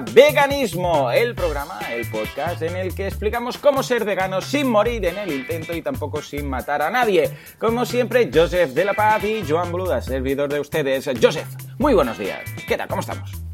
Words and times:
Veganismo, 0.00 1.10
el 1.10 1.34
programa, 1.34 1.80
el 1.90 2.08
podcast 2.10 2.62
en 2.62 2.76
el 2.76 2.94
que 2.94 3.06
explicamos 3.06 3.58
cómo 3.58 3.82
ser 3.82 4.04
veganos 4.04 4.44
sin 4.44 4.68
morir 4.68 5.04
en 5.04 5.18
el 5.18 5.32
intento 5.32 5.74
y 5.74 5.82
tampoco 5.82 6.22
sin 6.22 6.48
matar 6.48 6.82
a 6.82 6.90
nadie. 6.90 7.30
Como 7.58 7.84
siempre, 7.84 8.30
Joseph 8.32 8.70
de 8.70 8.84
la 8.84 8.94
Paz 8.94 9.24
y 9.24 9.44
Joan 9.48 9.72
Bluda, 9.72 10.00
servidor 10.00 10.48
de 10.52 10.60
ustedes. 10.60 11.08
Joseph, 11.20 11.48
muy 11.78 11.94
buenos 11.94 12.18
días. 12.18 12.40
¿Qué 12.66 12.76
tal? 12.76 12.88
¿Cómo 12.88 13.00
estamos? 13.00 13.47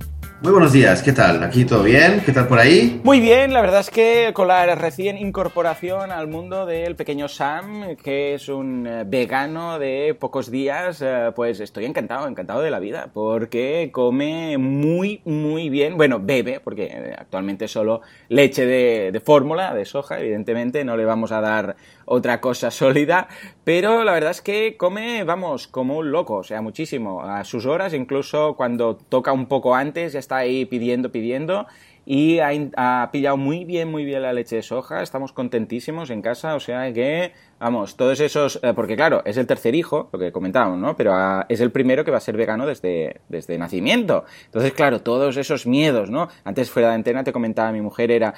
Muy 0.44 0.52
buenos 0.52 0.74
días, 0.74 1.02
¿qué 1.02 1.14
tal? 1.14 1.42
¿Aquí 1.42 1.64
todo 1.64 1.82
bien? 1.82 2.20
¿Qué 2.22 2.30
tal 2.30 2.46
por 2.46 2.58
ahí? 2.58 3.00
Muy 3.02 3.18
bien, 3.18 3.54
la 3.54 3.62
verdad 3.62 3.80
es 3.80 3.88
que 3.88 4.32
con 4.34 4.48
la 4.48 4.74
recién 4.74 5.16
incorporación 5.16 6.12
al 6.12 6.28
mundo 6.28 6.66
del 6.66 6.96
pequeño 6.96 7.28
Sam, 7.28 7.96
que 7.96 8.34
es 8.34 8.50
un 8.50 8.86
eh, 8.86 9.04
vegano 9.06 9.78
de 9.78 10.14
pocos 10.20 10.50
días, 10.50 11.00
eh, 11.00 11.32
pues 11.34 11.60
estoy 11.60 11.86
encantado, 11.86 12.28
encantado 12.28 12.60
de 12.60 12.70
la 12.70 12.78
vida, 12.78 13.08
porque 13.14 13.88
come 13.90 14.58
muy, 14.58 15.22
muy 15.24 15.70
bien, 15.70 15.96
bueno, 15.96 16.20
bebe, 16.20 16.60
porque 16.60 16.90
eh, 16.92 17.14
actualmente 17.16 17.66
solo 17.66 18.02
leche 18.28 18.66
de, 18.66 19.12
de 19.12 19.20
fórmula, 19.20 19.72
de 19.72 19.86
soja, 19.86 20.20
evidentemente, 20.20 20.84
no 20.84 20.98
le 20.98 21.06
vamos 21.06 21.32
a 21.32 21.40
dar 21.40 21.76
otra 22.04 22.40
cosa 22.40 22.70
sólida, 22.70 23.28
pero 23.64 24.04
la 24.04 24.12
verdad 24.12 24.30
es 24.30 24.40
que 24.40 24.76
come, 24.76 25.24
vamos, 25.24 25.68
como 25.68 25.98
un 25.98 26.10
loco, 26.10 26.34
o 26.36 26.44
sea, 26.44 26.62
muchísimo, 26.62 27.22
a 27.22 27.44
sus 27.44 27.66
horas, 27.66 27.94
incluso 27.94 28.54
cuando 28.56 28.96
toca 28.96 29.32
un 29.32 29.46
poco 29.46 29.74
antes, 29.74 30.12
ya 30.12 30.18
está 30.18 30.36
ahí 30.38 30.64
pidiendo, 30.64 31.10
pidiendo, 31.12 31.66
y 32.06 32.38
ha, 32.40 33.08
pillado 33.12 33.36
muy 33.36 33.64
bien, 33.64 33.90
muy 33.90 34.04
bien 34.04 34.22
la 34.22 34.32
leche 34.32 34.56
de 34.56 34.62
soja, 34.62 35.02
estamos 35.02 35.32
contentísimos 35.32 36.10
en 36.10 36.20
casa, 36.20 36.54
o 36.54 36.60
sea 36.60 36.92
que 36.92 37.32
Vamos, 37.60 37.96
todos 37.96 38.20
esos, 38.20 38.60
eh, 38.62 38.72
porque 38.74 38.96
claro, 38.96 39.22
es 39.24 39.36
el 39.36 39.46
tercer 39.46 39.74
hijo, 39.74 40.08
lo 40.12 40.18
que 40.18 40.32
comentábamos, 40.32 40.78
¿no? 40.78 40.96
Pero 40.96 41.14
ah, 41.14 41.46
es 41.48 41.60
el 41.60 41.70
primero 41.70 42.04
que 42.04 42.10
va 42.10 42.18
a 42.18 42.20
ser 42.20 42.36
vegano 42.36 42.66
desde, 42.66 43.20
desde 43.28 43.56
nacimiento. 43.58 44.24
Entonces, 44.46 44.72
claro, 44.72 45.00
todos 45.00 45.36
esos 45.36 45.66
miedos, 45.66 46.10
¿no? 46.10 46.28
Antes 46.44 46.70
fuera 46.70 46.88
de 46.88 46.94
antena 46.94 47.24
te 47.24 47.32
comentaba 47.32 47.72
mi 47.72 47.80
mujer, 47.80 48.10
era, 48.10 48.34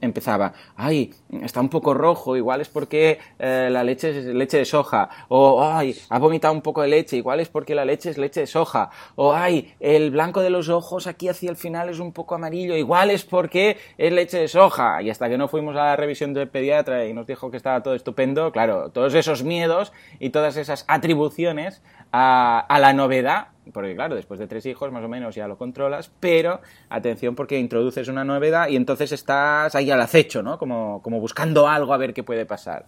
empezaba, 0.00 0.52
ay, 0.76 1.12
está 1.42 1.60
un 1.60 1.68
poco 1.68 1.94
rojo, 1.94 2.36
igual 2.36 2.60
es 2.60 2.68
porque 2.68 3.18
eh, 3.38 3.68
la 3.70 3.84
leche 3.84 4.10
es 4.10 4.24
leche 4.26 4.58
de 4.58 4.64
soja, 4.64 5.08
o 5.28 5.64
ay, 5.64 5.96
ha 6.08 6.18
vomitado 6.18 6.54
un 6.54 6.62
poco 6.62 6.82
de 6.82 6.88
leche, 6.88 7.16
igual 7.16 7.40
es 7.40 7.48
porque 7.48 7.74
la 7.74 7.84
leche 7.84 8.10
es 8.10 8.18
leche 8.18 8.40
de 8.40 8.46
soja, 8.46 8.90
o 9.16 9.34
ay, 9.34 9.74
el 9.80 10.10
blanco 10.10 10.40
de 10.40 10.50
los 10.50 10.68
ojos 10.68 11.06
aquí 11.06 11.28
hacia 11.28 11.50
el 11.50 11.56
final 11.56 11.88
es 11.88 11.98
un 11.98 12.12
poco 12.12 12.34
amarillo, 12.34 12.76
igual 12.76 13.10
es 13.10 13.24
porque 13.24 13.76
es 13.98 14.12
leche 14.12 14.38
de 14.38 14.48
soja. 14.48 15.02
Y 15.02 15.10
hasta 15.10 15.28
que 15.28 15.38
no 15.38 15.48
fuimos 15.48 15.74
a 15.76 15.84
la 15.84 15.96
revisión 15.96 16.32
del 16.34 16.48
pediatra 16.48 17.06
y 17.06 17.12
nos 17.12 17.26
dijo 17.26 17.50
que 17.50 17.56
estaba 17.56 17.82
todo 17.82 17.94
estupendo, 17.94 18.51
claro, 18.52 18.90
todos 18.90 19.14
esos 19.14 19.42
miedos 19.42 19.92
y 20.18 20.30
todas 20.30 20.56
esas 20.56 20.84
atribuciones 20.88 21.82
a, 22.12 22.78
la 22.80 22.92
novedad, 22.92 23.48
porque 23.72 23.94
claro, 23.94 24.14
después 24.14 24.38
de 24.38 24.46
tres 24.46 24.66
hijos 24.66 24.92
más 24.92 25.04
o 25.04 25.08
menos 25.08 25.34
ya 25.34 25.48
lo 25.48 25.56
controlas, 25.56 26.10
pero 26.20 26.60
atención 26.88 27.34
porque 27.34 27.58
introduces 27.58 28.08
una 28.08 28.24
novedad 28.24 28.68
y 28.68 28.76
entonces 28.76 29.12
estás 29.12 29.74
ahí 29.74 29.90
al 29.90 30.00
acecho, 30.00 30.42
¿no? 30.42 30.58
Como, 30.58 31.00
como 31.02 31.20
buscando 31.20 31.68
algo 31.68 31.94
a 31.94 31.96
ver 31.96 32.12
qué 32.12 32.22
puede 32.22 32.46
pasar. 32.46 32.84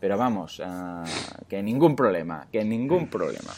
Pero 0.00 0.16
vamos, 0.16 0.60
uh, 0.60 1.02
que 1.48 1.62
ningún 1.62 1.96
problema, 1.96 2.46
que 2.52 2.64
ningún 2.64 3.08
problema. 3.08 3.52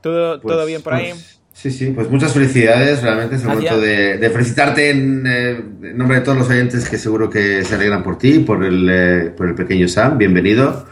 ¿Todo, 0.00 0.40
¿todo 0.40 0.56
pues, 0.58 0.66
bien 0.66 0.82
por 0.82 0.94
ahí? 0.94 1.10
Pues, 1.10 1.41
sí, 1.52 1.70
sí, 1.70 1.86
pues 1.94 2.10
muchas 2.10 2.32
felicidades, 2.32 3.02
realmente 3.02 3.36
es 3.36 3.42
el 3.42 3.48
momento 3.48 3.80
de, 3.80 4.30
felicitarte 4.32 4.90
eh, 4.90 4.92
en, 4.92 5.96
nombre 5.96 6.18
de 6.18 6.24
todos 6.24 6.38
los 6.38 6.48
oyentes 6.48 6.88
que 6.88 6.98
seguro 6.98 7.30
que 7.30 7.64
se 7.64 7.74
alegran 7.74 8.02
por 8.02 8.18
ti, 8.18 8.40
por 8.40 8.64
el, 8.64 8.88
eh, 8.90 9.30
por 9.36 9.48
el 9.48 9.54
pequeño 9.54 9.88
Sam, 9.88 10.18
bienvenido. 10.18 10.86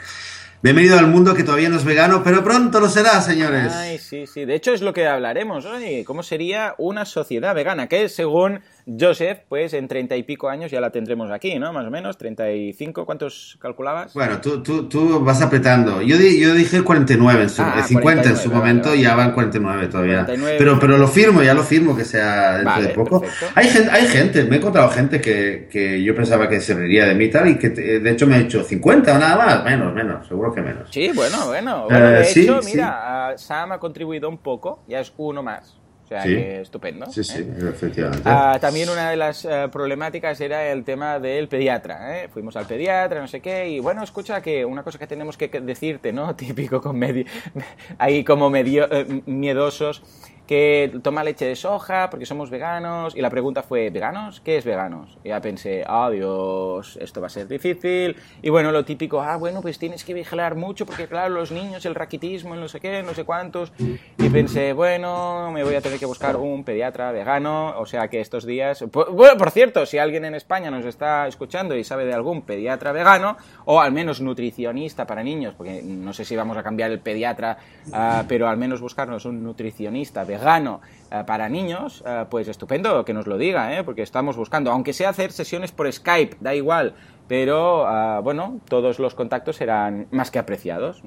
Bienvenido 0.62 0.98
al 0.98 1.06
mundo 1.06 1.34
que 1.34 1.43
todavía 1.43 1.71
no 1.71 1.78
es 1.78 1.87
vegano, 1.87 2.22
pero 2.22 2.44
pronto 2.44 2.81
lo 2.81 2.91
será, 2.91 3.22
señores. 3.22 3.72
Ay, 3.72 3.97
sí, 3.97 4.26
sí. 4.26 4.44
De 4.44 4.54
hecho, 4.54 4.75
es 4.75 4.82
lo 4.82 4.93
que 4.93 5.06
hablaremos 5.06 5.65
hoy. 5.65 6.04
¿Cómo 6.04 6.22
sería 6.22 6.75
una 6.77 7.06
sociedad 7.06 7.54
vegana? 7.54 7.87
Que 7.87 8.10
según 8.10 8.60
Joseph, 8.99 9.41
pues 9.49 9.73
en 9.75 9.89
treinta 9.89 10.17
y 10.17 10.23
pico 10.23 10.49
años 10.49 10.71
ya 10.71 10.81
la 10.81 10.91
tendremos 10.91 11.31
aquí, 11.31 11.59
¿no? 11.59 11.73
Más 11.73 11.87
o 11.87 11.91
menos, 11.91 12.17
treinta 12.19 12.51
y 12.51 12.73
cinco, 12.73 13.06
¿cuántos 13.06 13.56
calculabas? 13.61 14.15
Bueno, 14.15 14.41
tú, 14.41 14.62
tú, 14.62 14.89
tú 14.89 15.21
vas 15.21 15.43
apretando. 15.43 16.03
Yo, 16.03 16.17
yo 16.17 16.55
dije 16.55 16.83
49 16.83 17.43
en 17.43 17.51
su, 17.51 17.62
ah, 17.62 17.83
50 17.87 18.31
en 18.31 18.37
su 18.37 18.51
momento 18.51 18.95
y 18.95 19.03
ya 19.03 19.15
van 19.15 19.33
49 19.33 19.89
todavía. 19.89 20.27
Pero, 20.27 20.78
pero 20.81 20.99
lo 20.99 21.09
firmo, 21.09 21.43
ya 21.43 21.55
lo 21.55 21.62
firmo 21.62 21.97
que 21.97 22.05
sea 22.05 22.59
dentro 22.59 22.83
de 22.83 22.89
poco. 22.89 23.23
Hay 23.55 23.69
gente, 23.69 23.91
hay 23.91 24.06
gente, 24.06 24.45
me 24.45 24.56
he 24.56 24.59
encontrado 24.59 24.89
gente 24.91 25.21
que, 25.21 25.69
que 25.71 26.03
yo 26.03 26.15
pensaba 26.15 26.49
que 26.49 26.61
se 26.61 26.75
reiría 26.75 27.07
de 27.07 27.15
mí 27.15 27.28
tal 27.28 27.49
y 27.49 27.59
que 27.59 27.71
de 27.71 28.11
hecho 28.11 28.27
me 28.27 28.37
ha 28.37 28.39
hecho 28.39 28.62
50 28.62 29.15
o 29.15 29.19
nada 29.19 29.37
más, 29.37 29.65
menos, 29.65 29.95
menos, 29.95 30.27
seguro 30.27 30.53
que 30.53 30.62
menos. 30.62 30.89
Sí, 30.91 31.11
bueno, 31.15 31.47
bueno. 31.47 31.84
bueno 31.89 32.09
de 32.09 32.22
eh, 32.22 32.31
hecho, 32.34 32.61
mira, 32.65 33.34
Sam 33.37 33.72
ha 33.72 33.78
contribuido 33.78 34.28
un 34.28 34.39
poco, 34.39 34.83
ya 34.89 35.01
es 35.01 35.12
uno 35.17 35.43
más. 35.43 35.79
Que 36.10 36.60
estupendo. 36.60 37.06
Sí, 37.06 37.22
sí, 37.22 37.38
¿eh? 37.38 37.69
efectivamente. 37.69 38.22
Ah, 38.25 38.59
también 38.60 38.88
una 38.91 39.10
de 39.10 39.16
las 39.16 39.44
eh, 39.44 39.69
problemáticas 39.71 40.41
era 40.41 40.72
el 40.72 40.82
tema 40.82 41.21
del 41.21 41.47
pediatra. 41.47 42.19
¿eh? 42.19 42.28
Fuimos 42.28 42.56
al 42.56 42.66
pediatra, 42.66 43.21
no 43.21 43.28
sé 43.28 43.41
qué, 43.41 43.69
y 43.69 43.78
bueno, 43.78 44.03
escucha 44.03 44.43
que 44.43 44.65
una 44.65 44.82
cosa 44.82 44.98
que 44.98 45.06
tenemos 45.06 45.37
que 45.37 45.48
decirte, 45.48 46.12
¿no? 46.12 46.34
Típico 46.41 46.81
con 46.81 46.98
medio, 46.98 47.26
ahí 47.98 48.25
como 48.25 48.50
medio 48.50 48.88
miedosos 49.26 50.03
que 50.50 50.91
toma 51.05 51.22
leche 51.22 51.44
de 51.44 51.55
soja 51.55 52.11
porque 52.11 52.27
somos 52.27 52.50
veganos. 52.50 53.15
Y 53.15 53.21
la 53.21 53.31
pregunta 53.31 53.62
fue, 53.62 53.88
¿veganos? 53.91 54.41
¿Qué 54.41 54.56
es 54.56 54.65
veganos? 54.65 55.16
Y 55.22 55.28
ya 55.28 55.41
pensé, 55.41 55.84
ah, 55.87 56.11
Dios, 56.11 56.99
esto 57.00 57.21
va 57.21 57.28
a 57.28 57.31
ser 57.31 57.47
difícil. 57.47 58.16
Y 58.43 58.50
bueno, 58.50 58.72
lo 58.72 58.84
típico, 58.84 59.21
ah, 59.21 59.37
bueno, 59.37 59.62
pues 59.62 59.78
tienes 59.78 60.03
que 60.03 60.12
vigilar 60.12 60.56
mucho 60.56 60.87
porque, 60.87 61.06
claro, 61.06 61.33
los 61.33 61.53
niños, 61.53 61.87
el 61.87 61.94
raquitismo, 61.94 62.56
no 62.56 62.66
sé 62.66 62.81
qué, 62.81 63.00
no 63.05 63.15
sé 63.15 63.22
cuántos. 63.22 63.72
Y 63.78 64.28
pensé, 64.28 64.72
bueno, 64.72 65.53
me 65.53 65.62
voy 65.62 65.77
a 65.77 65.81
tener 65.81 66.00
que 66.00 66.06
buscar 66.06 66.34
un 66.34 66.65
pediatra 66.65 67.12
vegano. 67.12 67.78
O 67.78 67.87
sea 67.87 68.09
que 68.09 68.21
estos 68.21 68.44
días. 68.44 68.84
Bueno, 69.12 69.37
por 69.39 69.53
cierto, 69.53 69.87
si 69.87 69.99
alguien 69.99 70.25
en 70.25 70.34
España 70.34 70.69
nos 70.69 70.84
está 70.84 71.28
escuchando 71.28 71.77
y 71.77 71.84
sabe 71.84 72.06
de 72.06 72.12
algún 72.12 72.43
pediatra 72.43 72.91
vegano, 72.91 73.37
o 73.66 73.81
al 73.81 73.93
menos 73.93 74.21
nutricionista 74.21 75.06
para 75.06 75.22
niños, 75.22 75.55
porque 75.56 75.81
no 75.84 76.12
sé 76.12 76.25
si 76.25 76.34
vamos 76.34 76.56
a 76.56 76.65
cambiar 76.65 76.91
el 76.91 76.99
pediatra, 76.99 77.56
ah, 77.93 78.25
pero 78.27 78.49
al 78.49 78.56
menos 78.56 78.81
buscarnos 78.81 79.25
un 79.27 79.44
nutricionista 79.44 80.25
vegano 80.25 80.40
vegano 80.41 80.81
eh, 81.11 81.23
para 81.27 81.49
niños, 81.49 82.03
eh, 82.06 82.25
pues 82.31 82.49
estupendo 82.49 83.05
que 83.05 83.12
nos 83.12 83.27
lo 83.27 83.37
diga, 83.37 83.77
¿eh? 83.77 83.84
porque 83.84 84.03
estamos 84.03 84.37
buscando, 84.37 84.71
aunque 84.71 84.93
sea 84.93 85.11
hacer 85.11 85.33
sesiones 85.33 85.71
por 85.71 85.91
Skype, 85.93 86.39
da 86.41 86.55
igual, 86.55 86.95
pero 87.28 87.87
bueno, 88.23 88.59
todos 88.69 88.99
los 88.99 89.15
contactos 89.15 89.56
serán 89.56 90.09
más 90.11 90.31
que 90.31 90.41
apreciados. 90.41 91.03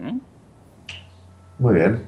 Muy 1.60 1.74
bien. 1.74 2.08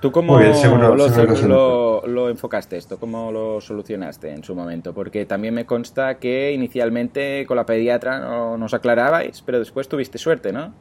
¿Tú 0.00 0.10
cómo 0.10 0.40
lo, 0.40 2.02
lo, 2.06 2.28
enfocaste 2.28 2.76
esto? 2.76 2.98
¿Cómo 2.98 3.30
lo 3.30 3.60
solucionaste 3.60 4.32
en 4.32 4.42
su 4.42 4.54
momento? 4.56 4.92
Porque 4.92 5.26
también 5.26 5.54
me 5.54 5.64
consta 5.64 6.18
que 6.18 6.52
inicialmente 6.52 7.44
con 7.46 7.56
la 7.56 7.66
pediatra 7.66 8.18
no 8.18 8.56
nos 8.58 8.74
aclarabais, 8.74 9.42
pero 9.42 9.60
después 9.60 9.86
tuviste 9.88 10.18
suerte, 10.18 10.52
¿no? 10.52 10.72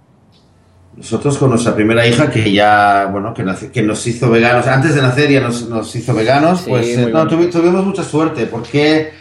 Nosotros 0.95 1.37
con 1.37 1.49
nuestra 1.49 1.73
primera 1.73 2.05
hija, 2.05 2.29
que 2.29 2.51
ya, 2.51 3.07
bueno, 3.11 3.33
que, 3.33 3.45
que 3.71 3.81
nos 3.81 4.05
hizo 4.07 4.29
veganos, 4.29 4.67
antes 4.67 4.93
de 4.93 5.01
nacer 5.01 5.29
ya 5.29 5.39
nos, 5.39 5.67
nos 5.69 5.95
hizo 5.95 6.13
veganos, 6.13 6.63
pues 6.67 6.97
eh, 6.97 7.09
no, 7.11 7.27
tuvimos 7.27 7.85
mucha 7.85 8.03
suerte, 8.03 8.45
porque 8.45 9.11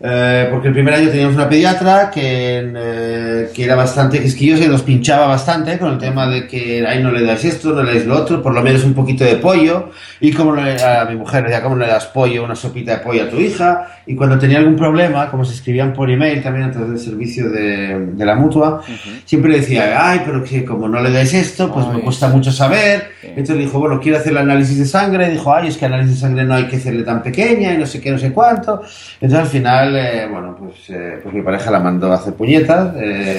eh, 0.00 0.48
porque 0.50 0.68
el 0.68 0.74
primer 0.74 0.94
año 0.94 1.08
teníamos 1.08 1.34
una 1.34 1.48
pediatra 1.48 2.10
que, 2.10 2.72
eh, 2.76 3.43
que, 3.52 3.64
era 3.64 3.74
bastante 3.74 4.20
quisquillosa 4.20 4.64
y 4.64 4.68
nos 4.68 4.82
pinchaba 4.82 5.26
bastante 5.26 5.78
con 5.78 5.92
el 5.92 5.98
tema 5.98 6.26
de 6.28 6.46
que 6.46 6.86
ahí 6.86 7.02
no 7.02 7.10
le 7.10 7.24
das 7.24 7.44
esto, 7.44 7.72
no 7.72 7.82
le 7.82 7.94
das 7.94 8.06
lo 8.06 8.16
otro, 8.16 8.42
por 8.42 8.54
lo 8.54 8.62
menos 8.62 8.84
un 8.84 8.94
poquito 8.94 9.24
de 9.24 9.36
pollo. 9.36 9.90
Y 10.20 10.32
como 10.32 10.52
a 10.54 11.04
mi 11.08 11.16
mujer 11.16 11.44
decía, 11.44 11.62
¿cómo 11.62 11.76
le 11.76 11.86
das 11.86 12.06
pollo, 12.06 12.44
una 12.44 12.54
sopita 12.54 12.92
de 12.92 12.98
pollo 12.98 13.24
a 13.24 13.28
tu 13.28 13.38
hija? 13.38 13.86
Y 14.06 14.14
cuando 14.14 14.38
tenía 14.38 14.58
algún 14.58 14.76
problema, 14.76 15.30
como 15.30 15.44
se 15.44 15.54
escribían 15.54 15.92
por 15.92 16.10
email 16.10 16.42
también 16.42 16.66
a 16.66 16.70
través 16.70 16.90
del 16.90 16.98
servicio 16.98 17.50
de, 17.50 18.06
de 18.12 18.24
la 18.24 18.34
mutua, 18.34 18.82
siempre 19.24 19.50
le 19.50 19.60
decía, 19.60 20.10
ay, 20.10 20.22
pero 20.24 20.44
que 20.44 20.64
como 20.64 20.88
no 20.88 21.00
le 21.00 21.10
dais 21.10 21.32
esto, 21.34 21.72
pues 21.72 21.86
me 21.88 22.00
cuesta 22.00 22.28
mucho 22.28 22.52
saber. 22.52 23.10
Entonces 23.22 23.58
dijo, 23.58 23.78
bueno, 23.78 24.00
quiero 24.00 24.18
hacer 24.18 24.32
el 24.32 24.38
análisis 24.38 24.78
de 24.78 24.86
sangre. 24.86 25.30
Dijo, 25.30 25.54
ay, 25.54 25.68
es 25.68 25.76
que 25.76 25.86
análisis 25.86 26.16
de 26.16 26.20
sangre 26.20 26.44
no 26.44 26.54
hay 26.54 26.64
que 26.64 26.76
hacerle 26.76 27.02
tan 27.02 27.22
pequeña 27.22 27.72
y 27.72 27.78
no 27.78 27.86
sé 27.86 28.00
qué, 28.00 28.10
no 28.10 28.18
sé 28.18 28.32
cuánto. 28.32 28.82
Entonces 29.20 29.38
al 29.38 29.46
final 29.46 29.94
bueno, 30.30 30.56
pues, 30.58 30.90
eh, 30.90 31.20
pues, 31.22 31.34
mi 31.34 31.42
pareja 31.42 31.70
la 31.70 31.80
mandó 31.80 32.10
a 32.12 32.16
hacer 32.16 32.34
puñetas, 32.34 32.94
eh, 32.96 33.33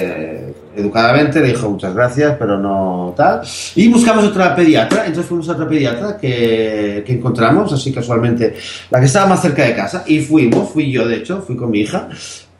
educadamente, 0.76 1.40
le 1.40 1.48
dijo 1.48 1.70
muchas 1.70 1.94
gracias, 1.94 2.36
pero 2.38 2.58
no 2.58 3.14
tal. 3.16 3.40
Y 3.74 3.88
buscamos 3.88 4.24
otra 4.24 4.54
pediatra, 4.54 5.06
entonces 5.06 5.26
fuimos 5.26 5.48
a 5.48 5.52
otra 5.52 5.68
pediatra 5.68 6.16
que, 6.16 7.02
que 7.06 7.12
encontramos, 7.12 7.72
así 7.72 7.92
casualmente, 7.92 8.54
la 8.90 9.00
que 9.00 9.06
estaba 9.06 9.26
más 9.26 9.42
cerca 9.42 9.64
de 9.64 9.74
casa, 9.74 10.04
y 10.06 10.20
fuimos, 10.20 10.70
fui 10.70 10.90
yo 10.90 11.06
de 11.06 11.16
hecho, 11.16 11.42
fui 11.42 11.56
con 11.56 11.70
mi 11.70 11.80
hija, 11.80 12.08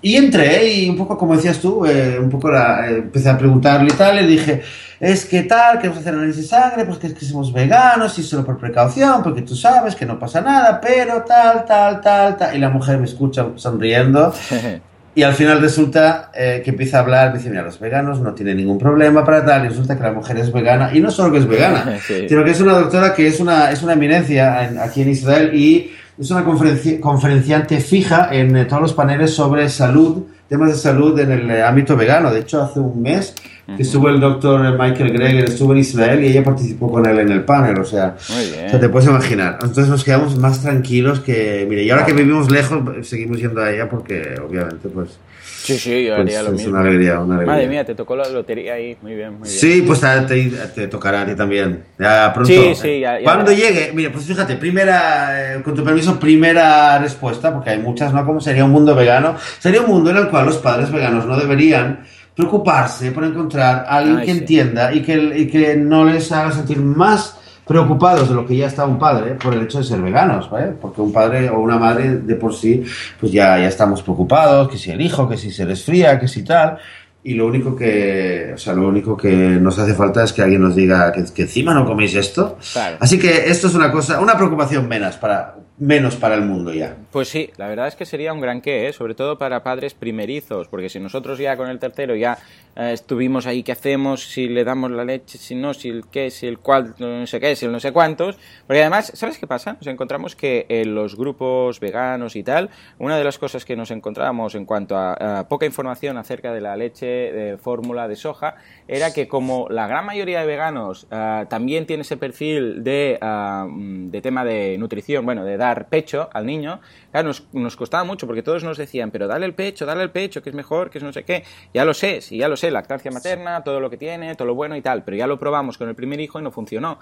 y 0.03 0.15
entré 0.15 0.73
y 0.73 0.89
un 0.89 0.97
poco, 0.97 1.17
como 1.19 1.35
decías 1.35 1.59
tú, 1.59 1.85
eh, 1.85 2.19
un 2.19 2.31
poco 2.31 2.51
la, 2.51 2.89
eh, 2.89 2.99
empecé 2.99 3.29
a 3.29 3.37
preguntarle 3.37 3.93
y 3.93 3.97
tal, 3.97 4.17
le 4.17 4.27
dije, 4.27 4.63
es 5.01 5.25
que 5.25 5.43
tal, 5.43 5.79
queremos 5.79 5.99
hacer 5.99 6.15
análisis 6.15 6.43
de 6.43 6.49
sangre, 6.49 6.85
pues 6.85 6.99
que 6.99 7.09
es 7.09 7.15
que 7.15 7.25
somos 7.25 7.53
veganos 7.53 8.19
y 8.19 8.23
solo 8.23 8.45
por 8.45 8.59
precaución, 8.59 9.23
porque 9.23 9.43
tú 9.43 9.57
sabes 9.57 9.97
que 9.97 10.07
no 10.07 10.19
pasa 10.19 10.41
nada, 10.41 10.81
pero 10.81 11.23
tal, 11.23 11.65
tal, 11.65 12.01
tal, 12.01 12.37
tal. 12.37 12.57
Y 12.57 12.59
la 12.59 12.71
mujer 12.71 12.99
me 12.99 13.05
escucha 13.05 13.47
sonriendo. 13.57 14.33
Y 15.17 15.23
al 15.23 15.33
final 15.33 15.63
resulta 15.63 16.31
eh, 16.35 16.61
que 16.63 16.73
empieza 16.73 16.99
a 16.99 17.01
hablar, 17.01 17.33
dice, 17.33 17.49
mira, 17.49 17.63
los 17.63 17.81
veganos 17.81 18.21
no 18.21 18.35
tienen 18.35 18.59
ningún 18.59 18.77
problema 18.77 19.25
para 19.25 19.43
tal, 19.47 19.65
y 19.65 19.69
resulta 19.69 19.97
que 19.97 20.03
la 20.03 20.13
mujer 20.13 20.37
es 20.37 20.53
vegana, 20.53 20.91
y 20.93 21.01
no 21.01 21.11
solo 21.11 21.33
que 21.33 21.39
es 21.39 21.47
vegana, 21.49 21.99
sino 22.07 22.45
que 22.45 22.51
es 22.51 22.61
una 22.61 22.75
doctora 22.75 23.15
que 23.15 23.27
es 23.27 23.41
una, 23.41 23.71
es 23.71 23.83
una 23.83 23.95
eminencia 23.95 24.85
aquí 24.85 25.01
en 25.01 25.09
Israel 25.09 25.55
y 25.55 25.91
es 26.19 26.31
una 26.31 26.45
conferenciante 26.45 27.81
fija 27.81 28.29
en 28.31 28.55
eh, 28.57 28.67
todos 28.67 28.83
los 28.83 28.93
paneles 28.93 29.33
sobre 29.33 29.71
salud, 29.71 30.25
temas 30.51 30.73
de 30.73 30.77
salud 30.77 31.19
en 31.19 31.33
el 31.33 31.63
ámbito 31.63 31.97
vegano. 31.97 32.31
De 32.31 32.41
hecho, 32.41 32.61
hace 32.61 32.81
un 32.81 33.01
mes 33.01 33.35
que 33.75 33.83
estuvo 33.83 34.09
el 34.09 34.21
doctor 34.21 34.79
Michael 34.79 35.13
Greger, 35.13 35.45
estuvo 35.45 35.73
en 35.73 35.79
Israel 35.79 36.23
y 36.23 36.29
ella 36.29 36.45
participó 36.45 36.91
con 36.91 37.05
él 37.07 37.19
en 37.19 37.31
el 37.31 37.45
panel, 37.45 37.79
o 37.81 37.85
sea, 37.85 38.17
te 38.17 38.89
puedes 38.89 39.09
imaginar. 39.09 39.59
Entonces 39.61 39.89
nos 39.89 40.05
quedamos 40.05 40.37
más 40.37 40.63
tranquilos 40.63 41.21
que, 41.21 41.67
mire, 41.69 41.83
y 41.83 41.91
ahora 41.91 42.07
que 42.07 42.13
vivimos 42.13 42.51
lejos, 42.51 42.81
seguimos 43.07 43.39
yendo 43.39 43.61
a 43.61 43.73
ella 43.73 43.89
porque 43.89 44.37
obviamente 44.41 44.89
pues... 44.89 45.19
Sí, 45.67 45.77
sí, 45.79 46.05
yo 46.05 46.15
haría 46.15 46.25
pues, 46.25 46.45
lo 46.45 46.53
mismo. 46.53 46.69
Es 46.69 46.69
una 46.69 46.81
alegría, 46.81 47.19
una 47.19 47.35
alegría. 47.35 47.55
Madre 47.55 47.67
mía, 47.67 47.85
te 47.85 47.97
tocó 47.97 48.15
la 48.15 48.29
lotería 48.29 48.75
ahí, 48.75 48.97
muy 49.03 49.17
bien, 49.17 49.33
muy 49.33 49.49
bien. 49.49 49.59
Sí, 49.59 49.83
pues 49.85 50.01
te, 50.01 50.45
te, 50.73 50.87
tocará 50.87 51.23
a 51.23 51.27
ti 51.27 51.35
también. 51.35 51.83
Ya 51.99 52.33
pronto. 52.33 52.53
Sí, 52.53 52.73
sí, 52.77 53.01
ya, 53.01 53.19
Cuando 53.25 53.51
llegue, 53.51 53.91
mire, 53.93 54.11
pues 54.11 54.27
fíjate, 54.27 54.55
primera, 54.55 55.57
eh, 55.57 55.63
con 55.65 55.75
tu 55.75 55.83
permiso, 55.83 56.21
primera 56.21 57.01
respuesta, 57.01 57.53
porque 57.53 57.71
hay 57.71 57.79
muchas, 57.79 58.15
¿no? 58.15 58.25
¿Cómo 58.25 58.41
sería 58.41 58.65
un 58.65 58.71
mundo 58.71 58.95
vegano? 58.95 59.35
Sería 59.59 59.81
un 59.81 59.89
mundo 59.89 60.11
en 60.11 60.19
el 60.19 60.29
cual 60.29 60.47
los 60.47 60.59
padres 60.59 60.93
veganos 60.93 61.27
no 61.27 61.37
deberían 61.37 62.05
preocuparse 62.37 63.13
por 63.13 63.25
encontrar 63.25 63.87
a 63.89 63.97
alguien 63.97 64.21
que 64.21 64.31
entienda 64.31 64.93
y 64.93 65.01
que, 65.01 65.49
que 65.51 65.75
no 65.75 66.05
les 66.05 66.31
haga 66.31 66.53
sentir 66.53 66.79
más 66.79 67.39
preocupados 67.67 68.29
de 68.29 68.35
lo 68.35 68.47
que 68.47 68.57
ya 68.57 68.67
está 68.67 68.85
un 68.85 68.99
padre 68.99 69.33
por 69.35 69.55
el 69.55 69.63
hecho 69.63 69.79
de 69.79 69.85
ser 69.85 70.01
veganos, 70.01 70.49
¿vale? 70.51 70.69
Porque 70.81 71.01
un 71.01 71.13
padre 71.13 71.49
o 71.49 71.59
una 71.59 71.79
madre 71.79 72.19
de 72.19 72.35
por 72.37 72.55
sí, 72.55 72.85
pues 73.19 73.33
ya, 73.33 73.59
ya 73.59 73.67
estamos 73.67 74.03
preocupados, 74.03 74.69
que 74.69 74.77
si 74.79 74.91
el 74.91 75.01
hijo, 75.01 75.29
que 75.29 75.37
si 75.37 75.51
se 75.51 75.65
resfría, 75.65 76.21
que 76.21 76.29
si 76.29 76.45
tal, 76.45 76.79
y 77.25 77.35
lo 77.35 77.47
único 77.47 77.75
que, 77.75 78.53
o 78.55 78.59
sea, 78.59 78.75
lo 78.75 78.87
único 78.87 79.17
que 79.17 79.35
nos 79.35 79.79
hace 79.79 79.95
falta 79.95 80.23
es 80.23 80.33
que 80.33 80.43
alguien 80.43 80.63
nos 80.63 80.77
diga 80.77 81.11
que, 81.11 81.25
que 81.35 81.43
encima 81.43 81.75
no 81.75 81.85
coméis 81.85 82.15
esto. 82.15 82.59
Así 83.01 83.19
que 83.19 83.51
esto 83.51 83.67
es 83.67 83.75
una 83.75 83.91
cosa, 83.91 84.21
una 84.21 84.37
preocupación 84.37 84.87
menos 84.87 85.17
para, 85.17 85.57
menos 85.79 86.17
para 86.17 86.35
el 86.35 86.43
mundo 86.43 86.73
ya. 86.73 86.97
Pues 87.11 87.29
sí, 87.29 87.51
la 87.57 87.69
verdad 87.69 87.89
es 87.89 87.97
que 87.97 88.07
sería 88.07 88.33
un 88.33 88.41
gran 88.41 88.61
qué, 88.61 88.89
¿eh? 88.89 88.93
sobre 88.93 89.15
todo 89.15 89.37
para 89.37 89.63
padres 89.63 89.95
primerizos, 89.95 90.69
porque 90.69 90.89
si 90.89 91.01
nosotros 91.01 91.39
ya 91.39 91.57
con 91.57 91.69
el 91.69 91.79
tercero 91.79 92.17
ya 92.17 92.39
eh, 92.77 92.93
estuvimos 92.93 93.47
ahí, 93.47 93.63
¿qué 93.63 93.73
hacemos? 93.73 94.25
Si 94.25 94.49
le 94.49 94.65
damos 94.65 94.91
la 94.91 95.05
leche, 95.05 95.39
si 95.39 95.55
no, 95.55 95.75
si 95.75 95.89
el 95.89 96.07
qué, 96.07 96.31
si 96.31 96.47
el 96.47 96.59
cual, 96.59 96.95
no 96.99 97.27
sé 97.27 97.41
qué, 97.41 97.57
si 97.57 97.67
el 97.67 97.73
no 97.73 97.81
sé 97.81 97.93
cuántos. 97.93 98.39
Porque 98.67 98.81
además, 98.81 99.13
¿sabes 99.15 99.39
qué 99.39 99.47
pasa? 99.47 99.75
Nos 99.75 99.87
encontramos 99.87 100.35
que 100.35 100.67
en 100.69 100.95
los 100.95 101.17
grupos 101.17 101.79
veganos 101.81 102.37
y 102.37 102.43
tal, 102.43 102.71
una 102.99 103.19
de 103.19 103.25
las 103.25 103.39
cosas 103.39 103.65
que 103.65 103.77
nos 103.77 103.91
encontrábamos 103.91 104.55
en 104.55 104.65
cuanto 104.65 104.97
a, 104.97 105.47
poca 105.49 105.67
información 105.67 106.17
acerca 106.17 106.53
de 106.53 106.61
la 106.61 106.77
leche 106.77 107.07
de 107.07 107.59
fórmula 107.59 108.09
de 108.09 108.17
soja, 108.17 108.57
era 108.89 109.13
que 109.13 109.29
como 109.29 109.69
la 109.69 109.87
gran 109.87 110.07
mayoría 110.07 110.41
de 110.41 110.47
veganos 110.47 111.07
eh, 111.11 111.45
también 111.49 111.87
tiene 111.87 112.03
ese 112.03 112.17
perfil 112.17 112.83
de, 112.83 113.19
de 113.21 114.21
tema 114.23 114.45
de 114.45 114.77
nutrición, 114.79 115.25
bueno, 115.25 115.45
de 115.45 115.57
pecho 115.89 116.29
al 116.33 116.47
niño, 116.47 116.81
nos, 117.13 117.47
nos, 117.53 117.77
costaba 117.77 118.05
mucho 118.05 118.27
porque 118.27 118.43
todos 118.43 118.63
nos 118.65 118.77
decían, 118.77 119.11
pero 119.11 119.27
dale 119.27 119.47
el 119.47 119.55
pecho, 119.55 119.87
dale 119.87 120.03
el 120.03 120.11
pecho, 120.11 120.43
que 120.43 120.51
es 120.51 120.55
mejor, 120.55 120.91
que 120.91 120.99
es 120.99 121.05
no 121.05 121.13
sé 121.13 121.25
qué. 121.25 121.45
Ya 121.73 121.85
lo 121.85 121.95
sé, 121.95 122.21
sí, 122.21 122.39
ya 122.39 122.49
lo 122.49 122.57
sé, 122.57 122.71
lactancia 122.71 123.11
materna, 123.11 123.63
todo 123.65 123.81
lo 123.81 123.91
que 123.91 123.97
tiene, 123.97 124.35
todo 124.35 124.49
lo 124.49 124.55
bueno 124.55 124.77
y 124.77 124.83
tal, 124.83 125.05
pero 125.05 125.17
ya 125.17 125.27
lo 125.27 125.39
probamos 125.39 125.79
con 125.79 125.89
el 125.89 125.95
primer 125.95 126.21
hijo 126.21 126.39
y 126.39 126.43
no 126.43 126.51
funcionó. 126.51 126.99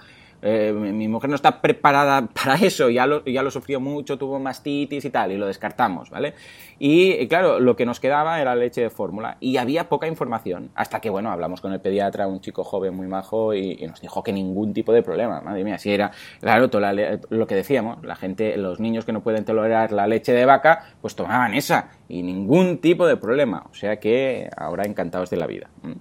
Eh, 0.47 0.71
mi 0.71 1.07
mujer 1.07 1.27
no 1.27 1.35
está 1.35 1.59
preparada 1.59 2.27
para 2.27 2.53
eso, 2.61 2.91
ya 2.91 3.07
lo, 3.07 3.25
ya 3.25 3.41
lo 3.41 3.49
sufrió 3.49 3.79
mucho, 3.79 4.15
tuvo 4.19 4.39
mastitis 4.39 5.03
y 5.03 5.09
tal, 5.09 5.31
y 5.31 5.37
lo 5.37 5.47
descartamos, 5.47 6.11
¿vale? 6.11 6.35
Y 6.77 7.27
claro, 7.27 7.59
lo 7.59 7.75
que 7.75 7.83
nos 7.83 7.99
quedaba 7.99 8.39
era 8.39 8.53
leche 8.53 8.81
de 8.81 8.91
fórmula 8.91 9.37
y 9.39 9.57
había 9.57 9.89
poca 9.89 10.07
información, 10.07 10.69
hasta 10.75 10.99
que, 10.99 11.09
bueno, 11.09 11.31
hablamos 11.31 11.61
con 11.61 11.73
el 11.73 11.79
pediatra, 11.79 12.27
un 12.27 12.41
chico 12.41 12.63
joven 12.63 12.93
muy 12.93 13.07
majo, 13.07 13.55
y, 13.55 13.75
nos 13.87 14.01
dijo 14.01 14.21
que 14.21 14.31
ningún 14.31 14.71
tipo 14.71 14.93
de 14.93 15.01
problema, 15.01 15.41
madre 15.41 15.63
mía, 15.63 15.79
si 15.79 15.91
era, 15.91 16.11
claro, 16.39 16.69
lo 17.29 17.47
que 17.47 17.55
decíamos, 17.55 18.03
la 18.03 18.15
gente, 18.15 18.55
los 18.57 18.79
niños 18.79 19.03
que 19.03 19.13
no 19.13 19.21
pueden 19.21 19.45
tolerar 19.45 19.91
la 19.91 20.05
leche 20.05 20.31
de 20.31 20.45
vaca, 20.45 20.85
pues 21.01 21.15
tomaban 21.15 21.55
esa 21.55 21.89
y 22.07 22.21
ningún 22.23 22.77
tipo 22.77 23.07
de 23.07 23.17
problema, 23.17 23.65
o 23.71 23.73
sea 23.73 23.99
que 23.99 24.49
ahora 24.55 24.85
encantados 24.85 25.29
de 25.29 25.37
la 25.37 25.47
vida. 25.47 25.69
Mm. 25.81 25.93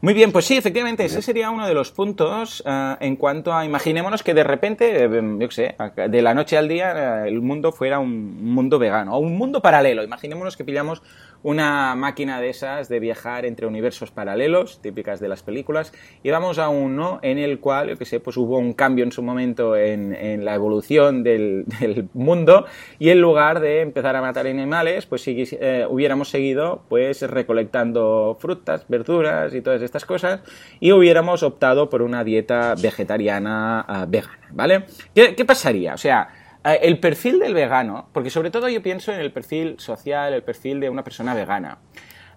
Muy 0.00 0.14
bien, 0.14 0.30
pues 0.30 0.44
sí, 0.44 0.56
efectivamente, 0.56 1.04
ese 1.04 1.22
sería 1.22 1.50
uno 1.50 1.66
de 1.66 1.74
los 1.74 1.90
puntos 1.90 2.62
eh, 2.64 2.96
en 3.00 3.16
cuanto 3.16 3.52
a, 3.52 3.64
imaginémonos 3.64 4.22
que 4.22 4.32
de 4.32 4.44
repente, 4.44 5.04
eh, 5.04 5.08
yo 5.10 5.48
qué 5.48 5.54
sé, 5.54 5.76
de 6.08 6.22
la 6.22 6.34
noche 6.34 6.56
al 6.56 6.68
día 6.68 7.24
eh, 7.24 7.28
el 7.28 7.40
mundo 7.40 7.72
fuera 7.72 7.98
un 7.98 8.44
mundo 8.44 8.78
vegano, 8.78 9.16
o 9.16 9.18
un 9.18 9.36
mundo 9.36 9.60
paralelo. 9.60 10.04
Imaginémonos 10.04 10.56
que 10.56 10.64
pillamos 10.64 11.02
una 11.42 11.94
máquina 11.94 12.40
de 12.40 12.50
esas 12.50 12.88
de 12.88 13.00
viajar 13.00 13.44
entre 13.44 13.66
universos 13.66 14.10
paralelos, 14.10 14.80
típicas 14.82 15.20
de 15.20 15.28
las 15.28 15.42
películas, 15.42 15.92
y 16.22 16.30
vamos 16.30 16.58
a 16.58 16.68
uno 16.68 17.20
en 17.22 17.38
el 17.38 17.60
cual, 17.60 17.88
yo 17.90 17.96
que 17.96 18.04
sé, 18.04 18.20
pues 18.20 18.36
hubo 18.36 18.58
un 18.58 18.72
cambio 18.72 19.04
en 19.04 19.12
su 19.12 19.22
momento 19.22 19.76
en, 19.76 20.44
la 20.44 20.54
evolución 20.54 21.22
del, 21.22 21.64
mundo, 22.12 22.66
y 22.98 23.10
en 23.10 23.20
lugar 23.20 23.60
de 23.60 23.80
empezar 23.80 24.16
a 24.16 24.20
matar 24.20 24.46
animales, 24.46 25.06
pues 25.06 25.22
si 25.22 25.44
eh, 25.52 25.86
hubiéramos 25.88 26.28
seguido 26.28 26.82
pues 26.88 27.22
recolectando 27.22 28.36
frutas, 28.40 28.84
verduras 28.88 29.54
y 29.54 29.60
todas 29.60 29.82
estas 29.82 30.04
cosas, 30.04 30.40
y 30.80 30.92
hubiéramos 30.92 31.42
optado 31.42 31.88
por 31.88 32.02
una 32.02 32.24
dieta 32.24 32.74
vegetariana 32.80 33.80
ah, 33.80 34.06
vegana, 34.08 34.48
¿vale? 34.50 34.84
¿Qué, 35.14 35.34
¿Qué 35.34 35.44
pasaría? 35.44 35.94
O 35.94 35.98
sea, 35.98 36.28
el 36.64 36.98
perfil 37.00 37.38
del 37.38 37.54
vegano, 37.54 38.08
porque 38.12 38.30
sobre 38.30 38.50
todo 38.50 38.68
yo 38.68 38.82
pienso 38.82 39.12
en 39.12 39.20
el 39.20 39.32
perfil 39.32 39.76
social, 39.78 40.32
el 40.32 40.42
perfil 40.42 40.80
de 40.80 40.90
una 40.90 41.04
persona 41.04 41.34
vegana. 41.34 41.78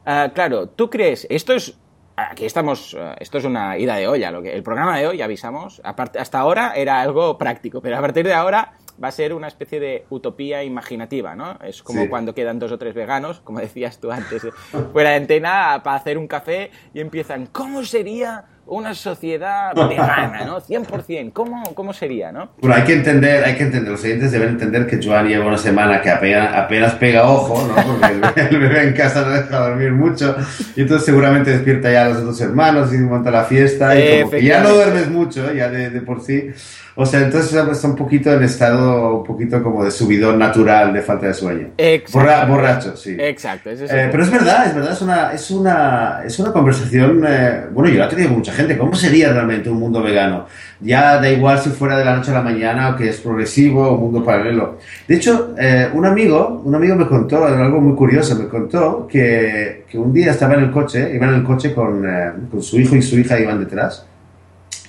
Eh, 0.06 0.30
claro, 0.34 0.70
tú 0.70 0.90
crees, 0.90 1.28
esto 1.30 1.54
es 1.54 1.78
aquí 2.16 2.46
estamos, 2.46 2.94
eh, 2.94 3.16
esto 3.20 3.38
es 3.38 3.46
una 3.46 3.78
ida 3.78 3.96
de 3.96 4.08
olla. 4.08 4.32
Lo 4.32 4.42
que, 4.42 4.54
el 4.54 4.64
programa 4.64 4.98
de 4.98 5.08
hoy, 5.08 5.22
avisamos, 5.22 5.82
hasta 5.84 6.40
ahora 6.40 6.74
era 6.76 7.02
algo 7.02 7.38
práctico, 7.38 7.82
pero 7.82 7.98
a 7.98 8.02
partir 8.02 8.26
de 8.26 8.34
ahora 8.34 8.74
va 9.02 9.08
a 9.08 9.12
ser 9.12 9.34
una 9.34 9.48
especie 9.48 9.80
de 9.80 10.06
utopía 10.10 10.64
imaginativa, 10.64 11.36
¿no? 11.36 11.58
Es 11.64 11.82
como 11.82 12.08
cuando 12.10 12.36
quedan 12.36 12.60
dos 12.60 12.72
o 12.72 12.78
tres 12.78 12.94
veganos, 12.94 13.40
como 13.42 13.60
decías 13.62 14.00
tú 14.00 14.12
antes, 14.12 14.48
fuera 14.92 15.12
de 15.12 15.16
antena, 15.16 15.82
para 15.84 15.98
hacer 15.98 16.18
un 16.18 16.28
café 16.28 16.72
y 16.94 17.00
empiezan, 17.00 17.48
¿cómo 17.48 17.84
sería 17.84 18.46
una 18.72 18.96
sociedad 18.96 19.76
vegana, 19.76 20.46
¿no? 20.46 20.62
100%, 20.62 21.34
¿cómo, 21.34 21.62
cómo 21.76 21.92
sería, 21.92 22.32
no? 22.32 22.52
Bueno, 22.62 22.76
hay 22.76 22.84
que 22.84 22.94
entender, 22.94 23.44
hay 23.44 23.56
que 23.56 23.64
entender, 23.64 23.92
los 23.92 24.04
oyentes 24.04 24.32
deben 24.32 24.50
entender 24.50 24.88
que 24.88 24.98
Joan 25.04 25.28
lleva 25.28 25.46
una 25.46 25.58
semana 25.58 26.02
que 26.02 26.10
apenas, 26.10 26.56
apenas 26.56 26.94
pega 26.96 27.30
ojo, 27.30 27.68
¿no? 27.68 27.76
Porque 27.76 28.48
el, 28.50 28.60
bebé 28.60 28.84
en 28.88 28.94
casa 28.94 29.24
no 29.24 29.32
deja 29.32 29.60
dormir 29.60 29.92
mucho 29.92 30.38
y 30.76 30.82
entonces 30.82 31.06
seguramente 31.06 31.52
despierta 31.52 31.92
ya 31.92 32.06
a 32.06 32.10
los 32.10 32.24
dos 32.24 32.40
hermanos 32.40 32.94
y 32.94 32.98
monta 33.00 33.30
la 33.30 33.44
fiesta 33.44 33.94
y 34.00 34.22
como 34.22 34.32
que 34.32 34.44
ya 34.44 34.62
no 34.62 34.70
duermes 34.70 35.10
mucho, 35.10 35.54
ya 35.54 35.68
de, 35.68 35.90
de 35.90 36.02
por 36.02 36.22
sí. 36.22 36.52
O 36.96 37.06
sea, 37.06 37.22
entonces 37.22 37.54
está 37.54 37.88
un 37.88 37.96
poquito 37.96 38.34
en 38.34 38.44
estado, 38.44 39.18
un 39.18 39.24
poquito 39.24 39.64
como 39.64 39.84
de 39.84 39.92
subidón 39.92 40.38
natural 40.38 40.94
de 40.94 41.02
falta 41.02 41.28
de 41.28 41.34
sueño. 41.34 41.70
Exacto. 41.78 42.52
borracho, 42.52 42.98
sí. 42.98 43.16
Exacto. 43.18 43.70
Eh, 43.70 44.10
pero 44.12 44.24
es 44.24 44.32
verdad, 44.32 44.68
es 44.68 44.76
verdad, 44.76 44.92
es 44.92 45.02
una, 45.02 45.34
es 45.34 45.52
una, 45.52 46.22
es 46.26 46.40
una 46.40 46.52
conversación, 46.52 47.24
eh, 47.28 47.66
bueno, 47.72 47.90
yo 47.90 48.00
la 48.00 48.06
he 48.06 48.10
tenido 48.10 48.30
con 48.30 48.40
mucha 48.40 48.52
gente, 48.52 48.61
¿cómo 48.78 48.96
sería 48.96 49.32
realmente 49.32 49.70
un 49.70 49.80
mundo 49.80 50.02
vegano? 50.02 50.48
Ya 50.80 51.20
da 51.20 51.30
igual 51.30 51.60
si 51.60 51.70
fuera 51.70 51.98
de 51.98 52.06
la 52.06 52.16
noche 52.16 52.32
a 52.32 52.36
la 52.36 52.42
mañana 52.42 52.90
o 52.90 52.96
que 52.96 53.10
es 53.10 53.18
progresivo 53.20 53.88
o 53.88 53.96
un 53.96 54.02
mundo 54.02 54.24
paralelo. 54.24 54.78
De 55.08 55.16
hecho, 55.16 55.54
eh, 55.60 55.90
un 55.94 56.06
amigo, 56.06 56.62
un 56.64 56.74
amigo 56.74 56.96
me 56.96 57.08
contó 57.08 57.46
algo 57.46 57.80
muy 57.80 57.96
curioso, 57.96 58.36
me 58.36 58.48
contó 58.48 59.08
que, 59.08 59.86
que 59.90 59.98
un 59.98 60.12
día 60.14 60.32
estaba 60.32 60.56
en 60.56 60.62
el 60.62 60.72
coche, 60.72 61.12
iba 61.14 61.28
en 61.28 61.36
el 61.36 61.44
coche 61.44 61.74
con, 61.74 62.06
con 62.50 62.62
su 62.62 62.80
hijo 62.80 62.96
y 62.96 63.02
su 63.02 63.20
hija 63.20 63.40
iban 63.40 63.60
detrás 63.60 64.06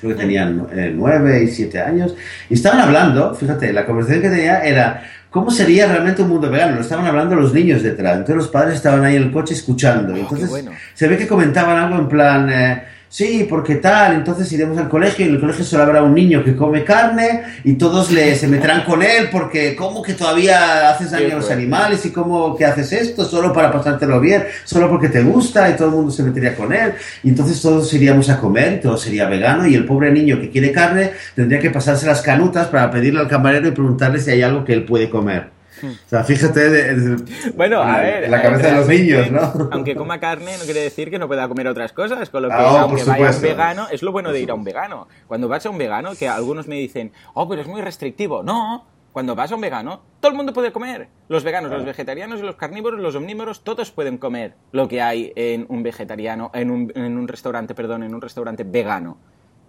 creo 0.02 0.17
que 0.17 0.21
tenían 0.21 0.67
eh, 0.73 0.93
nueve 0.93 1.45
y 1.45 1.47
siete 1.47 1.81
años, 1.81 2.17
y 2.50 2.55
estaban 2.55 2.81
hablando, 2.81 3.35
fíjate, 3.37 3.73
la 3.73 3.87
conversación 3.87 4.21
que 4.21 4.31
tenía 4.31 4.59
era 4.64 5.05
cómo 5.31 5.50
sería 5.50 5.87
realmente 5.87 6.23
un 6.23 6.29
mundo 6.29 6.50
vegano. 6.50 6.75
Lo 6.75 6.83
estaban 6.83 7.07
hablando 7.07 7.37
los 7.37 7.55
niños 7.55 7.83
detrás, 7.83 8.14
entonces 8.14 8.37
los 8.37 8.49
padres 8.49 8.75
estaban 8.75 9.05
ahí 9.05 9.17
en 9.17 9.23
el 9.23 9.33
coche 9.33 9.55
escuchando. 9.55 10.12
Oh, 10.12 10.17
entonces 10.17 10.50
se 10.95 11.09
ve 11.09 11.17
que 11.17 11.26
comentaban 11.26 11.76
algo 11.79 11.99
en 11.99 12.09
plan... 12.09 12.50
Eh, 12.50 12.83
sí, 13.12 13.47
porque 13.49 13.75
tal, 13.75 14.14
entonces 14.14 14.50
iremos 14.52 14.78
al 14.78 14.88
colegio 14.88 15.25
y 15.25 15.28
en 15.28 15.35
el 15.35 15.40
colegio 15.40 15.64
solo 15.66 15.83
habrá 15.83 16.02
un 16.02 16.14
niño 16.14 16.42
que 16.42 16.57
come 16.57 16.83
carne 16.83 17.42
y 17.62 17.75
todos 17.75 18.11
le, 18.11 18.35
se 18.37 18.49
meterán 18.49 18.85
con 18.85 19.02
él 19.02 19.28
porque 19.31 19.76
¿cómo 19.76 20.02
que 20.02 20.14
todavía 20.14 20.88
haces 20.88 21.11
daño 21.11 21.35
a 21.35 21.37
los 21.37 21.50
animales 21.50 22.07
y 22.07 22.11
cómo 22.11 22.57
que 22.57 22.64
haces 22.64 22.90
esto 22.92 23.26
solo 23.26 23.52
para 23.52 23.71
pasártelo 23.71 24.19
bien, 24.19 24.45
solo 24.64 24.88
porque 24.88 25.11
te 25.11 25.23
gusta 25.23 25.69
y 25.69 25.75
todo 25.75 25.88
el 25.88 25.95
mundo 25.95 26.11
se 26.11 26.23
metería 26.23 26.54
con 26.54 26.73
él. 26.73 26.95
Y 27.23 27.28
entonces 27.28 27.61
todos 27.61 27.92
iríamos 27.92 28.31
a 28.31 28.38
comer, 28.38 28.81
todo 28.81 28.97
sería 28.97 29.28
vegano 29.28 29.66
y 29.66 29.75
el 29.75 29.85
pobre 29.85 30.11
niño 30.11 30.40
que 30.40 30.49
quiere 30.49 30.73
carne 30.73 31.12
tendría 31.35 31.61
que 31.61 31.71
pasarse 31.71 32.07
las 32.07 32.23
canutas 32.23 32.69
para 32.69 32.90
pedirle 32.90 33.21
al 33.21 33.28
camarero 33.28 33.69
y 33.69 33.73
preguntarle 33.73 34.21
si 34.21 34.31
hay 34.31 34.40
algo 34.40 34.64
que 34.64 34.73
él 34.73 34.85
puede 34.85 35.11
comer. 35.11 35.62
O 35.83 36.09
sea, 36.09 36.25
fíjate 36.25 36.71
de, 36.71 37.17
bueno, 37.55 37.83
a 37.83 38.01
ver, 38.01 38.29
la 38.29 38.43
cabeza 38.43 38.69
de 38.69 38.77
los 38.77 38.89
niños, 38.89 39.31
¿no? 39.31 39.69
Aunque 39.73 39.95
coma 39.95 40.21
carne 40.21 40.57
no 40.59 40.65
quiere 40.65 40.81
decir 40.81 41.11
que 41.11 41.19
no 41.19 41.29
pueda 41.29 41.49
comer 41.49 41.69
otras 41.69 41.93
cosas, 41.93 42.31
con 42.31 42.43
lo 42.43 42.49
que 42.49 42.55
ah, 42.55 42.83
aunque 42.83 43.05
vaya 43.05 43.31
un 43.31 43.43
vegano, 43.43 43.87
es 43.91 44.03
lo 44.03 44.12
bueno 44.12 44.33
de 44.33 44.41
ir 44.41 44.51
a 44.51 44.55
un 44.55 44.65
vegano. 44.65 45.09
Cuando 45.27 45.49
vas 45.49 45.67
a 45.67 45.71
un 45.71 45.79
vegano, 45.79 46.15
que 46.15 46.29
algunos 46.29 46.69
me 46.69 46.77
dicen, 46.77 47.12
oh, 47.35 47.49
pero 47.49 47.62
es 47.62 47.69
muy 47.69 47.81
restrictivo. 47.81 48.43
No, 48.43 48.87
cuando 49.12 49.35
vas 49.35 49.53
a 49.53 49.55
un 49.55 49.61
vegano, 49.61 50.03
todo 50.21 50.33
el 50.33 50.37
mundo 50.37 50.53
puede 50.53 50.73
comer. 50.73 51.09
Los 51.29 51.45
veganos, 51.45 51.71
los 51.71 51.85
vegetarianos 51.85 52.41
y 52.41 52.43
los 52.43 52.57
carnívoros, 52.57 52.99
los 53.01 53.15
omnívoros, 53.15 53.62
todos 53.62 53.91
pueden 53.91 54.19
comer 54.19 54.55
lo 54.73 54.89
que 54.89 55.03
hay 55.03 55.33
en 55.37 55.67
un 55.69 55.83
vegetariano, 55.83 56.51
en 56.55 56.71
un, 56.71 56.93
en 56.95 57.19
un 57.19 57.29
restaurante, 57.29 57.75
perdón, 57.75 58.03
en 58.03 58.15
un 58.15 58.21
restaurante 58.23 58.65
vegano. 58.65 59.19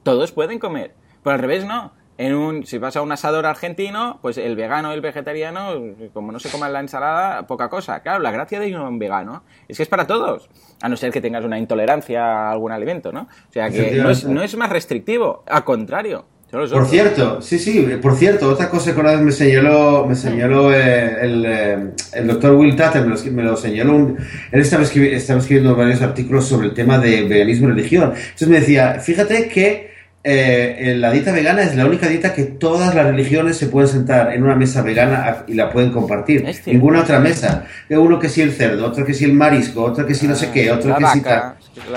Todos 0.03 0.31
pueden 0.31 0.59
comer. 0.59 0.93
Pero 1.23 1.33
al 1.35 1.39
revés 1.39 1.65
no. 1.65 1.91
En 2.17 2.35
un, 2.35 2.65
si 2.65 2.77
vas 2.77 2.95
a 2.95 3.01
un 3.01 3.11
asador 3.11 3.45
argentino, 3.45 4.19
pues 4.21 4.37
el 4.37 4.55
vegano 4.55 4.91
y 4.91 4.95
el 4.95 5.01
vegetariano, 5.01 5.73
como 6.13 6.31
no 6.31 6.39
se 6.39 6.49
coman 6.49 6.71
la 6.71 6.79
ensalada, 6.79 7.47
poca 7.47 7.69
cosa. 7.69 8.01
Claro, 8.01 8.19
la 8.19 8.31
gracia 8.31 8.59
de 8.59 8.75
un 8.77 8.99
vegano 8.99 9.43
es 9.67 9.77
que 9.77 9.83
es 9.83 9.89
para 9.89 10.05
todos, 10.05 10.49
a 10.81 10.89
no 10.89 10.95
ser 10.95 11.11
que 11.11 11.21
tengas 11.21 11.43
una 11.43 11.57
intolerancia 11.57 12.23
a 12.23 12.51
algún 12.51 12.71
alimento, 12.71 13.11
¿no? 13.11 13.21
O 13.21 13.51
sea 13.51 13.69
que 13.69 13.93
no 13.93 14.09
es, 14.09 14.25
no 14.25 14.43
es 14.43 14.55
más 14.55 14.69
restrictivo, 14.69 15.43
al 15.47 15.63
contrario. 15.63 16.25
Por 16.53 16.85
cierto, 16.85 17.41
sí, 17.41 17.57
sí, 17.57 17.83
por 17.99 18.15
cierto, 18.15 18.47
otra 18.47 18.69
cosa 18.69 18.93
que 18.93 18.99
una 18.99 19.13
vez 19.13 19.21
me 19.21 19.31
señaló, 19.31 20.05
me 20.07 20.13
señaló 20.15 20.71
eh, 20.71 21.17
el, 21.19 21.45
eh, 21.47 21.77
el, 22.13 22.27
doctor 22.27 22.53
Will 22.53 22.75
Tatter, 22.75 23.03
me 23.03 23.41
lo, 23.41 23.57
señaló, 23.57 24.15
él 24.51 24.61
estaba, 24.61 24.83
estaba 24.83 25.39
escribiendo 25.39 25.75
varios 25.75 26.03
artículos 26.03 26.45
sobre 26.45 26.67
el 26.67 26.75
tema 26.75 26.99
de 26.99 27.23
veganismo 27.23 27.69
y 27.69 27.71
religión. 27.71 28.13
Entonces 28.15 28.47
me 28.47 28.59
decía, 28.59 28.99
fíjate 28.99 29.47
que 29.47 29.92
eh, 30.25 30.95
la 30.97 31.11
dieta 31.11 31.33
vegana 31.33 31.63
es 31.63 31.75
la 31.75 31.85
única 31.85 32.07
dieta 32.07 32.33
que 32.33 32.43
todas 32.43 32.95
las 32.95 33.05
religiones 33.05 33.57
se 33.57 33.67
pueden 33.67 33.89
sentar 33.89 34.33
en 34.33 34.43
una 34.43 34.55
mesa 34.55 34.81
vegana 34.81 35.43
y 35.47 35.53
la 35.53 35.69
pueden 35.69 35.91
compartir. 35.91 36.45
Ninguna 36.65 37.01
otra 37.01 37.19
mesa. 37.19 37.65
Uno 37.89 38.19
que 38.19 38.29
sí 38.29 38.41
el 38.41 38.53
cerdo, 38.53 38.85
otro 38.85 39.05
que 39.05 39.13
sí 39.13 39.25
el 39.25 39.33
marisco, 39.33 39.83
otro 39.83 40.05
que 40.05 40.13
sí 40.13 40.27
no 40.27 40.35
sé 40.35 40.49
qué, 40.51 40.71
otro 40.71 40.95
que 40.95 41.05
sí 41.07 41.21
tal. 41.21 41.55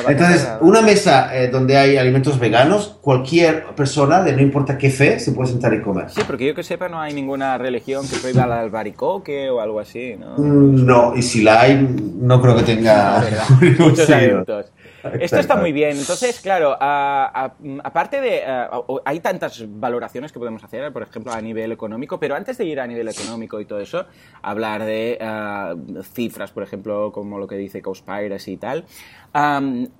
Entonces, 0.09 0.49
una 0.61 0.81
mesa 0.81 1.37
eh, 1.37 1.49
donde 1.49 1.77
hay 1.77 1.97
alimentos 1.99 2.39
veganos, 2.39 2.99
cualquier 3.01 3.67
persona, 3.77 4.23
de 4.23 4.33
no 4.33 4.41
importa 4.41 4.79
qué 4.79 4.91
fe, 4.91 5.21
se 5.21 5.33
puede 5.33 5.51
sentar 5.51 5.75
y 5.75 5.83
comer. 5.83 6.11
Sí, 6.11 6.23
porque 6.27 6.47
yo 6.47 6.55
que 6.55 6.63
sepa 6.63 6.89
no 6.89 7.01
hay 7.01 7.13
ninguna 7.13 7.59
religión 7.59 8.09
que 8.09 8.17
prohíba 8.17 8.45
el 8.45 8.53
albaricoque 8.53 9.51
o 9.51 9.61
algo 9.61 9.79
así, 9.79 10.17
¿no? 10.19 10.37
Mm, 10.39 10.87
no, 10.87 11.15
y 11.15 11.23
si 11.23 11.43
la 11.43 11.61
hay, 11.61 11.87
no 12.19 12.41
creo 12.41 12.57
que 12.57 12.63
tenga 12.63 13.23
muchos. 13.79 14.09
Esto 15.21 15.39
está 15.39 15.57
muy 15.57 15.73
bien. 15.73 15.97
Entonces, 15.97 16.41
claro, 16.41 16.77
aparte 16.81 18.21
de... 18.21 18.43
hay 19.05 19.21
tantas 19.21 19.65
valoraciones 19.69 20.33
que 20.33 20.39
podemos 20.39 20.63
hacer, 20.65 20.93
por 20.93 21.03
ejemplo, 21.03 21.33
a 21.33 21.41
nivel 21.41 21.73
económico, 21.73 22.19
pero 22.19 22.35
antes 22.35 22.59
de 22.59 22.65
ir 22.65 22.81
a 22.81 22.87
nivel 22.87 23.09
económico 23.09 23.61
y 23.61 23.65
todo 23.65 23.81
eso, 23.81 24.07
hablar 24.43 24.85
de 24.85 25.19
cifras, 26.15 26.51
por 26.51 26.63
ejemplo, 26.63 27.13
como 27.13 27.39
lo 27.39 27.47
que 27.47 27.57
dice 27.57 27.83
Cowspiracy 27.83 28.53
y 28.53 28.57
tal, 28.57 28.85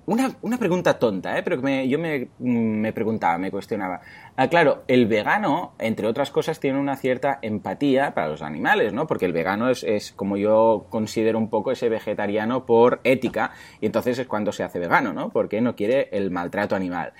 una, 0.05 0.35
una, 0.41 0.57
pregunta 0.57 0.97
tonta, 0.97 1.37
¿eh? 1.37 1.43
pero 1.43 1.61
que 1.61 1.87
yo 1.87 1.99
me, 1.99 2.29
me, 2.39 2.91
preguntaba, 2.93 3.37
me 3.37 3.51
cuestionaba. 3.51 4.01
Ah, 4.39 4.49
claro, 4.49 4.83
el 4.87 5.07
vegano, 5.07 5.73
entre 5.79 6.05
otras 6.05 6.29
cosas, 6.29 6.59
tiene 6.59 6.79
una 6.79 6.95
cierta 6.95 7.39
empatía 7.41 8.13
para 8.13 8.27
los 8.27 8.43
animales, 8.43 8.93
¿no? 8.93 9.07
Porque 9.07 9.25
el 9.25 9.33
vegano 9.33 9.67
es, 9.71 9.83
es, 9.83 10.11
como 10.11 10.37
yo 10.37 10.85
considero 10.91 11.39
un 11.39 11.49
poco 11.49 11.71
ese 11.71 11.89
vegetariano 11.89 12.67
por 12.67 13.01
ética, 13.03 13.49
y 13.81 13.87
entonces 13.87 14.19
es 14.19 14.27
cuando 14.27 14.51
se 14.51 14.63
hace 14.63 14.77
vegano, 14.77 15.11
¿no? 15.11 15.29
Porque 15.29 15.59
no 15.59 15.75
quiere 15.75 16.09
el 16.11 16.29
maltrato 16.29 16.75
animal. 16.75 17.13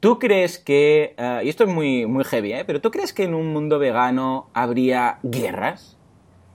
¿Tú 0.00 0.18
crees 0.18 0.58
que, 0.58 1.14
ah, 1.18 1.42
y 1.44 1.50
esto 1.50 1.64
es 1.64 1.70
muy, 1.70 2.06
muy 2.06 2.24
heavy, 2.24 2.54
¿eh? 2.54 2.64
pero 2.66 2.80
¿tú 2.80 2.90
crees 2.90 3.12
que 3.12 3.24
en 3.24 3.34
un 3.34 3.52
mundo 3.52 3.78
vegano 3.78 4.48
habría 4.54 5.18
guerras? 5.22 5.98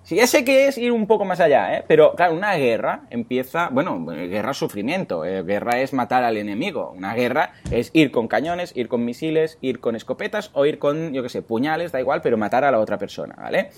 Sí, 0.07 0.15
ya 0.15 0.25
sé 0.25 0.45
que 0.45 0.69
es 0.69 0.77
ir 0.77 0.93
un 0.93 1.05
poco 1.05 1.25
más 1.25 1.41
allá, 1.41 1.75
¿eh? 1.75 1.83
pero 1.85 2.15
claro, 2.15 2.33
una 2.33 2.55
guerra 2.55 3.01
empieza, 3.09 3.67
bueno, 3.73 4.05
guerra 4.05 4.51
es 4.51 4.57
sufrimiento, 4.57 5.25
eh, 5.25 5.43
guerra 5.43 5.81
es 5.81 5.91
matar 5.91 6.23
al 6.23 6.37
enemigo, 6.37 6.93
una 6.95 7.13
guerra 7.13 7.51
es 7.71 7.89
ir 7.91 8.09
con 8.09 8.29
cañones, 8.29 8.71
ir 8.73 8.87
con 8.87 9.03
misiles, 9.03 9.57
ir 9.59 9.81
con 9.81 9.97
escopetas 9.97 10.49
o 10.53 10.65
ir 10.65 10.79
con, 10.79 11.11
yo 11.11 11.23
qué 11.23 11.27
sé, 11.27 11.41
puñales, 11.41 11.91
da 11.91 11.99
igual, 11.99 12.21
pero 12.21 12.37
matar 12.37 12.63
a 12.63 12.71
la 12.71 12.79
otra 12.79 12.97
persona, 12.97 13.35
¿vale? 13.35 13.71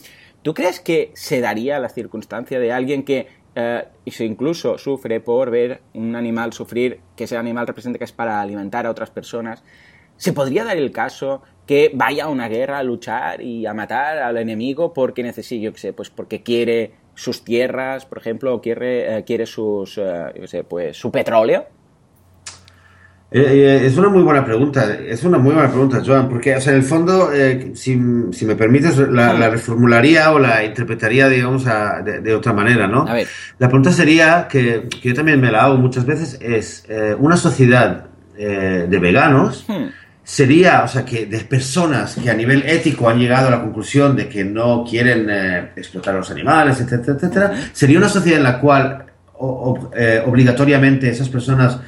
¿Tú 0.43 0.53
crees 0.53 0.79
que 0.79 1.09
se 1.15 1.41
daría 1.41 1.79
la 1.79 1.89
circunstancia 1.89 2.59
de 2.59 2.74
alguien 2.74 3.01
que 3.01 3.27
eh, 3.55 3.86
incluso 4.19 4.77
sufre 4.77 5.21
por 5.21 5.50
ver 5.50 5.81
un 5.95 6.15
animal 6.15 6.53
sufrir, 6.53 7.00
que 7.15 7.24
ese 7.24 7.38
animal 7.38 7.65
represente 7.65 7.98
que 7.98 8.05
es 8.05 8.12
para 8.12 8.39
alimentar 8.39 8.86
a 8.86 8.91
otras 8.91 9.09
personas? 9.09 9.63
¿Se 10.19 10.33
podría 10.33 10.65
dar 10.65 10.75
el 10.75 10.91
caso 10.91 11.41
que 11.65 11.91
vaya 11.93 12.25
a 12.25 12.27
una 12.27 12.49
guerra 12.49 12.79
a 12.79 12.83
luchar 12.83 13.41
y 13.41 13.65
a 13.65 13.73
matar 13.73 14.17
al 14.17 14.35
enemigo 14.38 14.91
porque 14.93 15.23
necesita, 15.23 15.63
yo 15.63 15.71
qué 15.71 15.79
sé, 15.79 15.93
pues 15.93 16.09
porque 16.09 16.43
quiere 16.43 16.91
sus 17.15 17.45
tierras, 17.45 18.05
por 18.05 18.17
ejemplo, 18.17 18.53
o 18.53 18.59
quiere, 18.59 19.17
eh, 19.17 19.23
quiere 19.23 19.45
sus, 19.45 19.97
eh, 19.97 20.25
yo 20.41 20.47
sé, 20.47 20.65
pues 20.65 20.97
su 20.97 21.09
petróleo? 21.09 21.65
Eh, 23.31 23.83
es 23.85 23.97
una 23.97 24.09
muy 24.09 24.23
buena 24.23 24.43
pregunta, 24.43 24.93
es 24.93 25.23
una 25.23 25.38
muy 25.38 25.53
buena 25.53 25.69
pregunta, 25.69 26.01
Joan, 26.05 26.27
porque, 26.27 26.57
o 26.57 26.59
sea, 26.59 26.73
en 26.73 26.79
el 26.79 26.83
fondo, 26.83 27.29
si, 27.75 27.97
si, 28.31 28.45
me 28.45 28.55
permites, 28.57 28.97
la, 28.97 29.49
reformularía 29.49 30.33
o 30.33 30.39
la 30.39 30.65
interpretaría, 30.65 31.29
digamos, 31.29 31.63
de, 31.63 32.33
otra 32.33 32.51
manera, 32.51 32.88
¿no? 32.88 33.07
A 33.07 33.13
ver. 33.13 33.27
La 33.57 33.67
pregunta 33.67 33.93
sería, 33.93 34.49
que, 34.49 34.89
que, 34.89 35.09
yo 35.09 35.13
también 35.13 35.39
me 35.39 35.49
la 35.49 35.63
hago 35.63 35.77
muchas 35.77 36.05
veces, 36.05 36.39
es 36.41 36.85
una 37.19 37.38
sociedad 37.38 38.07
de 38.35 38.99
veganos, 38.99 39.65
hmm 39.67 40.08
sería, 40.29 40.83
o 40.83 40.88
sea, 40.88 41.03
que 41.03 41.25
de 41.25 41.39
personas 41.39 42.15
que 42.15 42.29
a 42.29 42.36
nivel 42.36 42.62
ético 42.67 43.09
han 43.09 43.17
llegado 43.17 43.48
a 43.48 43.51
la 43.51 43.62
conclusión 43.62 44.15
de 44.15 44.29
que 44.29 44.43
no 44.43 44.86
quieren 44.88 45.27
eh, 45.27 45.71
explotar 45.75 46.13
a 46.13 46.19
los 46.19 46.29
animales, 46.29 46.79
etcétera, 46.79 47.17
etcétera, 47.17 47.53
sería 47.74 47.98
una 47.98 48.09
sociedad 48.09 48.38
en 48.38 48.43
la 48.43 48.59
cual 48.59 49.05
eh, 49.98 50.21
obligatoriamente 50.24 51.09
esas 51.09 51.29
personas 51.29 51.79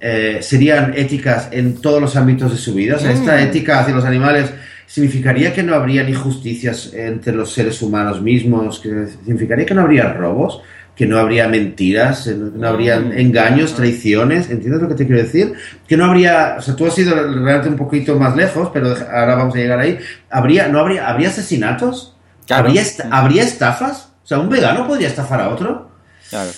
eh, 0.00 0.38
serían 0.40 0.94
éticas 0.96 1.48
en 1.50 1.82
todos 1.82 2.00
los 2.00 2.16
ámbitos 2.16 2.50
de 2.50 2.56
su 2.56 2.72
vida. 2.72 2.96
O 2.96 2.98
sea, 2.98 3.12
esta 3.12 3.36
mm. 3.36 3.40
ética 3.40 3.80
hacia 3.80 3.94
los 3.94 4.06
animales 4.06 4.50
significaría 4.86 5.52
que 5.52 5.62
no 5.62 5.74
habría 5.74 6.08
injusticias 6.08 6.94
entre 6.94 7.34
los 7.34 7.52
seres 7.52 7.82
humanos 7.82 8.22
mismos, 8.22 8.80
que 8.80 9.06
significaría 9.22 9.66
que 9.66 9.74
no 9.74 9.82
habría 9.82 10.14
robos 10.14 10.62
que 10.94 11.06
no 11.06 11.18
habría 11.18 11.48
mentiras, 11.48 12.26
eh, 12.26 12.36
no 12.36 12.68
habría 12.68 13.00
mm. 13.00 13.12
engaños, 13.12 13.74
traiciones, 13.74 14.50
¿entiendes 14.50 14.82
lo 14.82 14.88
que 14.88 14.94
te 14.94 15.06
quiero 15.06 15.22
decir? 15.22 15.54
Que 15.86 15.96
no 15.96 16.04
habría, 16.04 16.56
o 16.58 16.62
sea, 16.62 16.76
tú 16.76 16.86
has 16.86 16.98
ido 16.98 17.14
realmente 17.14 17.68
un 17.68 17.76
poquito 17.76 18.18
más 18.18 18.36
lejos, 18.36 18.70
pero 18.72 18.88
ahora 18.88 19.34
vamos 19.34 19.54
a 19.54 19.58
llegar 19.58 19.78
ahí. 19.78 19.98
¿Habría, 20.30 20.68
no 20.68 20.80
habría, 20.80 21.08
¿habría 21.08 21.28
asesinatos? 21.28 22.16
¿Habría, 22.50 22.82
¿Habría 23.10 23.42
estafas? 23.42 24.12
O 24.22 24.26
sea, 24.26 24.38
¿un 24.38 24.48
vegano 24.48 24.86
podría 24.86 25.08
estafar 25.08 25.40
a 25.40 25.48
otro? 25.48 25.90
Claro. 26.28 26.50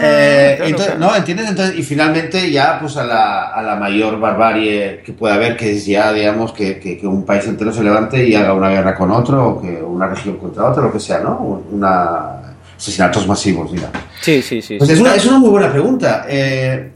Eh, 0.00 0.58
entonces, 0.62 0.98
no, 0.98 1.14
¿entiendes? 1.14 1.50
Entonces, 1.50 1.78
y 1.78 1.82
finalmente 1.82 2.50
ya 2.50 2.78
pues 2.80 2.96
a 2.96 3.04
la, 3.04 3.48
a 3.48 3.62
la 3.62 3.76
mayor 3.76 4.18
barbarie 4.18 5.02
que 5.04 5.12
puede 5.12 5.34
haber, 5.34 5.56
que 5.56 5.72
es 5.72 5.84
ya, 5.84 6.12
digamos, 6.12 6.52
que, 6.52 6.78
que, 6.78 6.96
que, 6.96 7.06
un 7.06 7.26
país 7.26 7.46
entero 7.46 7.72
se 7.72 7.82
levante 7.82 8.26
y 8.26 8.34
haga 8.34 8.54
una 8.54 8.70
guerra 8.70 8.94
con 8.94 9.10
otro, 9.10 9.48
o 9.48 9.60
que 9.60 9.82
una 9.82 10.08
región 10.08 10.36
contra 10.38 10.70
otra, 10.70 10.84
lo 10.84 10.92
que 10.92 11.00
sea, 11.00 11.20
¿no? 11.20 11.64
Una, 11.70 12.51
asesinatos 12.82 13.26
masivos, 13.26 13.72
digamos. 13.72 13.96
Sí, 14.20 14.42
sí, 14.42 14.60
sí. 14.60 14.76
Pues 14.76 14.90
Es, 14.90 15.00
una, 15.00 15.14
es, 15.14 15.24
una, 15.24 15.38
muy 15.38 15.50
buena 15.50 15.70
pregunta. 15.70 16.26
Eh... 16.28 16.92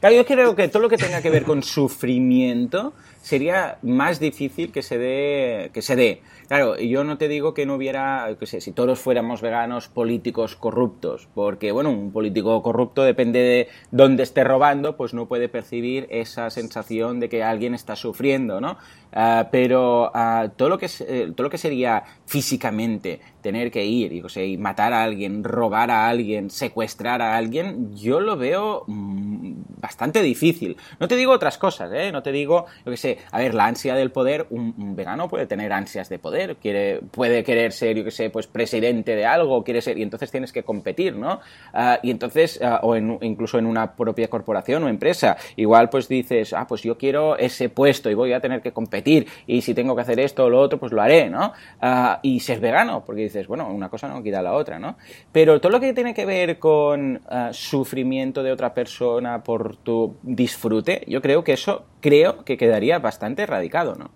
Claro, 0.00 0.16
yo 0.16 0.26
creo 0.26 0.56
que 0.56 0.68
todo 0.68 0.82
lo 0.82 0.88
que 0.88 0.96
tenga 0.96 1.22
que 1.22 1.30
ver 1.30 1.44
con 1.44 1.62
sufrimiento 1.62 2.94
sería 3.22 3.78
más 3.82 4.18
difícil 4.18 4.72
que 4.72 4.82
se 4.82 4.98
dé, 4.98 5.70
que 5.72 5.82
se 5.82 5.94
dé. 5.94 6.22
Claro, 6.48 6.78
yo 6.78 7.04
no 7.04 7.18
te 7.18 7.28
digo 7.28 7.54
que 7.54 7.66
no 7.66 7.74
hubiera, 7.74 8.34
que 8.38 8.46
sé, 8.46 8.60
si 8.60 8.72
todos 8.72 8.98
fuéramos 8.98 9.40
veganos, 9.40 9.88
políticos 9.88 10.56
corruptos, 10.56 11.28
porque, 11.34 11.70
bueno, 11.70 11.90
un 11.90 12.12
político 12.12 12.60
corrupto 12.62 13.04
depende 13.04 13.40
de 13.40 13.68
dónde 13.90 14.24
esté 14.24 14.42
robando, 14.42 14.96
pues 14.96 15.14
no 15.14 15.26
puede 15.26 15.48
percibir 15.48 16.08
esa 16.10 16.50
sensación 16.50 17.20
de 17.20 17.28
que 17.28 17.44
alguien 17.44 17.74
está 17.74 17.94
sufriendo, 17.94 18.60
¿no? 18.60 18.78
Ah, 19.12 19.48
pero 19.50 20.10
ah, 20.14 20.48
todo, 20.56 20.68
lo 20.68 20.78
que 20.78 20.86
eh, 21.00 21.32
todo 21.34 21.44
lo 21.44 21.50
que 21.50 21.58
sería 21.58 22.04
físicamente 22.26 23.20
tener 23.42 23.70
que 23.70 23.84
ir 23.84 24.12
y, 24.12 24.56
matar 24.58 24.92
a 24.92 25.02
alguien, 25.02 25.42
robar 25.42 25.90
a 25.90 26.08
alguien, 26.08 26.50
secuestrar 26.50 27.22
a 27.22 27.36
alguien, 27.36 27.94
yo 27.96 28.20
lo 28.20 28.36
veo 28.36 28.84
mm, 28.86 29.52
bastante 29.80 30.22
difícil. 30.22 30.76
No 31.00 31.08
te 31.08 31.16
digo 31.16 31.32
otras 31.32 31.56
cosas, 31.58 31.90
¿eh? 31.92 32.12
No 32.12 32.22
te 32.22 32.32
digo, 32.32 32.66
yo 32.84 32.90
que 32.90 32.98
sé, 32.98 33.18
a 33.32 33.38
ver, 33.38 33.54
la 33.54 33.66
ansia 33.66 33.94
del 33.94 34.10
poder, 34.10 34.46
un, 34.50 34.94
vegano 34.94 35.28
puede 35.28 35.46
tener 35.46 35.72
ansias 35.72 36.08
de 36.08 36.18
poder, 36.18 36.56
quiere, 36.56 37.00
puede 37.10 37.42
querer 37.42 37.72
ser, 37.72 37.96
yo 37.96 38.04
que 38.04 38.10
sé, 38.10 38.28
pues 38.30 38.46
presidente 38.46 39.16
de 39.16 39.24
algo, 39.24 39.64
quiere 39.64 39.80
ser, 39.80 39.98
y 39.98 40.02
entonces 40.02 40.30
tienes 40.30 40.52
que 40.52 40.62
competir, 40.62 41.16
¿no? 41.16 41.40
Ah, 41.72 41.98
y 42.02 42.10
entonces, 42.10 42.60
o 42.82 42.96
incluso 42.96 43.58
en 43.58 43.66
una 43.66 43.96
propia 43.96 44.28
corporación 44.28 44.84
o 44.84 44.88
empresa, 44.88 45.36
igual 45.56 45.88
pues 45.88 46.08
dices, 46.08 46.52
ah, 46.52 46.66
pues 46.68 46.82
yo 46.82 46.98
quiero 46.98 47.38
ese 47.38 47.70
puesto 47.70 48.10
y 48.10 48.14
voy 48.14 48.34
a 48.34 48.40
tener 48.40 48.60
que 48.60 48.72
competir 48.72 48.99
y 49.46 49.60
si 49.62 49.74
tengo 49.74 49.94
que 49.94 50.02
hacer 50.02 50.20
esto 50.20 50.44
o 50.44 50.50
lo 50.50 50.60
otro, 50.60 50.78
pues 50.78 50.92
lo 50.92 51.02
haré, 51.02 51.28
¿no? 51.28 51.52
Ah, 51.80 52.20
y 52.22 52.40
ser 52.40 52.60
vegano, 52.60 53.04
porque 53.04 53.22
dices, 53.22 53.46
bueno, 53.46 53.68
una 53.72 53.88
cosa 53.88 54.08
no 54.08 54.22
quita 54.22 54.42
la 54.42 54.52
otra, 54.52 54.78
¿no? 54.78 54.96
Pero 55.32 55.60
todo 55.60 55.72
lo 55.72 55.80
que 55.80 55.92
tiene 55.92 56.14
que 56.14 56.26
ver 56.26 56.58
con 56.58 57.20
ah, 57.28 57.50
sufrimiento 57.52 58.42
de 58.42 58.52
otra 58.52 58.74
persona 58.74 59.42
por 59.42 59.76
tu 59.76 60.16
disfrute, 60.22 61.04
yo 61.06 61.20
creo 61.20 61.44
que 61.44 61.52
eso, 61.52 61.84
creo 62.00 62.44
que 62.44 62.56
quedaría 62.56 62.98
bastante 62.98 63.42
erradicado, 63.42 63.94
¿no? 63.94 64.10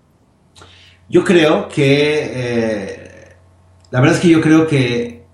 Yo 1.09 1.25
creo 1.25 1.69
que... 1.69 2.31
Eh, 2.35 3.11
la 3.91 4.01
verdad 4.01 4.17
es 4.17 4.23
que 4.23 4.29
yo 4.29 4.41
creo 4.41 4.67
que 4.67 5.25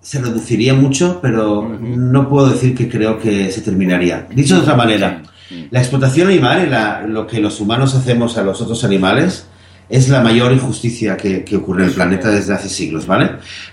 se 0.00 0.20
reduciría 0.20 0.74
mucho, 0.74 1.20
pero 1.22 1.62
no 1.78 2.28
puedo 2.28 2.48
decir 2.48 2.74
que 2.74 2.88
creo 2.88 3.18
que 3.18 3.50
se 3.50 3.60
terminaría. 3.60 4.26
Dicho 4.34 4.56
de 4.56 4.62
otra 4.62 4.74
manera, 4.74 5.22
la 5.70 5.80
explotación 5.80 6.28
animal 6.28 6.66
y 6.66 7.10
lo 7.10 7.26
que 7.26 7.40
los 7.40 7.60
humanos 7.60 7.94
hacemos 7.94 8.36
a 8.38 8.42
los 8.42 8.60
otros 8.60 8.84
animales 8.84 9.46
es 9.88 10.08
la 10.08 10.22
mayor 10.22 10.52
injusticia 10.52 11.16
que, 11.16 11.44
ocurre 11.56 11.82
en 11.82 11.88
el 11.90 11.94
planeta 11.94 12.30
desde 12.30 12.54
hace 12.54 12.68
siglos, 12.68 13.06
¿vale? 13.06 13.26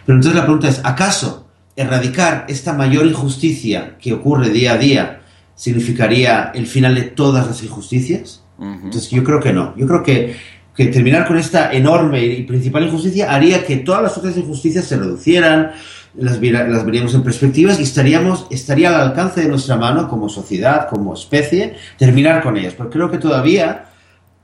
Pero 0.05 0.17
entonces 0.17 0.35
la 0.35 0.43
pregunta 0.43 0.67
es, 0.67 0.81
¿acaso 0.83 1.47
erradicar 1.75 2.45
esta 2.49 2.73
mayor 2.73 3.05
injusticia 3.05 3.97
que 3.97 4.13
ocurre 4.13 4.49
día 4.49 4.73
a 4.73 4.77
día 4.77 5.21
significaría 5.55 6.51
el 6.53 6.67
final 6.67 6.95
de 6.95 7.03
todas 7.03 7.47
las 7.47 7.63
injusticias? 7.63 8.43
Entonces 8.59 9.09
yo 9.09 9.23
creo 9.23 9.39
que 9.39 9.53
no. 9.53 9.73
Yo 9.77 9.87
creo 9.87 10.03
que, 10.03 10.35
que, 10.75 10.87
terminar 10.87 11.25
con 11.25 11.37
esta 11.37 11.71
enorme 11.71 12.25
y 12.25 12.43
principal 12.43 12.83
injusticia 12.83 13.33
haría 13.33 13.65
que 13.65 13.77
todas 13.77 14.03
las 14.03 14.17
otras 14.17 14.35
injusticias 14.35 14.83
se 14.85 14.97
reducieran, 14.97 15.71
las, 16.19 16.41
las 16.41 16.85
veríamos 16.85 17.13
en 17.13 17.23
perspectivas 17.23 17.79
y 17.79 17.83
estaríamos, 17.83 18.47
estaría 18.49 18.89
al 18.89 19.01
alcance 19.09 19.41
de 19.41 19.47
nuestra 19.47 19.75
mano 19.75 20.07
como 20.07 20.29
sociedad, 20.29 20.87
como 20.89 21.13
especie, 21.13 21.75
terminar 21.97 22.43
con 22.43 22.57
ellas. 22.57 22.73
Pero 22.77 22.89
creo 22.89 23.11
que 23.11 23.17
todavía 23.17 23.85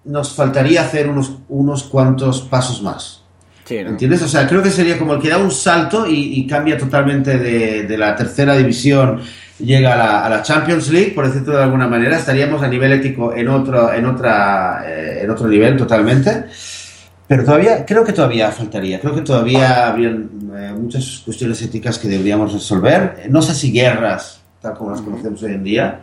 nos 0.06 0.34
faltaría 0.34 0.82
hacer 0.82 1.10
unos, 1.10 1.38
unos 1.50 1.84
cuantos 1.84 2.42
pasos 2.42 2.82
más. 2.82 3.22
¿Entiendes? 3.68 4.22
O 4.22 4.28
sea, 4.28 4.48
creo 4.48 4.62
que 4.62 4.70
sería 4.70 4.98
como 5.00 5.16
el 5.16 5.22
que 5.22 5.30
da 5.30 5.40
un 5.40 5.50
salto 5.50 6.06
y, 6.08 6.46
cambia 6.46 6.78
totalmente 6.78 7.40
de, 7.40 7.98
la 7.98 8.16
tercera 8.16 8.56
división, 8.56 9.22
llega 9.58 10.24
a 10.24 10.30
la, 10.30 10.44
Champions 10.44 10.90
League, 10.90 11.14
por 11.16 11.26
decirlo 11.26 11.58
de 11.58 11.64
alguna 11.64 11.88
manera, 11.88 12.18
estaríamos 12.18 12.62
a 12.62 12.68
nivel 12.68 12.92
ético 12.92 13.34
en 13.34 13.48
otro, 13.48 13.92
en 13.92 14.06
otra, 14.06 14.84
eh, 14.88 15.22
en 15.24 15.32
otro 15.32 15.48
nivel 15.48 15.78
totalmente. 15.78 16.46
Pero 17.28 17.44
todavía, 17.44 17.86
creo 17.86 18.04
que 18.04 18.14
todavía 18.14 18.52
faltaría, 18.52 19.00
creo 19.00 19.16
que 19.16 19.22
todavía 19.22 19.88
habrían 19.88 20.30
eh, 20.56 20.74
muchas 20.78 21.22
cuestiones 21.26 21.62
éticas 21.62 21.98
que 21.98 22.08
deberíamos 22.08 22.54
resolver. 22.54 23.28
No 23.30 23.42
sé 23.42 23.56
si 23.56 23.72
guerras, 23.72 24.42
tal 24.62 24.76
como 24.76 24.92
las 24.92 25.02
conocemos 25.02 25.42
hoy 25.42 25.54
en 25.54 25.64
día, 25.64 26.02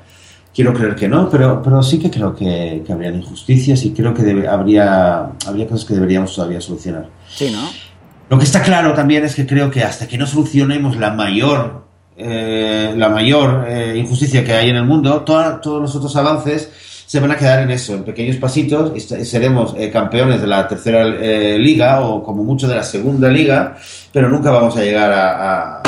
Quiero 0.54 0.74
creer 0.74 0.94
que 0.94 1.08
no, 1.08 1.30
pero, 1.30 1.62
pero 1.62 1.82
sí 1.82 1.98
que 1.98 2.10
creo 2.10 2.34
que, 2.34 2.82
que 2.86 2.92
habrían 2.92 3.14
injusticias 3.14 3.82
y 3.84 3.92
creo 3.92 4.12
que 4.12 4.46
habría, 4.46 5.30
habría 5.46 5.66
cosas 5.66 5.86
que 5.86 5.94
deberíamos 5.94 6.34
todavía 6.34 6.60
solucionar. 6.60 7.08
Sí, 7.26 7.50
¿no? 7.50 7.70
Lo 8.28 8.38
que 8.38 8.44
está 8.44 8.62
claro 8.62 8.92
también 8.92 9.24
es 9.24 9.34
que 9.34 9.46
creo 9.46 9.70
que 9.70 9.82
hasta 9.82 10.06
que 10.06 10.18
no 10.18 10.26
solucionemos 10.26 10.98
la 10.98 11.10
mayor, 11.10 11.86
eh, 12.18 12.92
la 12.94 13.08
mayor 13.08 13.64
eh, 13.66 13.96
injusticia 13.96 14.44
que 14.44 14.52
hay 14.52 14.68
en 14.68 14.76
el 14.76 14.84
mundo, 14.84 15.22
todos 15.22 15.80
los 15.80 15.96
otros 15.96 16.14
avances 16.16 16.70
se 17.12 17.20
van 17.20 17.30
a 17.30 17.36
quedar 17.36 17.60
en 17.60 17.70
eso, 17.70 17.92
en 17.92 18.04
pequeños 18.04 18.36
pasitos, 18.36 18.90
y 18.96 19.00
seremos 19.26 19.74
eh, 19.76 19.90
campeones 19.90 20.40
de 20.40 20.46
la 20.46 20.66
tercera 20.66 21.04
liga 21.04 22.00
o 22.00 22.22
como 22.22 22.42
mucho 22.42 22.66
de 22.66 22.74
la 22.74 22.82
segunda 22.82 23.28
liga, 23.28 23.76
pero 24.10 24.30
nunca 24.30 24.50
vamos 24.50 24.78
a 24.78 24.80
llegar 24.82 25.12
a, 25.12 25.82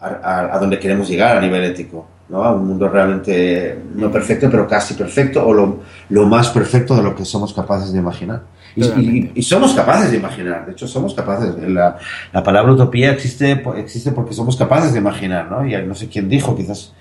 a, 0.00 0.54
a 0.54 0.58
donde 0.60 0.78
queremos 0.78 1.08
llegar 1.08 1.36
a 1.36 1.40
nivel 1.40 1.64
ético. 1.64 2.06
¿no? 2.28 2.44
a 2.44 2.52
un 2.52 2.68
mundo 2.68 2.88
realmente 2.88 3.76
no 3.96 4.12
perfecto, 4.12 4.48
pero 4.48 4.68
casi 4.68 4.94
perfecto, 4.94 5.44
o 5.44 5.52
lo, 5.52 5.80
lo 6.10 6.26
más 6.26 6.50
perfecto 6.50 6.94
de 6.94 7.02
lo 7.02 7.16
que 7.16 7.24
somos 7.24 7.52
capaces 7.52 7.92
de 7.92 7.98
imaginar. 7.98 8.42
Y, 8.76 9.42
somos 9.42 9.74
capaces 9.74 10.12
de 10.12 10.18
imaginar, 10.18 10.64
de 10.64 10.72
hecho 10.72 10.86
somos 10.86 11.14
capaces. 11.14 11.52
La, 11.68 11.98
la, 12.32 12.42
palabra 12.44 12.72
utopía 12.72 13.10
existe, 13.10 13.60
existe 13.76 14.12
porque 14.12 14.34
somos 14.34 14.56
capaces 14.56 14.92
de 14.92 15.00
imaginar, 15.00 15.50
¿no? 15.50 15.66
Y 15.66 15.74
no 15.84 15.96
sé 15.96 16.08
quién 16.08 16.28
dijo, 16.28 16.56
quizás 16.56 16.92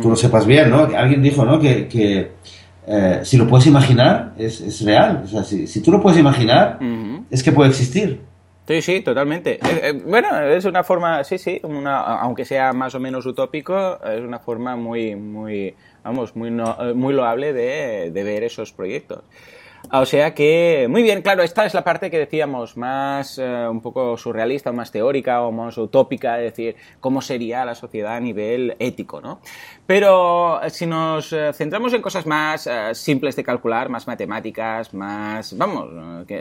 tú 0.00 0.08
lo 0.08 0.16
sepas 0.16 0.46
bien, 0.46 0.70
¿no? 0.70 0.88
Alguien 0.96 1.22
dijo, 1.22 1.44
¿no? 1.44 1.60
Que, 1.60 1.88
que 1.88 2.32
eh, 2.88 3.20
si 3.22 3.36
lo 3.36 3.46
puedes 3.46 3.66
imaginar, 3.66 4.32
es, 4.38 4.60
es 4.60 4.84
real. 4.84 5.22
O 5.24 5.28
sea, 5.28 5.44
si, 5.44 5.66
si, 5.66 5.82
tú 5.82 5.90
lo 5.92 6.00
puedes 6.00 6.18
imaginar, 6.18 6.78
es 7.30 7.42
que 7.42 7.52
puede 7.52 7.70
existir. 7.70 8.20
Sí, 8.68 8.82
sí, 8.82 9.00
totalmente. 9.00 9.54
Eh, 9.54 9.80
eh, 9.82 9.92
bueno, 10.04 10.42
es 10.42 10.66
una 10.66 10.84
forma, 10.84 11.24
sí, 11.24 11.38
sí, 11.38 11.58
una, 11.62 12.00
aunque 12.00 12.44
sea 12.44 12.74
más 12.74 12.94
o 12.94 13.00
menos 13.00 13.24
utópico, 13.24 13.98
es 14.04 14.20
una 14.20 14.40
forma 14.40 14.76
muy, 14.76 15.16
muy, 15.16 15.74
vamos, 16.04 16.36
muy, 16.36 16.50
eh, 16.50 16.92
muy 16.94 17.14
loable 17.14 17.54
de, 17.54 18.10
de 18.10 18.24
ver 18.24 18.44
esos 18.44 18.70
proyectos. 18.74 19.24
O 19.90 20.04
sea 20.04 20.34
que, 20.34 20.86
muy 20.90 21.02
bien, 21.02 21.22
claro, 21.22 21.42
esta 21.42 21.64
es 21.64 21.72
la 21.72 21.82
parte 21.82 22.10
que 22.10 22.18
decíamos 22.18 22.76
más 22.76 23.38
un 23.38 23.80
poco 23.80 24.18
surrealista, 24.18 24.70
más 24.70 24.90
teórica 24.90 25.40
o 25.42 25.52
más 25.52 25.78
utópica, 25.78 26.36
es 26.38 26.52
decir, 26.52 26.76
cómo 27.00 27.22
sería 27.22 27.64
la 27.64 27.74
sociedad 27.74 28.16
a 28.16 28.20
nivel 28.20 28.76
ético, 28.80 29.22
¿no? 29.22 29.40
Pero 29.88 30.62
eh, 30.62 30.68
si 30.68 30.84
nos 30.84 31.32
eh, 31.32 31.50
centramos 31.54 31.94
en 31.94 32.02
cosas 32.02 32.26
más 32.26 32.66
eh, 32.66 32.94
simples 32.94 33.36
de 33.36 33.42
calcular, 33.42 33.88
más 33.88 34.06
matemáticas, 34.06 34.92
más, 34.92 35.56
vamos, 35.56 35.88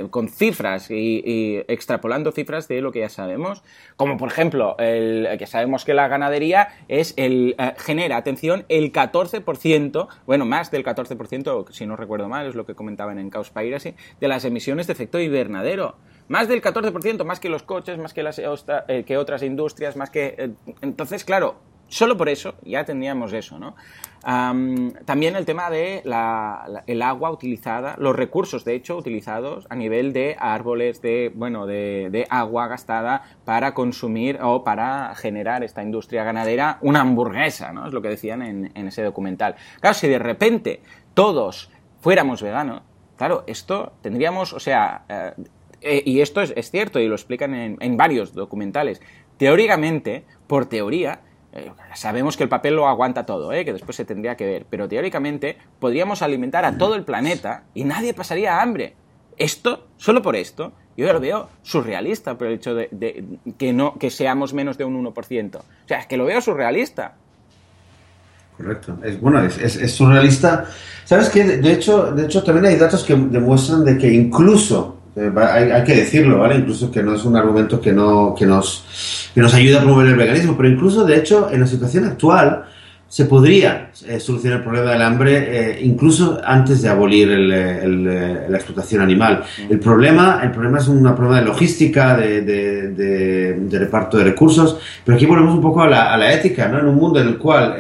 con 0.10 0.27
cifras 0.27 0.91
y, 0.91 1.63
extrapolando 1.69 2.33
cifras 2.33 2.67
de 2.67 2.81
lo 2.81 2.91
que 2.91 2.99
ya 2.99 3.07
sabemos, 3.07 3.63
como 3.95 4.17
por 4.17 4.27
ejemplo, 4.27 4.75
el, 4.79 5.29
que 5.39 5.47
sabemos 5.47 5.86
que 5.86 5.93
la 5.93 6.10
ganadería 6.10 6.75
es 6.89 7.13
el, 7.15 7.55
genera, 7.77 8.17
atención, 8.17 8.65
el 8.67 8.91
14%, 8.91 10.07
bueno, 10.25 10.43
más 10.43 10.69
del 10.69 10.83
14%, 10.83 11.71
si 11.71 11.86
no 11.86 11.95
recuerdo 11.95 12.27
mal, 12.27 12.47
es 12.47 12.55
lo 12.55 12.65
que 12.65 12.75
comentaban 12.75 13.17
en 13.17 13.31
Piracy, 13.31 13.95
de 14.19 14.27
las 14.27 14.43
emisiones 14.43 14.88
de 14.88 14.93
efecto 14.93 15.21
invernadero. 15.21 15.95
Más 16.27 16.49
del 16.49 16.62
14%, 16.62 17.23
más 17.23 17.39
que 17.39 17.47
los 17.47 17.63
coches, 17.63 17.97
más 17.97 18.13
que, 18.13 18.23
las, 18.23 18.41
que 19.05 19.17
otras 19.17 19.41
industrias, 19.41 19.95
más 19.95 20.10
que... 20.10 20.51
entonces, 20.81 21.23
claro, 21.23 21.62
Solo 21.88 22.17
por 22.17 22.30
eso 22.30 22.56
ya 22.63 22.84
tendríamos 22.84 23.34
eso, 23.34 23.58
¿no? 23.60 23.76
también 25.06 25.38
el 25.38 25.45
tema 25.45 25.69
de 25.69 26.04
el 26.88 27.02
agua 27.02 27.32
utilizada, 27.32 27.95
los 27.97 28.13
recursos, 28.13 28.65
de 28.65 28.76
hecho, 28.76 28.97
utilizados 28.97 29.67
a 29.69 29.76
nivel 29.76 30.12
de 30.12 30.36
árboles, 30.38 31.02
de, 31.02 31.32
bueno, 31.34 31.65
de, 31.65 32.28
agua 32.30 32.67
gastada 32.67 33.23
para 33.45 33.73
consumir 33.73 34.39
o 34.41 34.65
para 34.65 35.15
generar 35.15 35.63
esta 35.63 35.82
industria 35.82 36.26
ganadera 36.26 36.78
una 36.82 37.02
hamburguesa, 37.02 37.71
¿no? 37.71 37.88
Es 37.88 37.93
lo 37.93 38.02
que 38.02 38.10
decían 38.10 38.41
en, 38.41 38.88
ese 38.88 39.02
documental. 39.02 39.56
Claro, 39.80 39.93
si 39.93 40.10
de 40.10 40.19
repente 40.19 40.82
todos 41.13 41.71
fuéramos 42.02 42.41
veganos, 42.41 42.82
claro, 43.15 43.45
esto 43.47 43.93
tendríamos, 44.02 44.52
o 44.52 44.60
sea, 44.60 45.06
eh, 45.08 45.32
eh, 45.80 46.04
y 46.06 46.19
esto 46.19 46.41
es, 46.41 46.52
es, 46.58 46.69
cierto 46.69 47.00
y 47.00 47.08
lo 47.08 47.15
explican 47.15 47.54
en, 47.54 47.78
en 47.80 47.95
varios 47.95 48.34
documentales, 48.34 49.02
teóricamente, 49.38 50.26
por 50.47 50.65
teoría, 50.65 51.21
eh, 51.53 51.71
sabemos 51.95 52.38
que 52.38 52.43
el 52.43 52.49
papel 52.49 52.75
lo 52.75 52.88
aguanta 52.88 53.25
todo, 53.25 53.51
¿eh? 53.53 53.65
que 53.65 53.73
después 53.73 53.95
se 53.95 54.05
tendría 54.05 54.36
que 54.36 54.45
ver, 54.45 54.65
pero 54.69 54.88
teóricamente 54.88 55.57
podríamos 55.79 56.21
alimentar 56.21 56.65
a 56.65 56.77
todo 56.77 56.95
el 56.95 57.03
planeta 57.03 57.63
y 57.73 57.83
nadie 57.83 58.13
pasaría 58.13 58.62
hambre. 58.62 58.95
Esto, 59.38 59.88
solo 59.97 60.21
por 60.21 60.36
esto, 60.36 60.73
yo 60.97 61.13
lo 61.13 61.19
veo 61.19 61.49
surrealista 61.62 62.38
por 62.38 62.47
el 62.47 62.53
hecho 62.53 62.73
de, 62.73 63.23
que, 63.57 63.71
no, 63.71 63.97
que 63.99 64.10
seamos 64.10 64.53
menos 64.53 64.77
de 64.77 64.86
un 64.86 65.03
1%. 65.05 65.55
O 65.55 65.63
sea, 65.86 65.99
es 65.99 66.07
que 66.07 66.17
lo 66.17 66.25
veo 66.25 66.41
surrealista. 66.41 67.15
Correcto. 68.57 68.97
Es, 69.03 69.21
bueno, 69.21 69.43
es, 69.43 69.91
surrealista. 69.91 70.65
¿Sabes 71.05 71.29
qué? 71.29 71.43
De 71.43 71.71
hecho, 71.71 72.12
de 72.12 72.25
hecho, 72.25 72.43
también 72.43 72.65
hay 72.65 72.75
datos 72.75 73.03
que 73.03 73.15
demuestran 73.15 73.86
de 73.86 73.95
que 73.95 74.12
incluso 74.12 74.96
eh, 75.17 75.32
hay, 75.73 75.84
que 75.84 75.95
decirlo, 75.95 76.38
¿vale? 76.38 76.56
Incluso 76.56 76.91
que 76.91 77.01
no 77.01 77.15
es 77.15 77.25
un 77.25 77.36
argumento 77.36 77.82
que, 77.82 77.91
no, 77.91 78.36
que, 78.38 78.45
nos, 78.45 79.32
que 79.34 79.41
nos 79.41 79.51
ayuda 79.53 79.80
a 79.80 79.82
promover 79.82 80.10
el 80.10 80.15
veganismo, 80.15 80.56
pero 80.56 80.69
incluso, 80.69 81.03
de 81.06 81.17
hecho, 81.17 81.49
en 81.51 81.62
la 81.62 81.67
situación 81.67 82.06
actual 82.06 82.65
se 83.08 83.25
podría 83.25 83.89
eh, 84.06 84.19
solucionar 84.19 84.60
el 84.60 84.63
problema 84.65 84.91
del 84.91 85.01
hambre 85.01 85.38
eh, 85.38 85.80
incluso 85.82 86.39
antes 86.43 86.82
de 86.82 86.89
abolir 86.89 87.30
la 87.30 88.58
explotación 88.58 89.01
animal. 89.01 89.43
Mm. 89.67 89.71
El 89.71 89.80
problema, 89.80 90.41
el 90.43 90.51
problema 90.51 90.77
es 90.77 90.88
un 90.88 91.01
problema 91.15 91.39
de 91.39 91.45
logística, 91.45 92.15
de, 92.15 92.41
de, 92.41 93.80
reparto 93.80 94.17
de 94.17 94.25
recursos, 94.25 94.77
pero 95.03 95.15
aquí 95.15 95.25
volvemos 95.25 95.56
un 95.56 95.62
poco 95.62 95.82
a 95.82 95.88
la, 95.88 96.13
a 96.13 96.17
la 96.17 96.32
ética, 96.32 96.67
¿no? 96.67 96.80
En 96.80 96.86
un 96.86 96.95
mundo 96.95 97.19
en 97.19 97.30
el 97.30 97.38
cual 97.38 97.75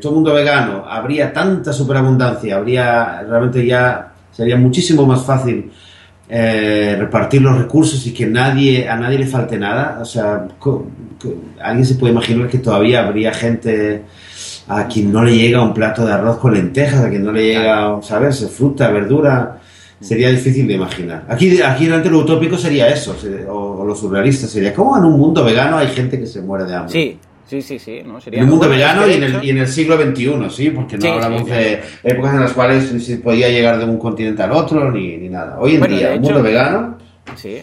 todo 0.00 0.10
el 0.10 0.14
mundo 0.16 0.34
vegano 0.34 0.84
habría 0.86 1.32
tanta 1.32 1.72
superabundancia, 1.72 2.56
habría 2.56 3.22
realmente 3.22 3.64
ya 3.64 4.12
sería 4.32 4.56
muchísimo 4.56 5.06
más 5.06 5.24
fácil 5.24 5.70
eh, 6.28 6.96
repartir 6.98 7.42
los 7.42 7.58
recursos 7.58 8.06
y 8.06 8.14
que 8.14 8.26
nadie 8.26 8.88
a 8.88 8.96
nadie 8.96 9.18
le 9.18 9.26
falte 9.26 9.58
nada. 9.58 9.98
O 10.00 10.04
sea, 10.04 10.46
alguien 11.60 11.86
se 11.86 11.94
puede 11.94 12.12
imaginar 12.12 12.48
que 12.48 12.58
todavía 12.58 13.06
habría 13.06 13.32
gente 13.32 14.02
a 14.68 14.86
quien 14.88 15.12
no 15.12 15.22
le 15.22 15.36
llega 15.36 15.62
un 15.62 15.74
plato 15.74 16.06
de 16.06 16.12
arroz 16.12 16.38
con 16.38 16.54
lentejas, 16.54 17.04
a 17.04 17.10
quien 17.10 17.24
no 17.24 17.32
le 17.32 17.46
llega, 17.46 18.00
¿sabes? 18.02 18.48
Fruta, 18.50 18.90
verdura. 18.90 19.60
Sería 20.00 20.28
difícil 20.28 20.66
de 20.66 20.74
imaginar. 20.74 21.24
Aquí, 21.28 21.62
aquí 21.62 21.86
realmente 21.86 22.10
lo 22.10 22.18
utópico 22.18 22.58
sería 22.58 22.88
eso, 22.88 23.16
o, 23.48 23.84
lo 23.86 23.94
surrealista 23.94 24.46
sería, 24.46 24.74
¿cómo 24.74 24.98
en 24.98 25.04
un 25.04 25.18
mundo 25.18 25.42
vegano 25.42 25.78
hay 25.78 25.86
gente 25.88 26.18
que 26.18 26.26
se 26.26 26.42
muere 26.42 26.64
de 26.64 26.74
hambre? 26.74 26.92
Sí, 26.92 27.18
Sí, 27.46 27.60
sí, 27.62 27.78
sí. 27.78 28.02
¿no? 28.04 28.20
Sería 28.20 28.40
en 28.40 28.44
el 28.44 28.50
mundo 28.50 28.68
vegano 28.68 29.06
y 29.06 29.14
en 29.14 29.22
el, 29.22 29.44
y 29.44 29.50
en 29.50 29.58
el, 29.58 29.68
siglo 29.68 29.96
XXI, 29.96 30.50
sí, 30.50 30.70
porque 30.70 30.96
no 30.96 31.12
hablamos 31.12 31.46
de 31.46 31.80
épocas 32.02 32.34
en 32.34 32.40
las 32.40 32.52
cuales 32.52 33.04
se 33.04 33.18
podía 33.18 33.48
llegar 33.48 33.78
de 33.78 33.84
un 33.84 33.98
continente 33.98 34.42
al 34.42 34.52
otro 34.52 34.90
ni, 34.90 35.16
ni 35.16 35.28
nada. 35.28 35.58
Hoy 35.60 35.76
en 35.76 35.82
día, 35.82 36.14
el 36.14 36.20
mundo 36.20 36.42
vegano. 36.42 36.98
Sí. 37.36 37.62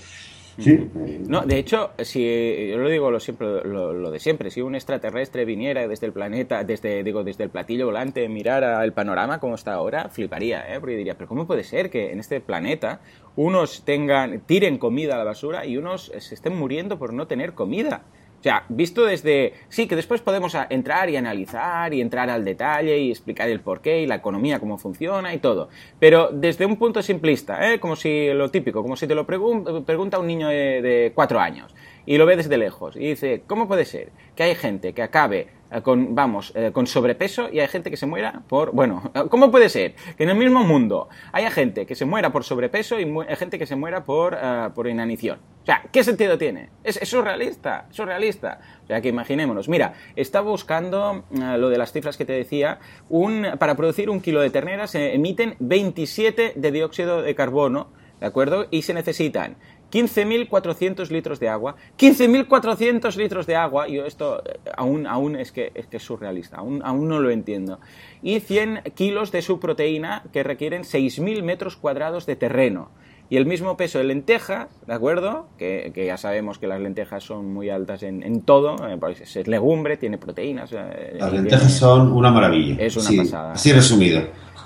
Sí. 0.59 0.89
No, 1.27 1.41
de 1.41 1.57
hecho, 1.57 1.91
si 1.99 2.69
yo 2.69 2.77
lo 2.77 2.89
digo 2.89 3.09
lo 3.09 3.19
siempre 3.19 3.63
lo, 3.63 4.11
de 4.11 4.19
siempre, 4.19 4.51
si 4.51 4.61
un 4.61 4.75
extraterrestre 4.75 5.45
viniera 5.45 5.87
desde 5.87 6.05
el 6.05 6.13
planeta, 6.13 6.63
desde 6.63 7.03
digo 7.03 7.23
desde 7.23 7.45
el 7.45 7.49
platillo 7.49 7.85
volante, 7.85 8.27
mirara 8.27 8.83
el 8.83 8.93
panorama 8.93 9.39
como 9.39 9.55
está 9.55 9.73
ahora, 9.73 10.09
fliparía, 10.09 10.73
¿eh? 10.73 10.79
Porque 10.79 10.97
diría, 10.97 11.15
pero 11.15 11.27
cómo 11.27 11.47
puede 11.47 11.63
ser 11.63 11.89
que 11.89 12.11
en 12.11 12.19
este 12.19 12.41
planeta 12.41 12.99
unos 13.35 13.83
tengan 13.85 14.41
tiren 14.41 14.77
comida 14.77 15.15
a 15.15 15.17
la 15.17 15.23
basura 15.23 15.65
y 15.65 15.77
unos 15.77 16.11
se 16.17 16.35
estén 16.35 16.55
muriendo 16.55 16.99
por 16.99 17.13
no 17.13 17.27
tener 17.27 17.53
comida? 17.53 18.03
O 18.41 18.43
sea, 18.43 18.65
visto 18.69 19.05
desde... 19.05 19.53
Sí, 19.69 19.87
que 19.87 19.95
después 19.95 20.19
podemos 20.19 20.57
entrar 20.71 21.11
y 21.11 21.15
analizar 21.15 21.93
y 21.93 22.01
entrar 22.01 22.27
al 22.31 22.43
detalle 22.43 22.97
y 22.97 23.11
explicar 23.11 23.47
el 23.47 23.59
porqué 23.59 24.01
y 24.01 24.07
la 24.07 24.15
economía, 24.15 24.59
cómo 24.59 24.79
funciona 24.79 25.31
y 25.31 25.37
todo. 25.37 25.69
Pero 25.99 26.29
desde 26.33 26.65
un 26.65 26.75
punto 26.77 27.03
simplista, 27.03 27.71
¿eh? 27.71 27.79
como 27.79 27.95
si 27.95 28.33
lo 28.33 28.49
típico, 28.49 28.81
como 28.81 28.95
si 28.95 29.05
te 29.05 29.13
lo 29.13 29.27
pregunta 29.27 30.17
un 30.17 30.25
niño 30.25 30.47
de 30.47 31.11
cuatro 31.13 31.39
años 31.39 31.71
y 32.05 32.17
lo 32.17 32.25
ve 32.25 32.35
desde 32.35 32.57
lejos 32.57 32.95
y 32.95 33.09
dice, 33.09 33.43
¿cómo 33.47 33.67
puede 33.67 33.85
ser 33.85 34.11
que 34.35 34.43
hay 34.43 34.55
gente 34.55 34.93
que 34.93 35.03
acabe 35.03 35.47
eh, 35.71 35.81
con, 35.81 36.13
vamos, 36.13 36.51
eh, 36.55 36.71
con 36.73 36.85
sobrepeso 36.85 37.49
y 37.49 37.59
hay 37.59 37.67
gente 37.67 37.89
que 37.89 37.97
se 37.97 38.05
muera 38.05 38.41
por, 38.47 38.71
bueno, 38.71 39.11
¿cómo 39.29 39.51
puede 39.51 39.69
ser 39.69 39.95
que 40.17 40.23
en 40.23 40.29
el 40.29 40.35
mismo 40.35 40.63
mundo 40.63 41.07
haya 41.31 41.49
gente 41.49 41.85
que 41.85 41.95
se 41.95 42.05
muera 42.05 42.31
por 42.31 42.43
sobrepeso 42.43 42.99
y 42.99 43.03
hay 43.27 43.35
gente 43.37 43.57
que 43.57 43.65
se 43.65 43.75
muera 43.75 44.03
por, 44.03 44.33
uh, 44.33 44.73
por 44.73 44.87
inanición? 44.87 45.39
O 45.63 45.65
sea, 45.65 45.83
¿qué 45.91 46.03
sentido 46.03 46.37
tiene? 46.37 46.69
Es, 46.83 46.97
es, 46.97 47.07
surrealista, 47.07 47.85
surrealista. 47.91 48.59
O 48.83 48.87
sea, 48.87 48.99
que 48.99 49.09
imaginémonos. 49.09 49.69
Mira, 49.69 49.93
estaba 50.15 50.49
buscando 50.49 51.23
lo 51.29 51.69
de 51.69 51.77
las 51.77 51.91
cifras 51.91 52.17
que 52.17 52.25
te 52.25 52.33
decía. 52.33 52.79
Un, 53.09 53.45
para 53.59 53.75
producir 53.75 54.09
un 54.09 54.21
kilo 54.21 54.41
de 54.41 54.49
ternera 54.49 54.87
se 54.87 55.13
emiten 55.13 55.55
27 55.59 56.53
de 56.55 56.71
dióxido 56.71 57.21
de 57.21 57.35
carbono, 57.35 57.89
¿de 58.19 58.25
acuerdo? 58.25 58.65
Y 58.71 58.81
se 58.81 58.95
necesitan 58.95 59.55
15.400 59.91 61.09
litros 61.09 61.39
de 61.39 61.49
agua. 61.49 61.75
15.400 61.97 63.15
litros 63.15 63.45
de 63.45 63.55
agua. 63.55 63.87
Yo 63.87 64.05
esto 64.05 64.41
eh, 64.45 64.59
aún, 64.75 65.05
aún 65.05 65.35
es, 65.35 65.51
que, 65.51 65.71
es 65.75 65.87
que 65.87 65.97
es 65.97 66.03
surrealista. 66.03 66.57
Aún, 66.57 66.81
aún 66.83 67.07
no 67.07 67.19
lo 67.19 67.29
entiendo. 67.29 67.79
Y 68.23 68.39
100 68.39 68.83
kilos 68.95 69.31
de 69.31 69.41
su 69.41 69.59
proteína 69.59 70.23
que 70.31 70.43
requieren 70.43 70.83
6.000 70.83 71.43
metros 71.43 71.75
cuadrados 71.75 72.25
de 72.25 72.35
terreno. 72.35 72.89
Y 73.31 73.37
el 73.37 73.45
mismo 73.45 73.77
peso 73.77 73.97
de 73.97 74.03
lentejas, 74.03 74.67
¿de 74.85 74.93
acuerdo? 74.93 75.47
Que, 75.57 75.93
ya 75.95 76.17
sabemos 76.17 76.59
que 76.59 76.67
las 76.67 76.81
lentejas 76.81 77.23
son 77.23 77.53
muy 77.53 77.69
altas 77.69 78.03
en, 78.03 78.41
todo. 78.41 78.75
Eh, 78.85 78.97
pues 78.99 79.21
es 79.21 79.47
legumbre, 79.47 79.95
tiene 79.95 80.17
proteínas. 80.17 80.73
Eh, 80.73 81.15
las 81.17 81.31
lentejas 81.31 81.71
son 81.71 82.11
una 82.11 82.29
maravilla. 82.29 82.75
Es 82.83 82.97
una 82.97 83.23
pasada. 83.23 83.53
Así 83.53 83.71
resumido. 83.71 84.21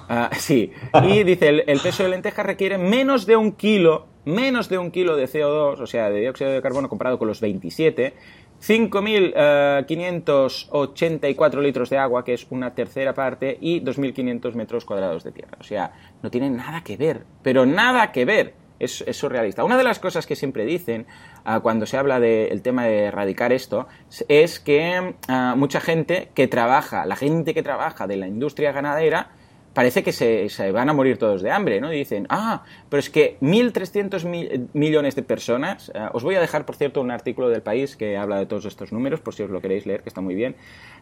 Ah, 0.10 0.32
sí. 0.36 0.72
Y 1.04 1.24
dice, 1.24 1.50
el, 1.50 1.64
el 1.68 1.80
peso 1.80 2.02
de 2.02 2.10
lentejas 2.10 2.44
requiere 2.44 2.80
menos 2.80 3.28
de 3.28 3.36
un 3.36 3.52
kilo 3.52 4.08
menos 4.26 4.70
de 4.70 4.78
un 4.78 4.92
kilo 4.92 5.16
de 5.16 5.26
CO2, 5.26 5.80
o 5.80 5.88
sea, 5.88 6.10
de 6.10 6.20
dióxido 6.20 6.52
de 6.52 6.62
carbono 6.62 6.90
comparado 6.90 7.18
con 7.18 7.28
los 7.28 7.42
27, 7.42 8.14
5.584 8.62 11.62
litros 11.62 11.90
de 11.90 11.98
agua, 11.98 12.24
que 12.24 12.34
es 12.34 12.48
una 12.50 12.74
tercera 12.74 13.14
parte, 13.14 13.58
y 13.62 13.82
2.500 13.82 14.54
metros 14.54 14.86
cuadrados 14.86 15.24
de 15.24 15.32
tierra. 15.32 15.58
O 15.60 15.64
sea, 15.64 15.92
no 16.24 16.32
tiene 16.32 16.50
nada 16.50 16.84
que 16.84 16.98
ver, 16.98 17.24
pero 17.44 17.66
nada 17.66 18.12
que 18.12 18.26
ver. 18.26 18.54
Es, 18.78 19.06
surrealista. 19.12 19.64
Una 19.64 19.78
de 19.78 19.86
las 19.86 20.00
cosas 20.00 20.28
que 20.28 20.36
siempre 20.36 20.66
dicen 20.66 21.06
ah, 21.46 21.62
cuando 21.62 21.86
se 21.86 21.96
habla 21.96 22.20
del 22.20 22.62
tema 22.62 22.84
de 22.84 23.06
erradicar 23.06 23.54
esto 23.54 23.88
es 24.28 24.60
que 24.60 25.16
ah, 25.30 25.54
mucha 25.56 25.80
gente 25.80 26.28
que 26.36 26.50
trabaja, 26.50 27.06
la 27.06 27.16
gente 27.16 27.54
que 27.54 27.64
trabaja 27.64 28.06
de 28.06 28.18
la 28.18 28.28
industria 28.28 28.74
ganadera, 28.74 29.30
parece 29.76 30.04
que 30.04 30.14
se, 30.14 30.72
van 30.72 30.90
a 30.90 30.94
morir 30.94 31.18
todos 31.18 31.44
de 31.44 31.52
hambre, 31.52 31.82
¿no? 31.82 31.90
Dicen, 31.90 32.26
ah, 32.30 32.64
pero 32.90 33.00
es 33.00 33.10
que 33.10 33.38
1.300 33.42 34.70
millones 34.74 35.16
de 35.16 35.22
personas, 35.22 35.92
eh, 35.94 36.00
os 36.14 36.24
voy 36.24 36.36
a 36.36 36.40
dejar, 36.40 36.66
por 36.66 36.78
cierto, 36.78 37.02
un 37.02 37.12
artículo 37.12 37.50
del 37.50 37.62
país 37.62 37.98
que 37.98 38.18
habla 38.18 38.40
de 38.40 38.46
todos 38.46 38.66
estos 38.66 38.94
números, 38.94 39.20
por 39.20 39.36
si 39.36 39.44
os 39.44 39.50
lo 39.50 39.62
queréis 39.62 39.86
leer, 39.86 40.02
que 40.02 40.10
está 40.10 40.22
muy 40.22 40.34
bien. 40.34 40.56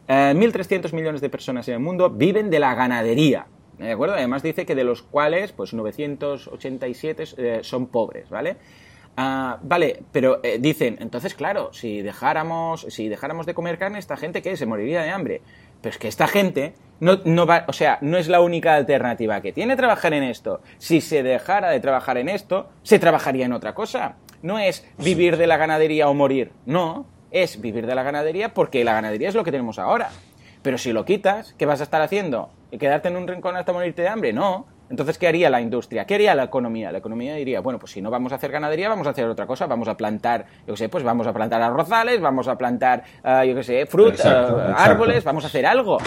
1.300 0.07 0.91
eh, 0.91 0.95
millones 0.95 1.21
de 1.21 1.29
personas 1.29 1.67
en 1.67 1.75
el 1.75 1.79
mundo 1.81 2.09
viven 2.09 2.49
de 2.49 2.59
la 2.59 2.73
ganadería, 2.73 3.45
¿de 3.77 3.91
acuerdo? 3.91 4.15
Además 4.15 4.41
dice 4.41 4.65
que 4.65 4.73
de 4.73 4.83
los 4.83 5.03
cuales, 5.03 5.51
pues 5.51 5.75
987 5.75 7.23
eh, 7.37 7.59
son 7.61 7.87
pobres, 7.87 8.27
¿vale? 8.31 8.57
Ah, 9.15 9.59
vale, 9.61 10.01
pero 10.11 10.41
dicen, 10.59 10.97
entonces 10.99 11.35
claro, 11.35 11.71
si 11.71 12.01
dejáramos, 12.01 12.87
si 12.89 13.07
dejáramos 13.07 13.45
de 13.45 13.53
comer 13.53 13.77
carne, 13.77 13.99
esta 13.99 14.17
gente 14.17 14.41
¿qué? 14.41 14.57
se 14.57 14.65
moriría 14.65 15.03
de 15.03 15.11
hambre. 15.11 15.41
Pero 15.83 15.91
es 15.91 15.99
que 15.99 16.07
esta 16.07 16.27
gente 16.27 16.75
no, 17.01 17.19
no 17.25 17.45
va, 17.45 17.65
o 17.67 17.73
sea, 17.73 17.97
no 17.99 18.17
es 18.17 18.29
la 18.29 18.39
única 18.39 18.73
alternativa 18.75 19.41
que 19.41 19.51
tiene 19.51 19.75
trabajar 19.75 20.13
en 20.13 20.23
esto. 20.23 20.61
Si 20.77 21.01
se 21.01 21.23
dejara 21.23 21.69
de 21.71 21.81
trabajar 21.81 22.17
en 22.17 22.29
esto, 22.29 22.69
se 22.83 22.99
trabajaría 22.99 23.45
en 23.45 23.51
otra 23.51 23.73
cosa. 23.75 24.15
No 24.41 24.59
es 24.59 24.87
vivir 24.97 25.35
de 25.35 25.45
la 25.45 25.57
ganadería 25.57 26.07
o 26.07 26.13
morir. 26.13 26.53
No, 26.65 27.05
es 27.31 27.59
vivir 27.59 27.85
de 27.85 27.95
la 27.95 28.03
ganadería 28.03 28.53
porque 28.53 28.85
la 28.85 28.93
ganadería 28.93 29.27
es 29.27 29.35
lo 29.35 29.43
que 29.43 29.51
tenemos 29.51 29.77
ahora. 29.77 30.09
Pero 30.61 30.77
si 30.77 30.93
lo 30.93 31.03
quitas, 31.03 31.53
¿qué 31.57 31.65
vas 31.65 31.81
a 31.81 31.83
estar 31.83 32.01
haciendo? 32.01 32.49
¿Quedarte 32.79 33.09
en 33.09 33.17
un 33.17 33.27
rincón 33.27 33.57
hasta 33.57 33.73
morirte 33.73 34.03
de 34.03 34.07
hambre? 34.07 34.31
No. 34.31 34.65
Entonces, 34.89 35.17
¿qué 35.17 35.27
haría 35.27 35.49
la 35.49 35.61
industria? 35.61 36.05
¿Qué 36.05 36.15
haría 36.15 36.35
la 36.35 36.43
economía? 36.43 36.91
La 36.91 36.99
economía 36.99 37.35
diría, 37.35 37.61
bueno, 37.61 37.79
pues 37.79 37.91
si 37.91 38.01
no 38.01 38.11
vamos 38.11 38.31
a 38.31 38.35
hacer 38.35 38.51
ganadería, 38.51 38.89
vamos 38.89 39.07
a 39.07 39.11
hacer 39.11 39.25
otra 39.25 39.47
cosa, 39.47 39.65
vamos 39.65 39.87
a 39.87 39.97
plantar, 39.97 40.45
yo 40.67 40.73
qué 40.73 40.77
sé, 40.77 40.89
pues 40.89 41.03
vamos 41.03 41.25
a 41.27 41.33
plantar 41.33 41.61
arrozales, 41.61 42.21
vamos 42.21 42.47
a 42.47 42.57
plantar, 42.57 43.03
uh, 43.23 43.43
yo 43.43 43.55
qué 43.55 43.63
sé, 43.63 43.85
frutas, 43.85 44.51
uh, 44.51 44.73
árboles, 44.75 45.23
vamos 45.23 45.43
a 45.43 45.47
hacer 45.47 45.65
algo. 45.65 45.97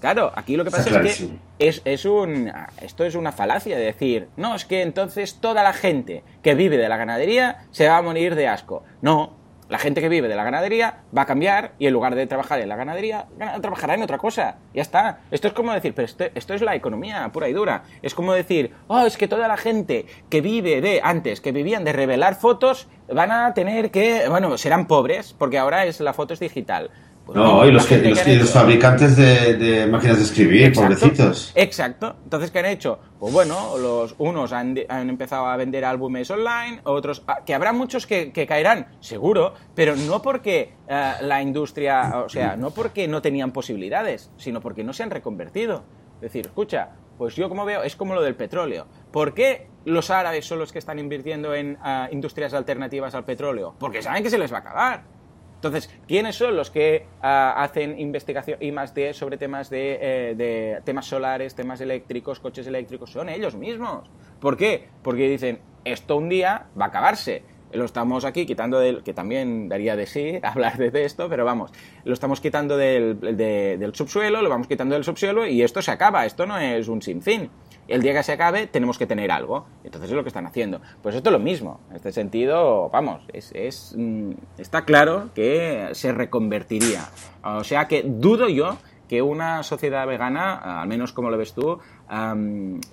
Claro, 0.00 0.30
aquí 0.34 0.56
lo 0.56 0.64
que 0.64 0.70
pasa 0.70 1.00
es 1.00 1.18
que 1.18 1.38
es, 1.58 1.82
es, 1.84 2.04
un, 2.04 2.52
esto 2.80 3.04
es 3.04 3.14
una 3.14 3.32
falacia 3.32 3.78
de 3.78 3.84
decir, 3.86 4.28
no, 4.36 4.54
es 4.54 4.64
que 4.64 4.82
entonces 4.82 5.40
toda 5.40 5.62
la 5.62 5.72
gente 5.72 6.22
que 6.42 6.54
vive 6.54 6.76
de 6.76 6.88
la 6.88 6.96
ganadería 6.96 7.64
se 7.70 7.88
va 7.88 7.96
a 7.96 8.02
morir 8.02 8.34
de 8.34 8.46
asco. 8.46 8.84
No, 9.00 9.32
la 9.68 9.78
gente 9.78 10.00
que 10.00 10.08
vive 10.08 10.28
de 10.28 10.36
la 10.36 10.44
ganadería 10.44 11.02
va 11.16 11.22
a 11.22 11.26
cambiar 11.26 11.72
y 11.78 11.86
en 11.86 11.92
lugar 11.92 12.14
de 12.14 12.26
trabajar 12.26 12.60
en 12.60 12.68
la 12.68 12.76
ganadería, 12.76 13.26
trabajará 13.60 13.94
en 13.94 14.02
otra 14.02 14.18
cosa. 14.18 14.56
Ya 14.74 14.82
está. 14.82 15.20
Esto 15.30 15.48
es 15.48 15.54
como 15.54 15.72
decir, 15.72 15.94
pero 15.94 16.06
esto, 16.06 16.54
es 16.54 16.62
la 16.62 16.74
economía 16.74 17.28
pura 17.32 17.48
y 17.48 17.52
dura. 17.52 17.82
Es 18.02 18.14
como 18.14 18.32
decir, 18.32 18.72
oh, 18.86 19.06
es 19.06 19.16
que 19.16 19.28
toda 19.28 19.48
la 19.48 19.56
gente 19.56 20.06
que 20.30 20.40
vive 20.40 20.80
de, 20.80 21.00
antes, 21.02 21.40
que 21.40 21.52
vivían 21.52 21.84
de 21.84 21.92
revelar 21.92 22.36
fotos, 22.36 22.88
van 23.08 23.32
a 23.32 23.54
tener 23.54 23.90
que, 23.90 24.28
bueno, 24.28 24.56
serán 24.58 24.86
pobres, 24.86 25.32
porque 25.32 25.58
ahora 25.58 25.84
es 25.86 26.00
la 26.00 26.12
foto 26.12 26.34
es 26.34 26.40
digital. 26.40 26.90
No, 27.34 27.66
y 27.66 27.72
los, 27.72 27.86
que, 27.86 27.98
los, 27.98 28.50
fabricantes 28.50 29.16
de, 29.16 29.86
máquinas 29.90 30.18
de 30.18 30.22
escribir, 30.22 30.72
pobrecitos. 30.72 31.52
Exacto. 31.54 32.16
Entonces, 32.22 32.50
¿qué 32.50 32.60
han 32.60 32.66
hecho? 32.66 33.00
Pues 33.18 33.32
bueno, 33.32 33.76
los 33.78 34.14
unos 34.18 34.52
han, 34.52 34.76
empezado 34.88 35.46
a 35.46 35.56
vender 35.56 35.84
álbumes 35.84 36.30
online, 36.30 36.80
otros... 36.84 37.22
Ah, 37.26 37.40
que 37.44 37.54
habrá 37.54 37.72
muchos 37.72 38.06
que, 38.06 38.32
caerán, 38.46 38.88
seguro, 39.00 39.54
pero 39.74 39.96
no 39.96 40.22
porque 40.22 40.74
eh, 40.88 41.12
la 41.22 41.42
industria... 41.42 42.22
O 42.24 42.28
sea, 42.28 42.56
no 42.56 42.70
porque 42.70 43.08
no 43.08 43.20
tenían 43.20 43.52
posibilidades, 43.52 44.30
sino 44.36 44.60
porque 44.60 44.84
no 44.84 44.92
se 44.92 45.02
han 45.02 45.10
reconvertido. 45.10 45.84
Es 46.16 46.20
decir, 46.22 46.46
escucha, 46.46 46.90
pues 47.18 47.34
yo 47.34 47.48
como 47.48 47.64
veo, 47.64 47.82
es 47.82 47.96
como 47.96 48.14
lo 48.14 48.22
del 48.22 48.36
petróleo. 48.36 48.86
¿Por 49.10 49.34
qué 49.34 49.68
los 49.84 50.10
árabes 50.10 50.46
son 50.46 50.58
los 50.58 50.72
que 50.72 50.78
están 50.78 50.98
invirtiendo 50.98 51.54
en 51.54 51.78
ah, 51.82 52.08
industrias 52.12 52.54
alternativas 52.54 53.14
al 53.14 53.24
petróleo? 53.24 53.74
Porque 53.78 54.02
saben 54.02 54.22
que 54.22 54.30
se 54.30 54.38
les 54.38 54.52
va 54.52 54.58
a 54.58 54.60
acabar. 54.60 55.15
Entonces, 55.56 55.90
¿quiénes 56.06 56.36
son 56.36 56.56
los 56.56 56.70
que 56.70 57.06
ah, 57.22 57.54
hacen 57.58 57.98
investigación 57.98 58.58
y 58.60 58.72
más 58.72 58.94
de 58.94 59.12
sobre 59.14 59.36
temas 59.36 59.70
eh, 59.72 60.34
de, 60.36 60.80
temas 60.84 61.06
solares, 61.06 61.54
temas 61.54 61.80
eléctricos, 61.80 62.40
coches 62.40 62.66
eléctricos? 62.66 63.10
Son 63.10 63.28
ellos 63.28 63.54
mismos. 63.54 64.08
¿Por 64.40 64.56
qué? 64.56 64.88
Porque 65.02 65.28
dicen, 65.28 65.58
esto 65.84 66.16
un 66.16 66.28
día 66.28 66.66
va 66.78 66.86
a 66.86 66.88
acabarse. 66.88 67.42
Lo 67.72 67.84
estamos 67.84 68.24
aquí 68.24 68.46
quitando 68.46 68.78
del, 68.78 69.02
que 69.02 69.12
también 69.12 69.68
daría 69.68 69.96
de 69.96 70.06
sí 70.06 70.38
hablar 70.42 70.76
de 70.76 71.04
esto, 71.04 71.28
pero 71.28 71.44
vamos, 71.44 71.72
lo 72.04 72.12
estamos 72.12 72.40
quitando 72.40 72.76
del, 72.76 73.18
del 73.18 73.94
subsuelo, 73.94 74.42
lo 74.42 74.48
vamos 74.48 74.68
quitando 74.68 74.94
del 74.94 75.04
subsuelo 75.04 75.46
y 75.46 75.62
esto 75.62 75.82
se 75.82 75.90
acaba, 75.90 76.26
esto 76.26 76.46
no 76.46 76.58
es 76.58 76.86
un 76.86 77.02
sinfín 77.02 77.50
el 77.88 78.02
día 78.02 78.12
que 78.14 78.22
se 78.22 78.32
acabe 78.32 78.66
tenemos 78.66 78.98
que 78.98 79.06
tener 79.06 79.30
algo. 79.30 79.66
Entonces 79.84 80.10
es 80.10 80.16
lo 80.16 80.22
que 80.22 80.28
están 80.28 80.46
haciendo. 80.46 80.80
Pues 81.02 81.14
esto 81.14 81.30
es 81.30 81.32
lo 81.32 81.38
mismo. 81.38 81.80
En 81.90 81.96
este 81.96 82.12
sentido, 82.12 82.88
vamos, 82.90 83.22
es, 83.32 83.94
mm, 83.96 84.32
está 84.58 84.84
claro 84.84 85.30
que 85.34 85.90
se 85.92 86.12
reconvertiría. 86.12 87.04
O 87.42 87.64
sea 87.64 87.86
que 87.88 88.02
dudo 88.02 88.48
yo 88.48 88.76
que 89.08 89.22
una 89.22 89.62
sociedad 89.62 90.06
vegana, 90.06 90.80
al 90.80 90.88
menos 90.88 91.12
como 91.12 91.30
lo 91.30 91.38
ves 91.38 91.54
tú, 91.54 91.78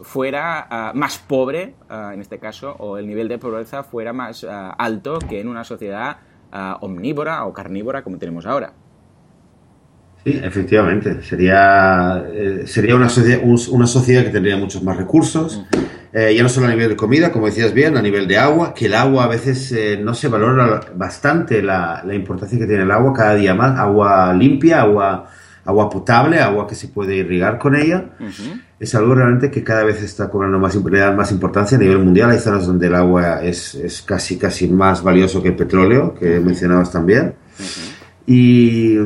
fuera 0.01 0.67
ah, 0.69 0.91
más 0.93 1.17
pobre, 1.17 1.75
ah, 1.89 2.12
en 2.13 2.21
este 2.21 2.39
caso, 2.39 2.75
o 2.79 2.97
el 2.97 3.08
nivel 3.08 3.27
de 3.27 3.38
pobreza 3.38 3.84
fuera 3.84 4.13
más 4.13 4.43
ah, 4.43 4.71
alto 4.71 5.19
que 5.19 5.39
en 5.39 5.47
una 5.47 5.63
sociedad 5.63 6.17
omnívora 6.82 7.45
o 7.45 7.53
carnívora 7.53 8.03
como 8.03 8.19
tenemos 8.19 8.45
ahora. 8.45 8.73
Sí, 10.23 10.39
efectivamente. 10.41 11.21
Sería, 11.21 12.23
eh, 12.33 12.63
sería 12.65 12.95
una, 12.95 13.09
sociedad, 13.09 13.41
una 13.43 13.88
sociedad 13.88 14.23
que 14.23 14.29
tendría 14.29 14.55
muchos 14.55 14.81
más 14.81 14.95
recursos, 14.95 15.65
eh, 16.13 16.33
ya 16.36 16.43
no 16.43 16.49
solo 16.49 16.67
a 16.67 16.69
nivel 16.69 16.89
de 16.89 16.95
comida, 16.95 17.31
como 17.31 17.47
decías 17.47 17.73
bien, 17.73 17.97
a 17.97 18.01
nivel 18.01 18.27
de 18.27 18.38
agua, 18.38 18.73
que 18.73 18.86
el 18.86 18.93
agua 18.93 19.25
a 19.25 19.27
veces 19.27 19.71
eh, 19.71 19.99
no 20.01 20.13
se 20.13 20.27
valora 20.27 20.79
bastante 20.95 21.62
la, 21.62 22.03
la, 22.05 22.13
importancia 22.13 22.57
que 22.57 22.67
tiene 22.67 22.83
el 22.83 22.91
agua 22.91 23.13
cada 23.13 23.36
día 23.36 23.53
más. 23.53 23.77
Agua 23.77 24.31
limpia, 24.33 24.81
agua, 24.81 25.27
agua 25.65 25.89
potable, 25.89 26.39
agua 26.39 26.67
que 26.67 26.75
se 26.75 26.88
puede 26.88 27.15
irrigar 27.15 27.57
con 27.57 27.75
ella. 27.75 28.05
Es 28.79 28.93
algo 28.95 29.15
realmente 29.15 29.49
que 29.49 29.63
cada 29.63 29.83
vez 29.83 30.03
está 30.03 30.29
cobrando 30.29 30.59
más, 30.59 30.77
más 31.15 31.31
importancia 31.31 31.77
a 31.77 31.81
nivel 31.81 31.99
mundial. 31.99 32.29
Hay 32.29 32.39
zonas 32.39 32.67
donde 32.67 32.88
el 32.88 32.95
agua 32.95 33.43
es, 33.43 33.75
es 33.75 34.01
casi, 34.03 34.38
casi 34.38 34.67
más 34.67 35.01
valioso 35.01 35.41
que 35.41 35.49
el 35.49 35.55
petróleo, 35.55 36.13
que 36.13 36.39
mencionabas 36.39 36.91
también. 36.91 37.33
Y, 38.27 38.97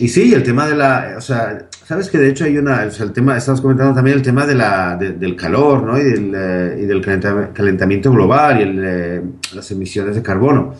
y 0.00 0.08
sí, 0.08 0.32
el 0.32 0.42
tema 0.44 0.66
de 0.66 0.76
la... 0.76 1.14
O 1.18 1.20
sea, 1.20 1.66
sabes 1.84 2.08
que 2.08 2.18
de 2.18 2.30
hecho 2.30 2.44
hay 2.44 2.56
una, 2.56 2.84
el 2.84 3.12
tema, 3.12 3.36
estamos 3.36 3.60
comentando 3.60 3.94
también 3.94 4.16
el 4.16 4.22
tema 4.22 4.46
de 4.46 4.54
la, 4.54 4.96
del 4.96 5.34
calor, 5.34 5.82
¿no? 5.82 5.98
Y 5.98 6.04
del, 6.04 6.32
eh, 6.36 6.80
y 6.82 6.86
del 6.86 7.00
calentamiento 7.00 8.12
global 8.12 8.60
y 8.60 8.62
el, 8.62 8.80
eh, 8.84 9.22
las 9.54 9.70
emisiones 9.72 10.14
de 10.14 10.22
carbono. 10.22 10.74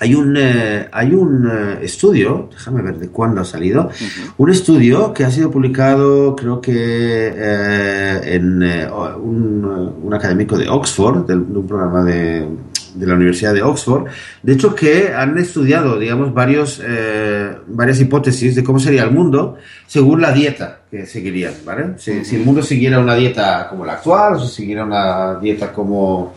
Hay 0.00 0.14
un, 0.14 0.36
eh, 0.36 0.88
hay 0.92 1.14
un 1.14 1.50
estudio, 1.80 2.50
déjame 2.52 2.82
ver 2.82 2.98
de 2.98 3.08
cuándo 3.08 3.40
ha 3.40 3.44
salido, 3.44 3.90
un 4.36 4.50
estudio 4.50 5.14
que 5.14 5.24
ha 5.24 5.30
sido 5.30 5.50
publicado, 5.50 6.36
creo 6.36 6.60
que 6.60 7.28
en 7.28 8.62
un, 8.62 9.94
un, 10.02 10.14
académico 10.14 10.58
de 10.58 10.68
Oxford, 10.68 11.26
de 11.26 11.34
un 11.34 11.66
programa 11.66 12.04
de, 12.04 12.46
de 12.96 13.06
la 13.06 13.14
Universidad 13.14 13.54
de 13.54 13.62
Oxford, 13.62 14.06
de 14.42 14.52
hecho 14.52 14.74
que 14.74 15.12
han 15.14 15.36
estudiado, 15.38 15.98
digamos, 15.98 16.32
varios, 16.32 16.82
eh, 16.84 17.54
varias 17.66 18.00
hipótesis 18.00 18.54
de 18.54 18.64
cómo 18.64 18.78
sería 18.78 19.04
el 19.04 19.10
mundo 19.10 19.56
según 19.86 20.20
la 20.20 20.32
dieta 20.32 20.80
que 20.90 21.06
seguirían, 21.06 21.52
¿vale? 21.64 21.98
Si, 21.98 22.10
el 22.10 22.42
mundo 22.44 22.62
siguiera 22.62 22.98
una 22.98 23.14
dieta 23.14 23.68
como 23.68 23.84
la 23.84 23.94
actual, 23.94 24.34
o 24.34 24.40
si 24.40 24.48
siguiera 24.54 24.84
una 24.84 25.38
dieta 25.38 25.72
como... 25.72 26.34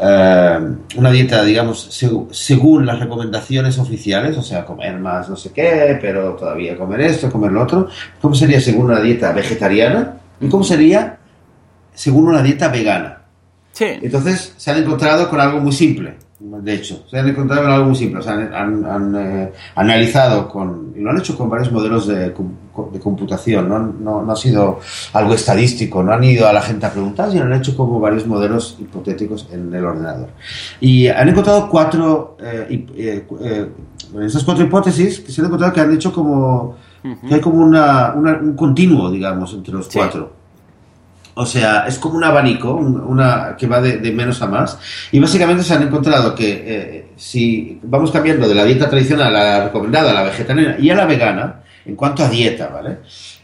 Eh, 0.00 0.58
una 0.96 1.10
dieta, 1.10 1.42
digamos, 1.42 1.88
según 2.30 2.86
las 2.86 3.00
recomendaciones 3.00 3.78
oficiales, 3.78 4.36
o 4.36 4.42
sea, 4.42 4.64
comer 4.64 4.96
más 4.98 5.28
no 5.28 5.34
sé 5.36 5.50
qué, 5.52 5.98
pero 6.00 6.34
todavía 6.34 6.76
comer 6.76 7.00
esto, 7.00 7.30
comer 7.30 7.50
lo 7.50 7.62
otro, 7.62 7.88
¿cómo 8.20 8.34
sería 8.34 8.60
según 8.60 8.86
una 8.86 9.00
dieta 9.00 9.32
vegetariana? 9.32 10.14
¿Y 10.40 10.48
cómo 10.48 10.62
sería 10.62 11.18
según 11.94 12.28
una 12.28 12.42
dieta 12.42 12.68
vegana? 12.68 13.17
Entonces 13.80 14.54
se 14.56 14.70
han 14.70 14.78
encontrado 14.78 15.28
con 15.28 15.40
algo 15.40 15.60
muy 15.60 15.72
simple, 15.72 16.16
de 16.40 16.72
hecho, 16.72 17.04
se 17.10 17.18
han 17.18 17.28
encontrado 17.28 17.62
con 17.62 17.72
algo 17.72 17.86
muy 17.86 17.96
simple. 17.96 18.20
O 18.20 18.22
sea, 18.22 18.34
han, 18.34 19.14
eh, 19.16 19.52
analizado 19.74 20.48
con, 20.48 20.92
y 20.96 21.00
lo 21.00 21.10
han 21.10 21.18
hecho 21.18 21.36
con 21.36 21.50
varios 21.50 21.72
modelos 21.72 22.06
de, 22.06 22.32
computación, 23.02 23.68
¿no? 23.68 24.22
No, 24.24 24.30
ha 24.30 24.36
sido 24.36 24.78
algo 25.14 25.34
estadístico, 25.34 26.00
no 26.00 26.12
han 26.12 26.22
ido 26.22 26.46
a 26.46 26.52
la 26.52 26.62
gente 26.62 26.86
a 26.86 26.92
preguntar, 26.92 27.32
sino 27.32 27.42
han 27.42 27.54
hecho 27.54 27.76
como 27.76 27.98
varios 27.98 28.24
modelos 28.24 28.76
hipotéticos 28.78 29.48
en 29.50 29.74
el 29.74 29.84
ordenador. 29.84 30.28
Y 30.80 31.08
han 31.08 31.28
encontrado 31.28 31.68
cuatro, 31.68 32.36
eh, 32.40 32.86
eh, 32.94 33.68
en 34.14 34.22
esas 34.22 34.44
cuatro 34.44 34.62
hipótesis, 34.62 35.18
que 35.18 35.32
se 35.32 35.40
han 35.40 35.48
encontrado 35.48 35.72
que 35.72 35.80
han 35.80 35.92
hecho 35.92 36.12
como, 36.12 36.76
que 37.02 37.34
hay 37.34 37.40
como 37.40 37.64
una, 37.64 38.14
un 38.14 38.54
continuo, 38.54 39.10
digamos, 39.10 39.52
entre 39.54 39.74
los 39.74 39.88
cuatro. 39.88 40.37
O 41.40 41.46
sea, 41.46 41.84
es 41.86 42.00
como 42.00 42.16
un 42.16 42.24
abanico, 42.24 42.74
una 42.74 43.54
que 43.56 43.68
va 43.68 43.80
de, 43.80 44.10
menos 44.10 44.42
a 44.42 44.48
más. 44.48 44.76
Y 45.12 45.20
básicamente 45.20 45.62
se 45.62 45.72
han 45.72 45.84
encontrado 45.84 46.34
que 46.34 46.64
eh, 46.66 47.06
si 47.16 47.78
vamos 47.84 48.10
cambiando 48.10 48.48
de 48.48 48.56
la 48.56 48.64
dieta 48.64 48.90
tradicional 48.90 49.28
a 49.36 49.44
la 49.44 49.64
recomendada, 49.66 50.10
a 50.10 50.14
la 50.14 50.22
vegetariana 50.24 50.76
y 50.80 50.90
a 50.90 50.96
la 50.96 51.06
vegana, 51.06 51.60
en 51.86 51.94
cuanto 51.94 52.24
a 52.24 52.28
dieta, 52.28 52.66
¿vale? 52.66 52.98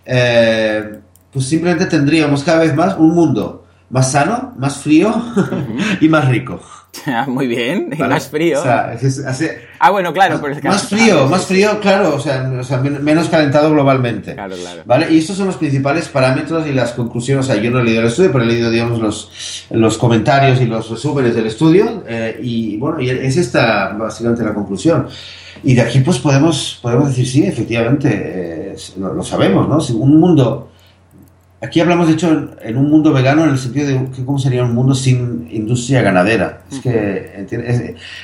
Eh, 0.05 0.99
pues 1.33 1.47
simplemente 1.47 1.87
tendríamos 1.87 2.43
cada 2.43 2.63
vez 2.63 2.75
más 2.75 2.97
un 2.99 3.15
mundo 3.15 3.65
más 3.91 4.11
sano, 4.11 4.55
más 4.59 4.79
frío 4.79 5.15
y 6.01 6.09
más 6.09 6.27
rico. 6.29 6.61
Muy 7.27 7.47
bien, 7.47 7.91
y 7.97 8.03
más 8.03 8.29
frío. 8.29 8.63
ah, 8.65 9.91
bueno, 9.91 10.13
claro, 10.13 10.41
es 10.49 10.63
Más 10.63 10.89
frío, 10.89 11.27
más 11.29 11.47
frío, 11.47 11.81
claro, 11.81 12.15
o 12.17 12.21
sea, 12.21 12.43
menos 12.79 13.29
calentado 13.29 13.71
globalmente. 13.71 14.35
Claro, 14.35 14.57
claro. 14.57 14.83
¿Vale? 14.85 15.13
Y 15.13 15.19
estos 15.19 15.37
son 15.37 15.47
los 15.47 15.57
principales 15.57 16.09
parámetros 16.09 16.67
y 16.67 16.73
las 16.73 16.93
conclusiones. 16.93 17.47
O 17.47 17.53
sea, 17.53 17.61
yo 17.61 17.71
no 17.71 17.81
he 17.81 17.85
leído 17.85 18.01
el 18.01 18.07
estudio, 18.07 18.33
pero 18.33 18.45
he 18.45 18.47
leído, 18.47 18.71
digamos, 18.71 19.01
los, 19.01 19.67
los 19.71 19.99
comentarios 19.99 20.61
y 20.61 20.67
los 20.67 20.89
resúmenes 20.91 21.35
del 21.35 21.47
estudio. 21.47 22.05
Eh, 22.07 22.39
y 22.43 22.77
bueno, 22.77 23.01
y 23.01 23.11
es 23.11 23.37
esta 23.37 23.89
básicamente 23.93 24.45
la 24.45 24.55
conclusión. 24.55 25.09
Y 25.63 25.75
de 25.75 25.83
aquí, 25.83 26.01
pues 26.01 26.19
podemos, 26.19 26.79
podemos 26.83 27.09
decir, 27.09 27.27
sí, 27.27 27.47
efectivamente, 27.47 28.09
eh, 28.13 28.77
lo, 28.99 29.15
lo, 29.15 29.23
sabemos, 29.23 29.69
¿no? 29.69 29.81
Si 29.81 29.93
un 29.93 30.21
mundo 30.21 30.71
Aquí 31.65 31.81
hablamos, 31.81 32.09
de 32.09 32.15
hecho, 32.15 32.51
en 32.61 32.77
un 32.77 32.91
mundo 32.91 33.13
vegano 33.13 33.45
en 33.45 33.51
el 33.51 33.59
sentido 33.59 33.89
de 33.89 34.25
cómo 34.25 34.39
sería 34.39 34.63
un 34.65 34.75
mundo 34.75 34.95
sin 34.95 35.49
industria 35.51 36.03
ganadera. 36.03 36.63
Es 36.71 36.81
que 36.81 37.47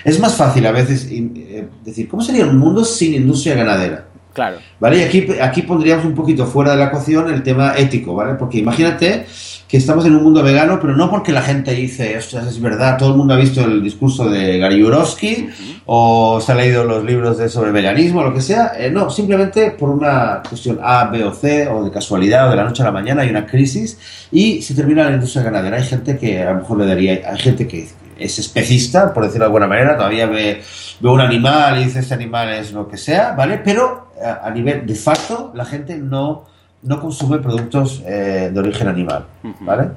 es, 0.04 0.20
más 0.20 0.36
fácil 0.36 0.66
a 0.66 0.72
veces 0.72 1.08
eh, 1.10 1.66
decir, 1.84 2.08
¿cómo 2.08 2.22
sería 2.22 2.44
un 2.44 2.58
mundo 2.58 2.84
sin 2.84 3.14
industria 3.14 3.54
ganadera? 3.54 4.04
Claro. 4.34 4.58
¿Vale? 4.78 4.98
Y 4.98 5.02
aquí, 5.02 5.26
aquí 5.40 5.62
pondríamos 5.62 6.04
un 6.04 6.14
poquito 6.14 6.46
fuera 6.46 6.72
de 6.72 6.78
la 6.78 6.86
ecuación 6.86 7.32
el 7.32 7.42
tema 7.42 7.74
ético, 7.76 8.14
¿vale? 8.14 8.34
Porque 8.34 8.58
imagínate 8.58 9.26
que 9.70 9.76
estamos 9.76 10.04
en 10.04 10.16
un 10.16 10.24
mundo 10.24 10.42
vegano, 10.42 10.80
pero 10.80 10.96
no 10.96 11.08
porque 11.08 11.30
la 11.30 11.42
gente 11.42 11.70
dice, 11.72 12.18
ostras, 12.18 12.48
es 12.48 12.60
verdad, 12.60 12.98
todo 12.98 13.10
el 13.10 13.16
mundo 13.16 13.34
ha 13.34 13.36
visto 13.36 13.64
el 13.64 13.80
discurso 13.80 14.28
de 14.28 14.58
Gary 14.58 14.80
Yourofsky 14.80 15.48
o 15.86 16.40
se 16.40 16.50
ha 16.50 16.56
leído 16.56 16.82
los 16.82 17.04
libros 17.04 17.38
de 17.38 17.48
sobre 17.48 17.70
veganismo 17.70 18.20
lo 18.24 18.34
que 18.34 18.40
sea, 18.40 18.72
eh, 18.76 18.90
no, 18.90 19.10
simplemente 19.10 19.70
por 19.70 19.90
una 19.90 20.42
cuestión 20.48 20.80
A, 20.82 21.04
B 21.04 21.22
o 21.22 21.32
C, 21.32 21.68
o 21.68 21.84
de 21.84 21.90
casualidad, 21.92 22.48
o 22.48 22.50
de 22.50 22.56
la 22.56 22.64
noche 22.64 22.82
a 22.82 22.86
la 22.86 22.90
mañana 22.90 23.22
hay 23.22 23.30
una 23.30 23.46
crisis 23.46 23.96
y 24.32 24.60
se 24.60 24.74
termina 24.74 25.04
la 25.04 25.12
industria 25.12 25.44
ganadera. 25.44 25.76
Hay 25.76 25.84
gente 25.84 26.18
que 26.18 26.42
a 26.42 26.52
lo 26.52 26.58
mejor 26.58 26.78
le 26.78 26.86
daría, 26.86 27.12
hay 27.30 27.38
gente 27.38 27.68
que 27.68 27.88
es 28.18 28.38
especista, 28.40 29.14
por 29.14 29.22
decirlo 29.22 29.44
de 29.44 29.50
alguna 29.50 29.68
manera, 29.68 29.96
todavía 29.96 30.26
ve, 30.26 30.62
ve 30.98 31.08
un 31.08 31.20
animal 31.20 31.80
y 31.80 31.84
dice 31.84 32.00
este 32.00 32.14
animal 32.14 32.52
es 32.54 32.72
lo 32.72 32.88
que 32.88 32.96
sea, 32.96 33.32
¿vale? 33.32 33.58
Pero 33.64 34.10
a, 34.20 34.48
a 34.48 34.50
nivel 34.50 34.84
de 34.84 34.96
facto 34.96 35.52
la 35.54 35.64
gente 35.64 35.96
no 35.96 36.49
no 36.82 37.00
consume 37.00 37.38
productos 37.38 38.02
eh, 38.06 38.50
de 38.52 38.58
origen 38.58 38.88
animal, 38.88 39.26
¿vale? 39.60 39.88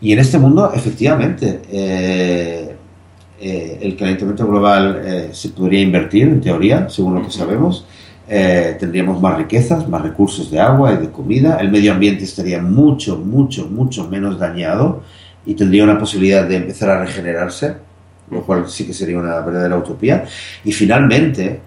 Y 0.00 0.12
en 0.12 0.18
este 0.18 0.38
mundo, 0.38 0.72
efectivamente, 0.74 1.62
eh, 1.70 2.74
eh, 3.40 3.78
el 3.80 3.96
calentamiento 3.96 4.46
global 4.46 5.30
se 5.32 5.50
podría 5.50 5.80
invertir, 5.80 6.24
en 6.24 6.40
teoría, 6.40 6.88
según 6.88 7.16
lo 7.16 7.22
que 7.22 7.30
sabemos. 7.30 7.86
tendríamos 8.26 9.20
más 9.20 9.36
riquezas, 9.36 9.86
más 9.86 10.00
recursos 10.02 10.50
de 10.50 10.58
agua 10.58 10.94
y 10.94 10.96
de 10.96 11.10
comida. 11.10 11.58
El 11.60 11.70
medio 11.70 11.92
ambiente 11.92 12.24
estaría 12.24 12.60
mucho, 12.60 13.18
mucho, 13.18 13.66
mucho 13.66 14.08
menos 14.08 14.38
dañado 14.38 15.02
y 15.46 15.54
tendría 15.54 15.84
una 15.84 15.98
posibilidad 15.98 16.48
de 16.48 16.56
empezar 16.56 16.88
a 16.88 17.04
regenerarse, 17.04 17.74
lo 18.30 18.40
cual 18.42 18.66
sí 18.66 18.86
que 18.86 18.94
sería 18.94 19.18
una 19.18 19.40
verdadera 19.40 19.76
utopía. 19.76 20.24
Y 20.64 20.72
finalmente, 20.72 21.60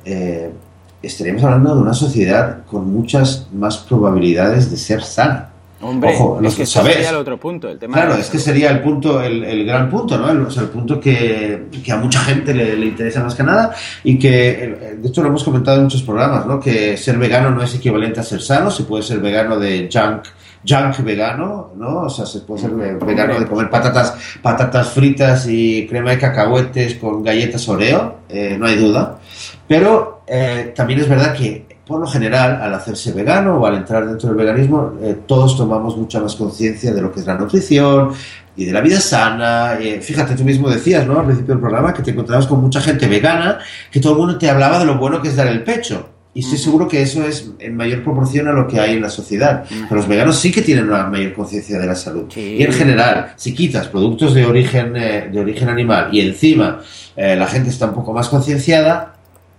estaríamos 1.02 1.44
hablando 1.44 1.76
de 1.76 1.82
una 1.82 1.94
sociedad 1.94 2.66
con 2.66 2.92
muchas 2.92 3.48
más 3.54 3.78
probabilidades 3.78 4.72
de 4.72 4.78
ser 4.78 5.04
sana. 5.04 5.50
Hombre, 5.80 6.16
Ojo, 6.16 6.40
es 6.44 6.56
que 6.56 6.66
sería 6.66 7.12
el 7.12 7.18
otro 7.18 7.40
punto. 7.40 7.70
El 7.70 7.78
tema 7.78 7.94
claro, 7.94 8.16
es 8.16 8.30
que 8.32 8.40
sería 8.40 8.72
el 8.72 8.82
punto, 8.82 9.22
el, 9.22 9.64
gran 9.64 9.90
punto, 9.92 10.18
¿no? 10.18 10.32
El, 10.32 10.42
o 10.42 10.50
sea, 10.50 10.64
el 10.64 10.70
punto 10.70 11.00
que, 11.00 11.68
que, 11.84 11.92
a 11.92 11.98
mucha 11.98 12.20
gente 12.22 12.52
le, 12.52 12.84
interesa 12.84 13.24
más 13.24 13.36
que 13.36 13.44
nada 13.44 13.76
y 14.04 14.18
que, 14.18 14.98
de 15.00 15.08
hecho, 15.08 15.22
lo 15.22 15.30
hemos 15.30 15.44
comentado 15.44 15.78
en 15.78 15.84
muchos 15.84 16.02
programas, 16.02 16.48
¿no? 16.48 16.60
Que 16.60 16.98
ser 16.98 17.20
vegano 17.20 17.52
no 17.52 17.62
es 17.62 17.76
equivalente 17.76 18.20
a 18.20 18.24
ser 18.24 18.42
sano, 18.42 18.72
se 18.72 18.86
puede 18.86 19.04
ser 19.04 19.20
vegano 19.20 19.60
de 19.60 19.88
junk 19.92 20.28
junk 20.68 21.00
vegano, 21.04 21.72
¿no? 21.76 22.02
O 22.02 22.10
sea, 22.10 22.26
se 22.26 22.40
puede 22.40 22.62
ser 22.62 22.72
vegano 22.72 23.40
de 23.40 23.46
comer 23.46 23.70
patatas, 23.70 24.16
patatas 24.42 24.90
fritas 24.90 25.48
y 25.48 25.88
crema 25.88 26.12
de 26.12 26.18
cacahuetes 26.18 26.96
con 26.96 27.24
galletas 27.24 27.68
Oreo, 27.70 28.18
eh, 28.30 28.56
no 28.60 28.66
hay 28.66 28.76
duda. 28.76 29.20
Pero 29.68 30.22
eh, 30.28 30.74
también 30.76 31.00
es 31.00 31.10
verdad 31.10 31.34
que, 31.34 31.66
por 31.86 32.00
lo 32.00 32.08
general, 32.08 32.62
al 32.62 32.74
hacerse 32.74 33.12
vegano 33.14 33.58
o 33.58 33.66
al 33.66 33.76
entrar 33.76 34.08
dentro 34.08 34.30
del 34.30 34.38
veganismo, 34.38 34.94
eh, 35.02 35.16
todos 35.26 35.58
tomamos 35.58 35.98
mucha 35.98 36.20
más 36.20 36.36
conciencia 36.36 36.94
de 36.94 37.02
lo 37.02 37.12
que 37.12 37.22
es 37.22 37.26
la 37.26 37.38
nutrición 37.38 38.12
y 38.56 38.66
de 38.66 38.72
la 38.72 38.82
vida 38.82 39.00
sana. 39.00 39.78
Eh, 39.80 40.02
fíjate, 40.02 40.36
tú 40.36 40.44
mismo 40.44 40.70
decías, 40.70 41.06
¿no? 41.06 41.20
Al 41.20 41.26
principio 41.26 41.54
del 41.54 41.62
programa, 41.62 41.94
que 41.94 42.04
te 42.04 42.12
encontrabas 42.12 42.48
con 42.48 42.62
mucha 42.62 42.82
gente 42.82 43.08
vegana, 43.08 43.60
que 43.92 44.00
todo 44.00 44.14
el 44.14 44.20
mundo 44.20 44.38
te 44.38 44.50
hablaba 44.50 44.80
de 44.80 44.86
lo 44.86 44.98
bueno 44.98 45.22
que 45.22 45.30
es 45.30 45.36
dar 45.36 45.48
el 45.48 45.64
pecho. 45.64 46.10
Y 46.34 46.42
estoy 46.42 46.60
seguro 46.60 46.88
que 46.88 47.02
eso 47.02 47.24
es 47.24 47.50
en 47.58 47.76
mayor 47.76 48.04
proporción 48.04 48.48
a 48.48 48.52
lo 48.52 48.68
que 48.68 48.80
hay 48.80 48.94
en 48.94 49.02
la 49.02 49.10
sociedad. 49.10 49.64
Pero 49.68 49.96
los 49.96 50.08
veganos 50.08 50.38
sí 50.38 50.52
que 50.52 50.62
tienen 50.62 50.88
una 50.88 51.08
mayor 51.08 51.34
conciencia 51.34 51.80
de 51.80 51.88
la 51.88 51.96
salud. 51.96 52.26
Y 52.36 52.62
en 52.62 52.72
general, 52.72 53.34
si 53.38 53.56
quitas 53.56 53.88
productos 53.88 54.36
de 54.36 54.46
origen, 54.46 54.94
de 54.94 55.40
origen 55.40 55.68
animal 55.68 56.10
y 56.12 56.22
encima 56.22 56.80
la 57.16 57.48
gente 57.48 57.72
está 57.72 57.88
un 57.88 57.96
poco 57.96 58.14
más 58.14 58.30
concienciada, 58.30 59.17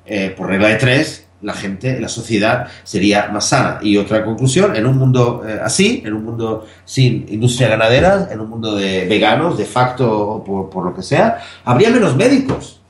eh, 0.09 0.35
por 0.37 0.49
regla 0.49 0.68
de 0.68 0.77
tres, 0.77 1.27
la 1.40 1.53
gente, 1.53 2.01
la 2.01 2.09
sociedad 2.09 2.66
sería 2.83 3.29
más 3.29 3.49
sana. 3.49 3.79
Y 3.81 3.97
otra 3.97 4.25
conclusión, 4.25 4.75
en 4.75 4.87
un 4.87 4.99
mundo 4.99 5.44
eh, 5.47 5.61
así, 5.62 6.03
en 6.05 6.14
un 6.14 6.25
mundo 6.25 6.66
sin 6.85 7.27
industria 7.29 7.68
ganadera, 7.68 8.29
en 8.31 8.40
un 8.40 8.51
mundo 8.51 8.75
de 8.75 9.07
veganos, 9.07 9.57
de 9.57 9.64
facto 9.64 10.11
o 10.11 10.71
por, 10.71 10.85
lo 10.85 10.94
que 10.94 11.03
sea, 11.03 11.38
habría 11.64 11.90
menos 11.90 12.16
médicos. 12.16 12.81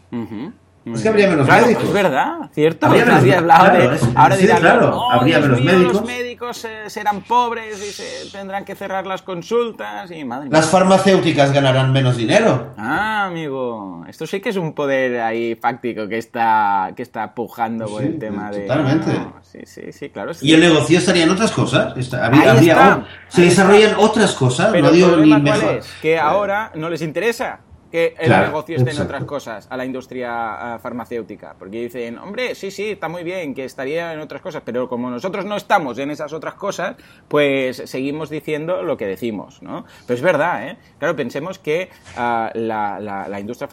Es 0.95 1.03
que 1.03 1.09
habría 1.09 1.29
menos 1.29 1.49
médicos. 1.49 1.85
Es 1.85 1.93
verdad, 1.93 2.51
cierto. 2.53 2.87
Habría 2.87 3.05
menos, 3.05 4.03
ahora 4.15 4.37
dirán, 4.37 4.61
claro, 4.61 5.11
habría 5.11 5.41
menos 5.41 5.61
médicos. 5.63 5.93
Los 5.93 6.05
médicos 6.05 6.65
eh, 6.65 6.89
serán 6.89 7.23
pobres 7.23 7.79
y 7.79 7.93
se 7.93 8.31
tendrán 8.31 8.65
que 8.65 8.75
cerrar 8.75 9.07
las 9.07 9.23
consultas 9.23 10.11
y 10.11 10.25
madre 10.25 10.49
Las 10.51 10.71
farmacéuticas 10.71 11.53
ganarán 11.53 11.93
menos 11.93 12.17
dinero. 12.17 12.75
Ah, 12.77 13.27
amigo. 13.27 14.05
Esto 14.09 14.27
sí 14.27 14.41
que 14.41 14.51
es 14.51 14.57
un 14.57 14.73
poder 14.73 15.21
ahí 15.21 15.55
fáctico 15.55 16.09
que 16.09 16.19
está, 16.19 16.93
que 16.97 17.03
está 17.03 17.35
pujando 17.35 17.87
por 17.87 18.03
el 18.03 18.19
tema 18.19 18.51
de. 18.51 18.63
Totalmente. 18.63 19.13
sí, 19.43 19.61
sí, 19.65 19.93
sí, 19.93 20.11
claro. 20.11 20.33
Y 20.41 20.55
el 20.55 20.61
negocio 20.61 20.99
estaría 20.99 21.25
en 21.25 21.31
otras 21.31 21.53
cosas. 21.53 21.95
se 23.29 23.43
desarrollan 23.43 23.95
otras 23.99 24.35
cosas. 24.35 24.71
Pero 24.73 24.87
no 24.87 24.93
digo 24.93 25.17
ni 25.17 25.35
mejor. 25.35 25.75
Es 25.77 25.89
que 26.01 26.19
ahora 26.19 26.73
no 26.75 26.89
les 26.89 27.03
interesa 27.03 27.61
que 27.91 28.15
el 28.19 28.31
negocio 28.31 28.77
esté 28.77 28.91
en 28.91 29.01
otras 29.01 29.25
cosas, 29.25 29.67
a 29.71 29.77
la 29.77 29.85
industria 29.85 30.79
farmacéutica. 30.81 31.55
Porque 31.59 31.83
dicen, 31.83 32.19
hombre, 32.19 32.55
sí, 32.55 32.71
sí, 32.71 32.91
está 32.91 33.09
muy 33.09 33.25
bien, 33.25 33.55
que 33.55 33.65
estaría 33.65 34.13
en 34.13 34.21
otras 34.21 34.43
cosas, 34.43 34.63
pero 34.65 34.89
como 34.89 35.11
nosotros 35.11 35.45
no 35.45 35.57
estamos 35.57 35.99
en 35.99 36.11
esas 36.11 36.33
otras 36.33 36.55
cosas, 36.55 36.97
pues 37.29 37.83
seguimos 37.87 38.31
diciendo 38.31 38.83
lo 38.83 38.97
que 38.97 39.07
decimos, 39.07 39.63
¿no? 39.63 39.85
Pero 40.07 40.17
es 40.17 40.23
verdad, 40.23 40.69
¿eh? 40.69 40.77
Claro, 40.99 41.17
pensemos 41.17 41.59
que 41.59 41.89
ah, 42.17 42.51
la, 42.55 43.01
la, 43.01 43.41
industria 43.41 43.69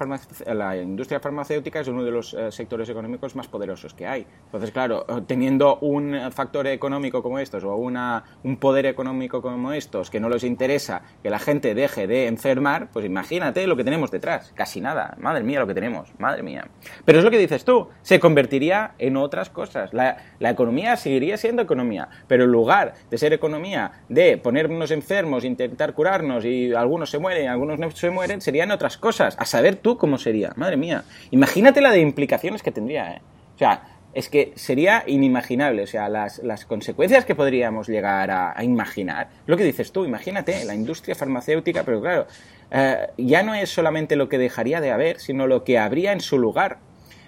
la 0.54 0.78
industria 0.78 1.20
farmacéutica 1.20 1.80
es 1.80 1.88
uno 1.88 2.04
de 2.04 2.12
los 2.12 2.34
eh, 2.34 2.52
sectores 2.52 2.90
económicos 2.90 3.36
más 3.36 3.48
poderosos 3.48 3.94
que 3.94 4.08
hay. 4.08 4.26
Entonces, 4.46 4.72
claro, 4.72 5.06
teniendo 5.28 5.78
un 5.80 6.32
factor 6.32 6.68
económico 6.68 7.22
como 7.22 7.40
estos 7.40 7.64
o 7.64 7.76
una, 7.76 8.24
un 8.44 8.58
poder 8.58 8.86
económico 8.86 9.42
como 9.42 9.74
estos 9.74 10.10
que 10.10 10.20
no 10.20 10.30
les 10.30 10.44
interesa 10.44 11.02
que 11.22 11.30
la 11.30 11.40
gente 11.40 11.74
deje 11.76 12.08
de 12.08 12.28
enfermar, 12.28 12.90
pues 12.92 13.06
imagínate 13.06 13.68
lo 13.68 13.76
que 13.76 13.84
tenemos 13.84 14.05
detrás. 14.12 14.52
Casi 14.56 14.82
nada. 14.82 15.16
Madre 15.20 15.44
mía 15.44 15.60
lo 15.60 15.68
que 15.68 15.74
tenemos. 15.74 16.10
Madre 16.18 16.44
mía. 16.44 16.68
Pero 17.06 17.20
es 17.20 17.26
lo 17.26 17.32
que 17.32 17.38
dices 17.38 17.66
tú. 17.66 17.90
Se 18.02 18.20
convertiría 18.20 18.94
en 18.98 19.18
otras 19.18 19.50
cosas. 19.50 19.94
La, 19.94 20.18
economía 20.40 20.96
seguiría 20.96 21.38
siendo 21.38 21.62
economía. 21.62 22.10
Pero 22.28 22.46
en 22.46 22.52
lugar 22.52 22.94
de 23.10 23.18
ser 23.18 23.34
economía 23.34 23.92
de 24.10 24.38
ponernos 24.38 24.92
enfermos, 24.92 25.44
intentar 25.44 25.94
curarnos 25.94 26.46
y 26.46 26.74
algunos 26.74 27.10
se 27.10 27.20
mueren, 27.20 27.50
algunos 27.50 27.80
no 27.80 27.92
se 27.92 28.10
mueren, 28.10 28.42
serían 28.42 28.72
otras 28.72 28.98
cosas. 28.98 29.36
A 29.40 29.46
saber 29.46 29.76
tú 29.76 29.98
cómo 29.98 30.18
sería. 30.18 30.52
Madre 30.56 30.78
mía. 30.78 31.04
Imagínate 31.32 31.82
la 31.82 31.92
de 31.92 32.00
implicaciones 32.00 32.62
que 32.62 32.72
tendría, 32.72 33.12
¿eh? 33.12 33.22
O 33.56 33.58
sea, 33.58 33.95
es 34.16 34.30
que 34.30 34.54
sería 34.56 35.04
inimaginable, 35.06 35.84
o 35.84 35.88
sea, 35.88 36.08
las, 36.08 36.40
consecuencias 36.66 37.26
que 37.26 37.36
podríamos 37.36 37.88
llegar 37.88 38.32
a, 38.32 38.64
imaginar. 38.64 39.28
Lo 39.46 39.58
que 39.58 39.66
dices 39.66 39.92
tú, 39.92 40.06
imagínate, 40.06 40.64
la 40.64 40.74
industria 40.74 41.16
farmacéutica, 41.16 41.84
pero 41.84 42.02
claro, 42.02 42.26
eh, 42.72 43.08
ya 43.18 43.44
no 43.44 43.54
es 43.54 43.70
solamente 43.70 44.16
lo 44.16 44.30
que 44.30 44.38
dejaría 44.38 44.80
de 44.80 44.92
haber, 44.92 45.20
sino 45.20 45.48
lo 45.48 45.66
que 45.66 45.78
habría 45.78 46.14
en 46.14 46.22
su 46.22 46.40
lugar. 46.40 46.78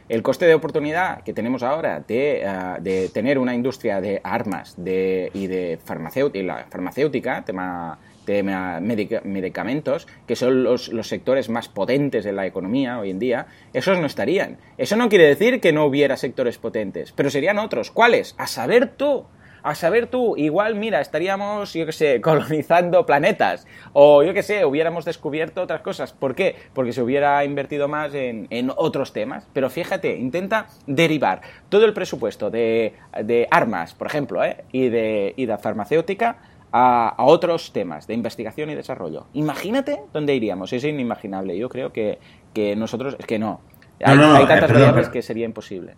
El 0.08 0.24
coste 0.24 0.46
de 0.46 0.54
oportunidad 0.54 1.24
que 1.24 1.34
tenemos 1.34 1.62
ahora 1.62 2.00
de, 2.00 2.44
eh, 2.46 3.10
tener 3.14 3.38
una 3.38 3.54
industria 3.54 4.00
de 4.00 4.22
armas 4.24 4.76
y 4.78 5.48
de 5.48 5.80
farmacéutica, 5.84 6.68
farmacéutica 6.70 7.44
tema 7.44 8.00
de 8.28 8.44
medicamentos, 8.44 10.06
que 10.28 10.36
son 10.36 10.64
los, 10.64 10.90
los, 10.90 11.08
sectores 11.08 11.50
más 11.50 11.70
potentes 11.70 12.26
de 12.26 12.34
la 12.34 12.46
economía 12.46 13.00
hoy 13.00 13.10
en 13.10 13.20
día, 13.20 13.48
esos 13.74 13.98
no 14.00 14.06
estarían. 14.06 14.58
Eso 14.78 14.98
no 14.98 15.08
quiere 15.08 15.26
decir 15.26 15.62
que 15.62 15.72
no 15.72 15.86
hubiera 15.86 16.18
sectores 16.18 16.58
potentes, 16.58 17.14
pero 17.14 17.30
serían 17.30 17.58
otros. 17.58 17.90
¿Cuáles? 17.90 18.36
A 18.38 18.46
saber 18.46 18.90
tú. 18.98 19.26
A 19.64 19.76
saber 19.76 20.08
tú, 20.08 20.38
igual, 20.38 20.76
mira, 20.76 21.02
estaríamos, 21.02 21.74
yo 21.74 21.86
qué 21.86 21.92
sé, 21.92 22.22
colonizando 22.22 23.06
planetas. 23.06 23.66
O 23.94 24.24
yo 24.24 24.34
qué 24.34 24.44
sé, 24.44 24.66
hubiéramos 24.66 25.06
descubierto 25.06 25.62
otras 25.62 25.82
cosas. 25.82 26.12
¿Por 26.12 26.36
qué? 26.36 26.56
Porque 26.74 26.94
se 26.94 27.02
hubiera 27.02 27.44
invertido 27.46 27.88
más 27.88 28.14
en, 28.14 28.48
en 28.50 28.72
otros 28.76 29.14
temas. 29.14 29.48
Pero 29.54 29.70
fíjate, 29.70 30.18
intenta 30.18 30.68
derivar 30.86 31.42
todo 31.70 31.86
el 31.86 31.94
presupuesto 31.94 32.50
de, 32.50 32.94
de 33.24 33.48
armas, 33.50 33.94
por 33.94 34.08
ejemplo, 34.08 34.44
¿eh? 34.44 34.66
y, 34.72 34.90
de, 34.90 35.34
y 35.38 35.46
de 35.46 35.58
farmacéutica 35.58 36.38
a, 36.72 37.16
otros 37.20 37.72
temas 37.72 38.08
de 38.08 38.14
investigación 38.14 38.70
y 38.70 38.76
desarrollo. 38.76 39.28
Imagínate 39.34 40.02
dónde 40.14 40.36
iríamos, 40.36 40.74
es 40.74 40.84
inimaginable. 40.84 41.58
Yo 41.58 41.70
creo 41.70 41.92
que, 41.92 42.20
que 42.54 42.76
nosotros, 42.76 43.16
es 43.20 43.26
que 43.26 43.40
no. 43.40 43.62
Hay, 44.04 44.18
hay 44.18 44.46
tantas 44.46 44.72
variables 44.72 45.10
que 45.10 45.22
sería 45.22 45.46
imposible. 45.46 45.96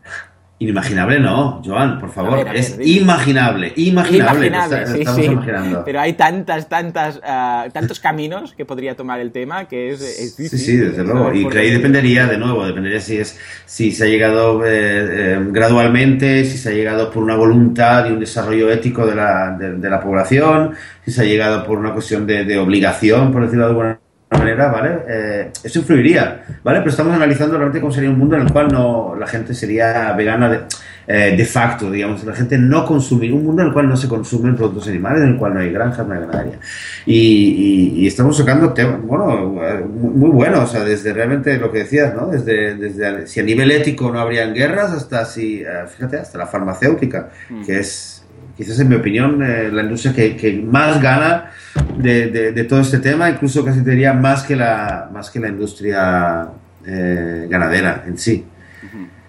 Inimaginable 0.61 1.21
no, 1.21 1.61
Joan, 1.63 1.99
por 1.99 2.11
favor. 2.11 2.45
es 2.53 2.77
imaginable, 2.83 3.71
imaginable. 3.77 4.47
estamos 4.47 5.23
Imaginando. 5.23 5.83
Pero 5.85 6.01
hay 6.01 6.13
tantas, 6.13 6.67
tantas, 6.67 7.21
ah, 7.23 7.69
tantos 7.71 8.01
caminos 8.01 8.53
que 8.55 8.65
podría 8.65 8.93
tomar 8.93 9.21
el 9.21 9.31
tema 9.31 9.69
que 9.69 9.91
es, 9.91 10.35
Sí, 10.35 10.49
sí, 10.49 10.75
desde 10.75 11.01
luego. 11.05 11.33
Y 11.33 11.45
ahí 11.57 11.71
dependería, 11.71 12.27
de 12.27 12.37
nuevo, 12.37 12.65
dependería 12.65 12.99
si 12.99 13.19
es 13.19 13.39
si 13.65 13.93
se 13.93 14.03
ha 14.03 14.07
llegado 14.07 14.65
eh, 14.65 14.71
eh, 14.71 15.39
gradualmente, 15.49 16.43
si 16.43 16.57
se 16.57 16.69
ha 16.69 16.73
llegado 16.73 17.09
por 17.09 17.23
una 17.23 17.37
voluntad 17.37 18.09
y 18.09 18.11
un 18.11 18.19
desarrollo 18.19 18.69
ético 18.69 19.07
de 19.07 19.15
la, 19.15 19.57
de, 19.57 19.89
la 19.89 20.01
población, 20.01 20.73
si 21.05 21.11
se 21.11 21.21
ha 21.21 21.25
llegado 21.25 21.65
por 21.65 21.79
una 21.79 21.93
cuestión 21.93 22.27
de, 22.27 22.43
de 22.43 22.57
obligación, 22.57 23.31
por 23.31 23.43
decirlo 23.43 23.63
de 23.63 23.69
alguna 23.69 23.87
manera, 23.87 24.08
¿vale? 24.29 24.99
Eh, 25.07 25.51
eso 25.63 25.79
influiría, 25.79 26.43
¿vale? 26.63 26.79
Pero 26.79 26.91
estamos 26.91 27.13
analizando 27.13 27.55
realmente 27.55 27.79
cómo 27.79 27.91
sería 27.91 28.09
un 28.09 28.17
mundo 28.17 28.35
en 28.35 28.43
el 28.43 28.51
cual 28.51 28.67
no 28.69 29.15
la 29.17 29.27
gente 29.27 29.53
sería 29.53 30.11
vegana 30.13 30.49
de, 30.49 30.59
eh, 31.07 31.35
de 31.35 31.45
facto, 31.45 31.89
digamos, 31.89 32.23
la 32.23 32.35
gente 32.35 32.57
no 32.57 32.85
consumiría, 32.85 33.35
un 33.35 33.43
mundo 33.43 33.63
en 33.63 33.69
el 33.69 33.73
cual 33.73 33.89
no 33.89 33.97
se 33.97 34.07
consumen 34.07 34.55
productos 34.55 34.87
animales, 34.87 35.23
en 35.23 35.29
el 35.29 35.37
cual 35.37 35.55
no 35.55 35.59
hay 35.59 35.71
granjas, 35.71 36.07
no 36.07 36.13
hay 36.13 36.19
ganadería. 36.19 36.59
Y, 37.05 38.05
estamos 38.05 38.37
sacando 38.37 38.73
temas, 38.73 39.01
bueno, 39.01 39.55
muy, 39.87 40.29
buenos, 40.29 40.69
o 40.69 40.71
sea, 40.71 40.83
desde 40.83 41.13
realmente 41.13 41.57
lo 41.57 41.71
que 41.71 41.79
decías, 41.79 42.13
¿no? 42.13 42.27
Desde, 42.27 42.75
desde 42.75 43.27
si 43.27 43.39
a 43.39 43.43
nivel 43.43 43.71
ético 43.71 44.11
no 44.11 44.19
habrían 44.19 44.53
guerras, 44.53 44.91
hasta 44.91 45.25
si, 45.25 45.61
eh, 45.61 45.67
fíjate, 45.87 46.17
hasta 46.17 46.37
la 46.37 46.47
farmacéutica, 46.47 47.29
mm. 47.49 47.65
que 47.65 47.79
es 47.79 48.18
quizás 48.59 48.77
en 48.81 48.89
mi 48.89 48.95
opinión, 48.95 49.39
la 49.39 49.83
industria 49.83 50.13
que, 50.13 50.35
que 50.35 50.51
más 50.51 51.01
gana 51.01 51.51
de, 51.95 52.51
de, 52.51 52.63
todo 52.65 52.81
este 52.81 52.99
tema, 52.99 53.29
incluso 53.29 53.63
casi 53.63 53.81
te 53.85 53.91
diría 53.91 54.11
más 54.11 54.43
que 54.43 54.53
la, 54.53 55.09
más 55.13 55.29
que 55.29 55.39
la 55.39 55.47
industria 55.47 56.49
eh, 56.85 57.47
ganadera 57.49 58.03
en 58.05 58.17
sí. 58.17 58.45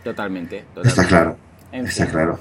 Totalmente, 0.03 0.65
Está 0.83 1.07
claro. 1.07 1.37
Está 1.71 2.09
claro. 2.09 2.41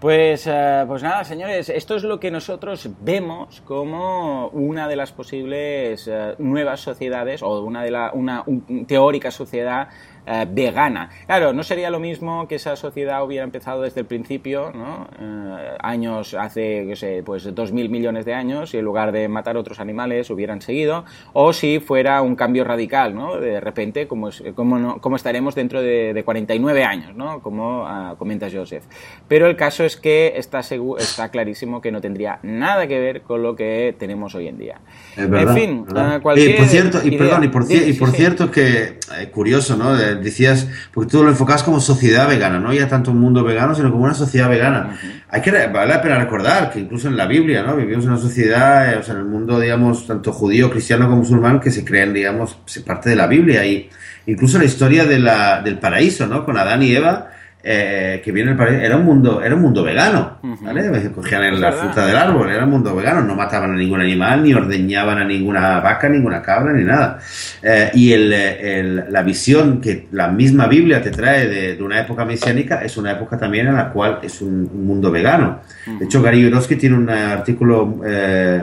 Pues, 0.00 0.46
eh, 0.46 0.84
pues 0.86 1.02
nada, 1.02 1.24
señores, 1.24 1.70
esto 1.70 1.96
es 1.96 2.04
lo 2.04 2.20
que 2.20 2.30
nosotros 2.30 2.90
vemos 3.00 3.62
como 3.62 4.48
una 4.48 4.86
de 4.86 4.96
las 4.96 5.12
posibles 5.12 6.06
eh, 6.06 6.34
nuevas 6.38 6.80
sociedades 6.80 7.42
o 7.42 7.62
una 7.62 7.82
de 7.82 7.90
la, 7.90 8.12
una 8.12 8.44
teórica 8.86 9.30
sociedad 9.30 9.88
eh, 10.28 10.46
vegana. 10.50 11.08
Claro, 11.26 11.52
no 11.52 11.62
sería 11.62 11.88
lo 11.88 12.00
mismo 12.00 12.46
que 12.48 12.56
esa 12.56 12.76
sociedad 12.76 13.24
hubiera 13.24 13.44
empezado 13.44 13.82
desde 13.82 14.00
el 14.00 14.06
principio, 14.06 14.72
¿no? 14.74 15.08
Eh, 15.18 15.76
años, 15.80 16.34
hace, 16.34 16.84
qué 16.86 16.96
sé, 16.96 17.22
pues 17.24 17.54
dos 17.54 17.72
mil 17.72 17.88
millones 17.88 18.26
de 18.26 18.34
años, 18.34 18.74
y 18.74 18.78
en 18.78 18.84
lugar 18.84 19.12
de 19.12 19.28
matar 19.28 19.56
otros 19.56 19.80
animales 19.80 20.28
hubieran 20.28 20.60
seguido, 20.60 21.04
o 21.32 21.52
si 21.52 21.80
fuera 21.80 22.20
un 22.20 22.36
cambio 22.36 22.64
radical, 22.64 23.14
¿no? 23.14 23.40
De 23.40 23.58
repente, 23.60 24.06
como, 24.06 24.28
es, 24.28 24.42
como, 24.54 25.00
como 25.00 25.16
estaremos 25.16 25.54
dentro 25.54 25.80
de, 25.80 26.12
de, 26.12 26.24
49 26.24 26.84
años, 26.84 27.16
¿no? 27.16 27.40
Como 27.40 27.84
uh, 27.84 28.16
comenta 28.16 28.48
Joseph. 28.52 28.84
Pero 29.28 29.46
el 29.46 29.56
caso 29.56 29.84
es 29.84 29.96
que 29.96 30.34
está, 30.36 30.60
está 30.60 31.30
clarísimo 31.30 31.80
que 31.80 31.90
no 31.90 32.00
tendría 32.02 32.38
nada 32.42 32.86
que 32.86 32.98
ver 32.98 33.22
con 33.22 33.42
lo 33.42 33.56
que 33.56 33.94
tenemos 33.98 34.34
hoy 34.34 34.48
en 34.48 34.58
día. 34.58 34.80
en 35.16 35.54
fin, 35.54 35.86
uh, 35.88 36.20
cualquier. 36.20 36.56
por 36.56 36.66
cierto, 36.66 36.98
y, 37.02 37.16
perdón, 37.16 37.44
y 37.44 37.48
por, 37.48 37.64
y 37.70 37.92
por 37.94 38.10
cierto 38.10 38.50
que, 38.50 38.98
eh, 39.18 39.30
curioso, 39.32 39.76
¿no? 39.76 39.96
Decías, 40.22 40.68
porque 40.92 41.10
tú 41.10 41.22
lo 41.22 41.30
enfocas 41.30 41.62
como 41.62 41.80
sociedad 41.80 42.28
vegana, 42.28 42.58
no 42.58 42.72
ya 42.72 42.88
tanto 42.88 43.10
un 43.10 43.18
mundo 43.18 43.44
vegano, 43.44 43.74
sino 43.74 43.90
como 43.90 44.04
una 44.04 44.14
sociedad 44.14 44.48
vegana. 44.48 44.98
Hay 45.28 45.40
que, 45.40 45.50
vale 45.50 45.92
la 45.92 46.02
pena 46.02 46.18
recordar 46.18 46.70
que 46.70 46.80
incluso 46.80 47.08
en 47.08 47.16
la 47.16 47.26
Biblia, 47.26 47.62
¿no? 47.62 47.76
Vivimos 47.76 48.04
en 48.04 48.10
una 48.12 48.20
sociedad, 48.20 48.92
eh, 48.92 48.96
o 48.96 49.02
sea, 49.02 49.14
en 49.14 49.20
el 49.20 49.26
mundo, 49.26 49.58
digamos, 49.60 50.06
tanto 50.06 50.32
judío, 50.32 50.70
cristiano 50.70 51.06
como 51.06 51.18
musulmán, 51.18 51.60
que 51.60 51.70
se 51.70 51.84
creen, 51.84 52.12
digamos, 52.12 52.58
parte 52.86 53.10
de 53.10 53.16
la 53.16 53.26
Biblia. 53.26 53.64
Y 53.64 53.88
incluso 54.26 54.58
la 54.58 54.64
historia 54.64 55.04
de 55.04 55.18
la, 55.18 55.62
del 55.62 55.78
paraíso, 55.78 56.26
¿no? 56.26 56.44
Con 56.44 56.56
Adán 56.56 56.82
y 56.82 56.94
Eva, 56.94 57.30
eh, 57.70 58.22
que 58.24 58.32
viene 58.32 58.52
el 58.52 58.60
era 58.60 58.96
un 58.96 59.04
mundo 59.04 59.42
era 59.42 59.54
un 59.54 59.60
mundo 59.60 59.84
vegano 59.84 60.38
¿vale? 60.62 61.10
cogían 61.10 61.60
la 61.60 61.70
fruta 61.72 62.06
del 62.06 62.16
árbol 62.16 62.50
era 62.50 62.64
un 62.64 62.70
mundo 62.70 62.96
vegano 62.96 63.20
no 63.20 63.34
mataban 63.34 63.72
a 63.72 63.76
ningún 63.76 64.00
animal 64.00 64.42
ni 64.42 64.54
ordeñaban 64.54 65.18
a 65.18 65.24
ninguna 65.24 65.78
vaca 65.80 66.08
ninguna 66.08 66.40
cabra 66.40 66.72
ni 66.72 66.84
nada. 66.84 67.18
Eh, 67.62 67.90
y 67.94 68.12
el, 68.12 69.04
la 69.10 69.22
visión 69.22 69.82
que 69.82 70.08
la 70.12 70.28
misma 70.28 70.66
Biblia 70.66 71.02
te 71.02 71.10
trae 71.10 71.46
de, 71.76 71.82
una 71.82 72.00
época 72.00 72.24
mesiánica 72.24 72.82
es 72.82 72.96
una 72.96 73.12
época 73.12 73.36
también 73.36 73.66
en 73.66 73.76
la 73.76 73.90
cual 73.90 74.20
es 74.22 74.40
un, 74.40 74.68
mundo 74.88 75.10
vegano. 75.10 75.60
De 75.98 76.06
hecho 76.06 76.22
Gary 76.22 76.40
Yourofsky 76.42 76.76
tiene 76.76 76.96
un 76.96 77.10
artículo 77.10 78.00
eh, 78.06 78.62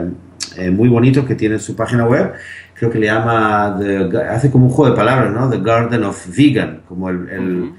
muy 0.72 0.88
bonito 0.88 1.24
que 1.24 1.36
tiene 1.36 1.56
en 1.56 1.60
su 1.60 1.76
página 1.76 2.06
web 2.06 2.32
creo 2.74 2.90
que 2.90 2.98
le 2.98 3.06
llama 3.06 3.78
hace 4.30 4.50
como 4.50 4.66
un 4.66 4.70
juego 4.70 4.90
de 4.90 4.96
palabras 4.96 5.32
no 5.32 5.48
The 5.48 5.60
Garden 5.60 6.04
of 6.04 6.26
Vegan 6.36 6.80
como 6.86 7.08
el 7.10 7.28
el 7.30 7.72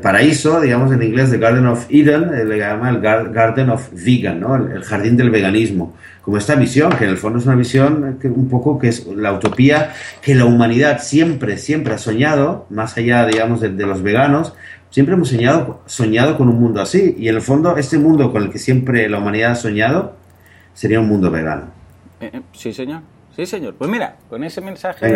paraíso, 0.00 0.60
digamos 0.60 0.92
en 0.92 1.02
inglés, 1.02 1.30
The 1.30 1.38
Garden 1.38 1.66
of 1.66 1.86
Eden, 1.88 2.34
eh, 2.34 2.44
le 2.44 2.58
llama 2.58 2.90
el 2.90 3.00
Garden 3.00 3.70
of 3.70 3.88
Vegan, 3.92 4.40
¿no? 4.40 4.54
el, 4.56 4.82
jardín 4.84 5.16
del 5.16 5.30
veganismo. 5.30 5.96
Como 6.22 6.36
esta 6.36 6.54
visión, 6.54 6.92
que 6.96 7.04
en 7.04 7.10
el 7.10 7.16
fondo 7.16 7.38
es 7.38 7.46
una 7.46 7.54
visión 7.54 8.18
que 8.20 8.28
un 8.28 8.48
poco 8.48 8.78
que 8.78 8.88
es 8.88 9.06
la 9.06 9.32
utopía 9.32 9.94
que 10.20 10.34
la 10.34 10.44
humanidad 10.44 11.00
siempre, 11.00 11.56
siempre 11.56 11.94
ha 11.94 11.98
soñado, 11.98 12.66
más 12.68 12.96
allá, 12.98 13.24
digamos, 13.26 13.60
de, 13.60 13.70
los 13.70 14.02
veganos, 14.02 14.52
siempre 14.90 15.14
hemos 15.14 15.30
soñado, 15.30 15.80
soñado 15.86 16.36
con 16.36 16.48
un 16.48 16.60
mundo 16.60 16.82
así. 16.82 17.16
Y 17.18 17.28
en 17.28 17.36
el 17.36 17.42
fondo, 17.42 17.76
este 17.78 17.96
mundo 17.96 18.30
con 18.32 18.42
el 18.42 18.50
que 18.50 18.58
siempre 18.58 19.08
la 19.08 19.18
humanidad 19.18 19.52
ha 19.52 19.56
soñado 19.56 20.14
sería 20.74 21.00
un 21.00 21.08
mundo 21.08 21.30
vegano. 21.30 21.70
Eh, 22.20 22.30
eh, 22.34 22.42
sí, 22.52 22.74
señor. 22.74 23.00
Sí, 23.34 23.46
señor. 23.46 23.74
Pues 23.74 23.90
mira, 23.90 24.16
con 24.28 24.44
ese 24.44 24.60
mensaje, 24.60 25.14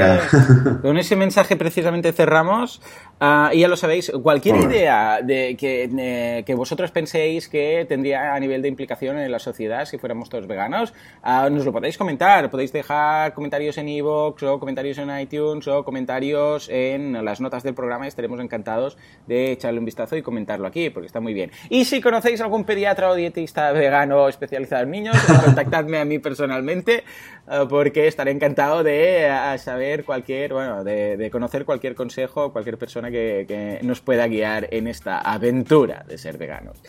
con 0.83 0.97
ese 0.97 1.17
mensaje 1.17 1.57
precisamente 1.57 2.13
cerramos. 2.13 2.81
Ah, 3.21 3.51
y 3.53 3.61
ya 3.61 3.69
lo 3.69 3.77
sabéis, 3.77 4.11
cualquier 4.23 4.57
idea 4.57 5.21
de 5.23 5.57
que, 5.57 5.89
eh, 5.99 6.43
que, 6.45 6.55
vosotros 6.57 6.91
penséis 6.91 7.49
que 7.49 7.87
tendría 7.89 8.35
a 8.35 8.41
nivel 8.41 8.61
de 8.61 8.69
implicación 8.69 9.19
en 9.19 9.31
la 9.31 9.39
sociedad 9.39 9.85
si 9.85 9.99
fuéramos 9.99 10.29
todos 10.29 10.49
veganos, 10.49 10.93
uh, 11.25 11.49
nos 11.49 11.65
lo 11.65 11.73
podéis 11.73 11.97
comentar. 11.97 12.51
Podéis 12.51 12.73
dejar 12.73 13.33
comentarios 13.33 13.79
en 13.79 13.89
iVoox 13.89 14.43
o 14.43 14.59
comentarios 14.59 14.99
en 14.99 15.17
iTunes 15.17 15.69
o 15.69 15.85
comentarios 15.85 16.69
en 16.69 17.25
las 17.25 17.41
notas 17.41 17.63
del 17.63 17.75
programa. 17.75 18.09
Estaremos 18.09 18.41
encantados 18.41 18.97
de 19.29 19.53
echarle 19.53 19.79
un 19.79 19.85
vistazo 19.85 20.17
y 20.17 20.23
comentarlo 20.23 20.67
aquí, 20.67 20.91
porque 20.91 21.07
está 21.07 21.21
muy 21.21 21.35
bien. 21.35 21.53
Y 21.71 21.85
si 21.85 22.01
conocéis 22.01 22.41
algún 22.41 22.65
pediatra 22.65 23.11
o 23.11 23.15
dietista 23.15 23.71
vegano 23.71 24.29
especializado 24.29 24.83
en 24.83 24.91
niños, 24.91 25.17
contactadme 25.45 25.99
a 25.99 26.05
mí 26.05 26.19
personalmente, 26.19 27.05
uh, 27.47 27.69
porque 27.69 28.09
estaré 28.09 28.33
encantado 28.33 28.83
de 28.83 29.31
saber 29.59 30.05
cualquier, 30.05 30.53
bueno, 30.53 30.83
de, 30.83 31.17
de 31.17 31.31
conocer 31.31 31.65
cualquier 31.65 31.95
consejo, 31.95 32.53
cualquier 32.53 32.77
persona 32.77 33.04
que, 33.11 33.81
nos 33.83 34.01
pueda 34.01 34.27
guiar 34.27 34.69
en 34.71 34.87
esta 34.87 35.21
aventura 35.21 36.05
de 36.07 36.19
ser 36.19 36.39
veganos. 36.39 36.83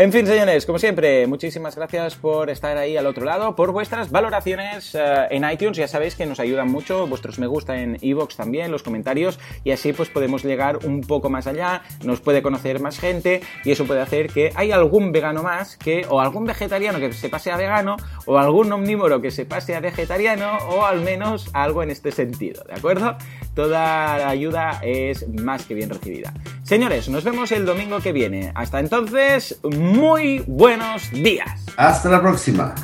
En 0.00 0.12
fin, 0.12 0.28
señores, 0.28 0.64
como 0.64 0.78
siempre, 0.78 1.26
muchísimas 1.26 1.74
gracias 1.74 2.14
por 2.14 2.50
estar 2.50 2.76
ahí 2.76 2.96
al 2.96 3.04
otro 3.04 3.24
lado, 3.24 3.56
por 3.56 3.72
vuestras 3.72 4.12
valoraciones 4.12 4.94
eh, 4.94 5.26
en 5.30 5.42
iTunes, 5.50 5.76
ya 5.76 5.88
sabéis 5.88 6.14
que 6.14 6.24
nos 6.24 6.38
ayudan 6.38 6.70
mucho, 6.70 7.08
vuestros 7.08 7.40
me 7.40 7.48
gusta 7.48 7.82
en 7.82 7.98
iVoox 8.00 8.36
también, 8.36 8.70
los 8.70 8.84
comentarios, 8.84 9.40
y 9.64 9.72
así 9.72 9.92
pues 9.92 10.08
podemos 10.08 10.44
llegar 10.44 10.86
un 10.86 11.00
poco 11.00 11.30
más 11.30 11.48
allá, 11.48 11.82
nos 12.04 12.20
puede 12.20 12.42
conocer 12.42 12.78
más 12.78 13.00
gente, 13.00 13.40
y 13.64 13.72
eso 13.72 13.86
puede 13.86 14.00
hacer 14.00 14.28
que 14.28 14.52
hay 14.54 14.70
algún 14.70 15.10
vegano 15.10 15.42
más 15.42 15.76
que, 15.76 16.06
o 16.08 16.20
algún 16.20 16.44
vegetariano 16.44 17.00
que 17.00 17.12
se 17.12 17.28
pase 17.28 17.50
a 17.50 17.56
vegano, 17.56 17.96
o 18.24 18.38
algún 18.38 18.70
omnívoro 18.70 19.20
que 19.20 19.32
se 19.32 19.46
pase 19.46 19.74
a 19.74 19.80
vegetariano, 19.80 20.58
o 20.68 20.84
al 20.84 21.00
menos 21.00 21.50
algo 21.54 21.82
en 21.82 21.90
este 21.90 22.12
sentido, 22.12 22.62
¿de 22.68 22.74
acuerdo? 22.74 23.16
Toda 23.52 24.28
ayuda 24.28 24.80
es 24.80 25.28
más 25.28 25.66
que 25.66 25.74
bien 25.74 25.90
recibida. 25.90 26.32
Señores, 26.68 27.08
nos 27.08 27.24
vemos 27.24 27.50
el 27.52 27.64
domingo 27.64 27.98
que 28.00 28.12
viene. 28.12 28.52
Hasta 28.54 28.78
entonces, 28.78 29.58
muy 29.62 30.44
buenos 30.46 31.10
días. 31.12 31.64
Hasta 31.78 32.10
la 32.10 32.20
próxima. 32.20 32.74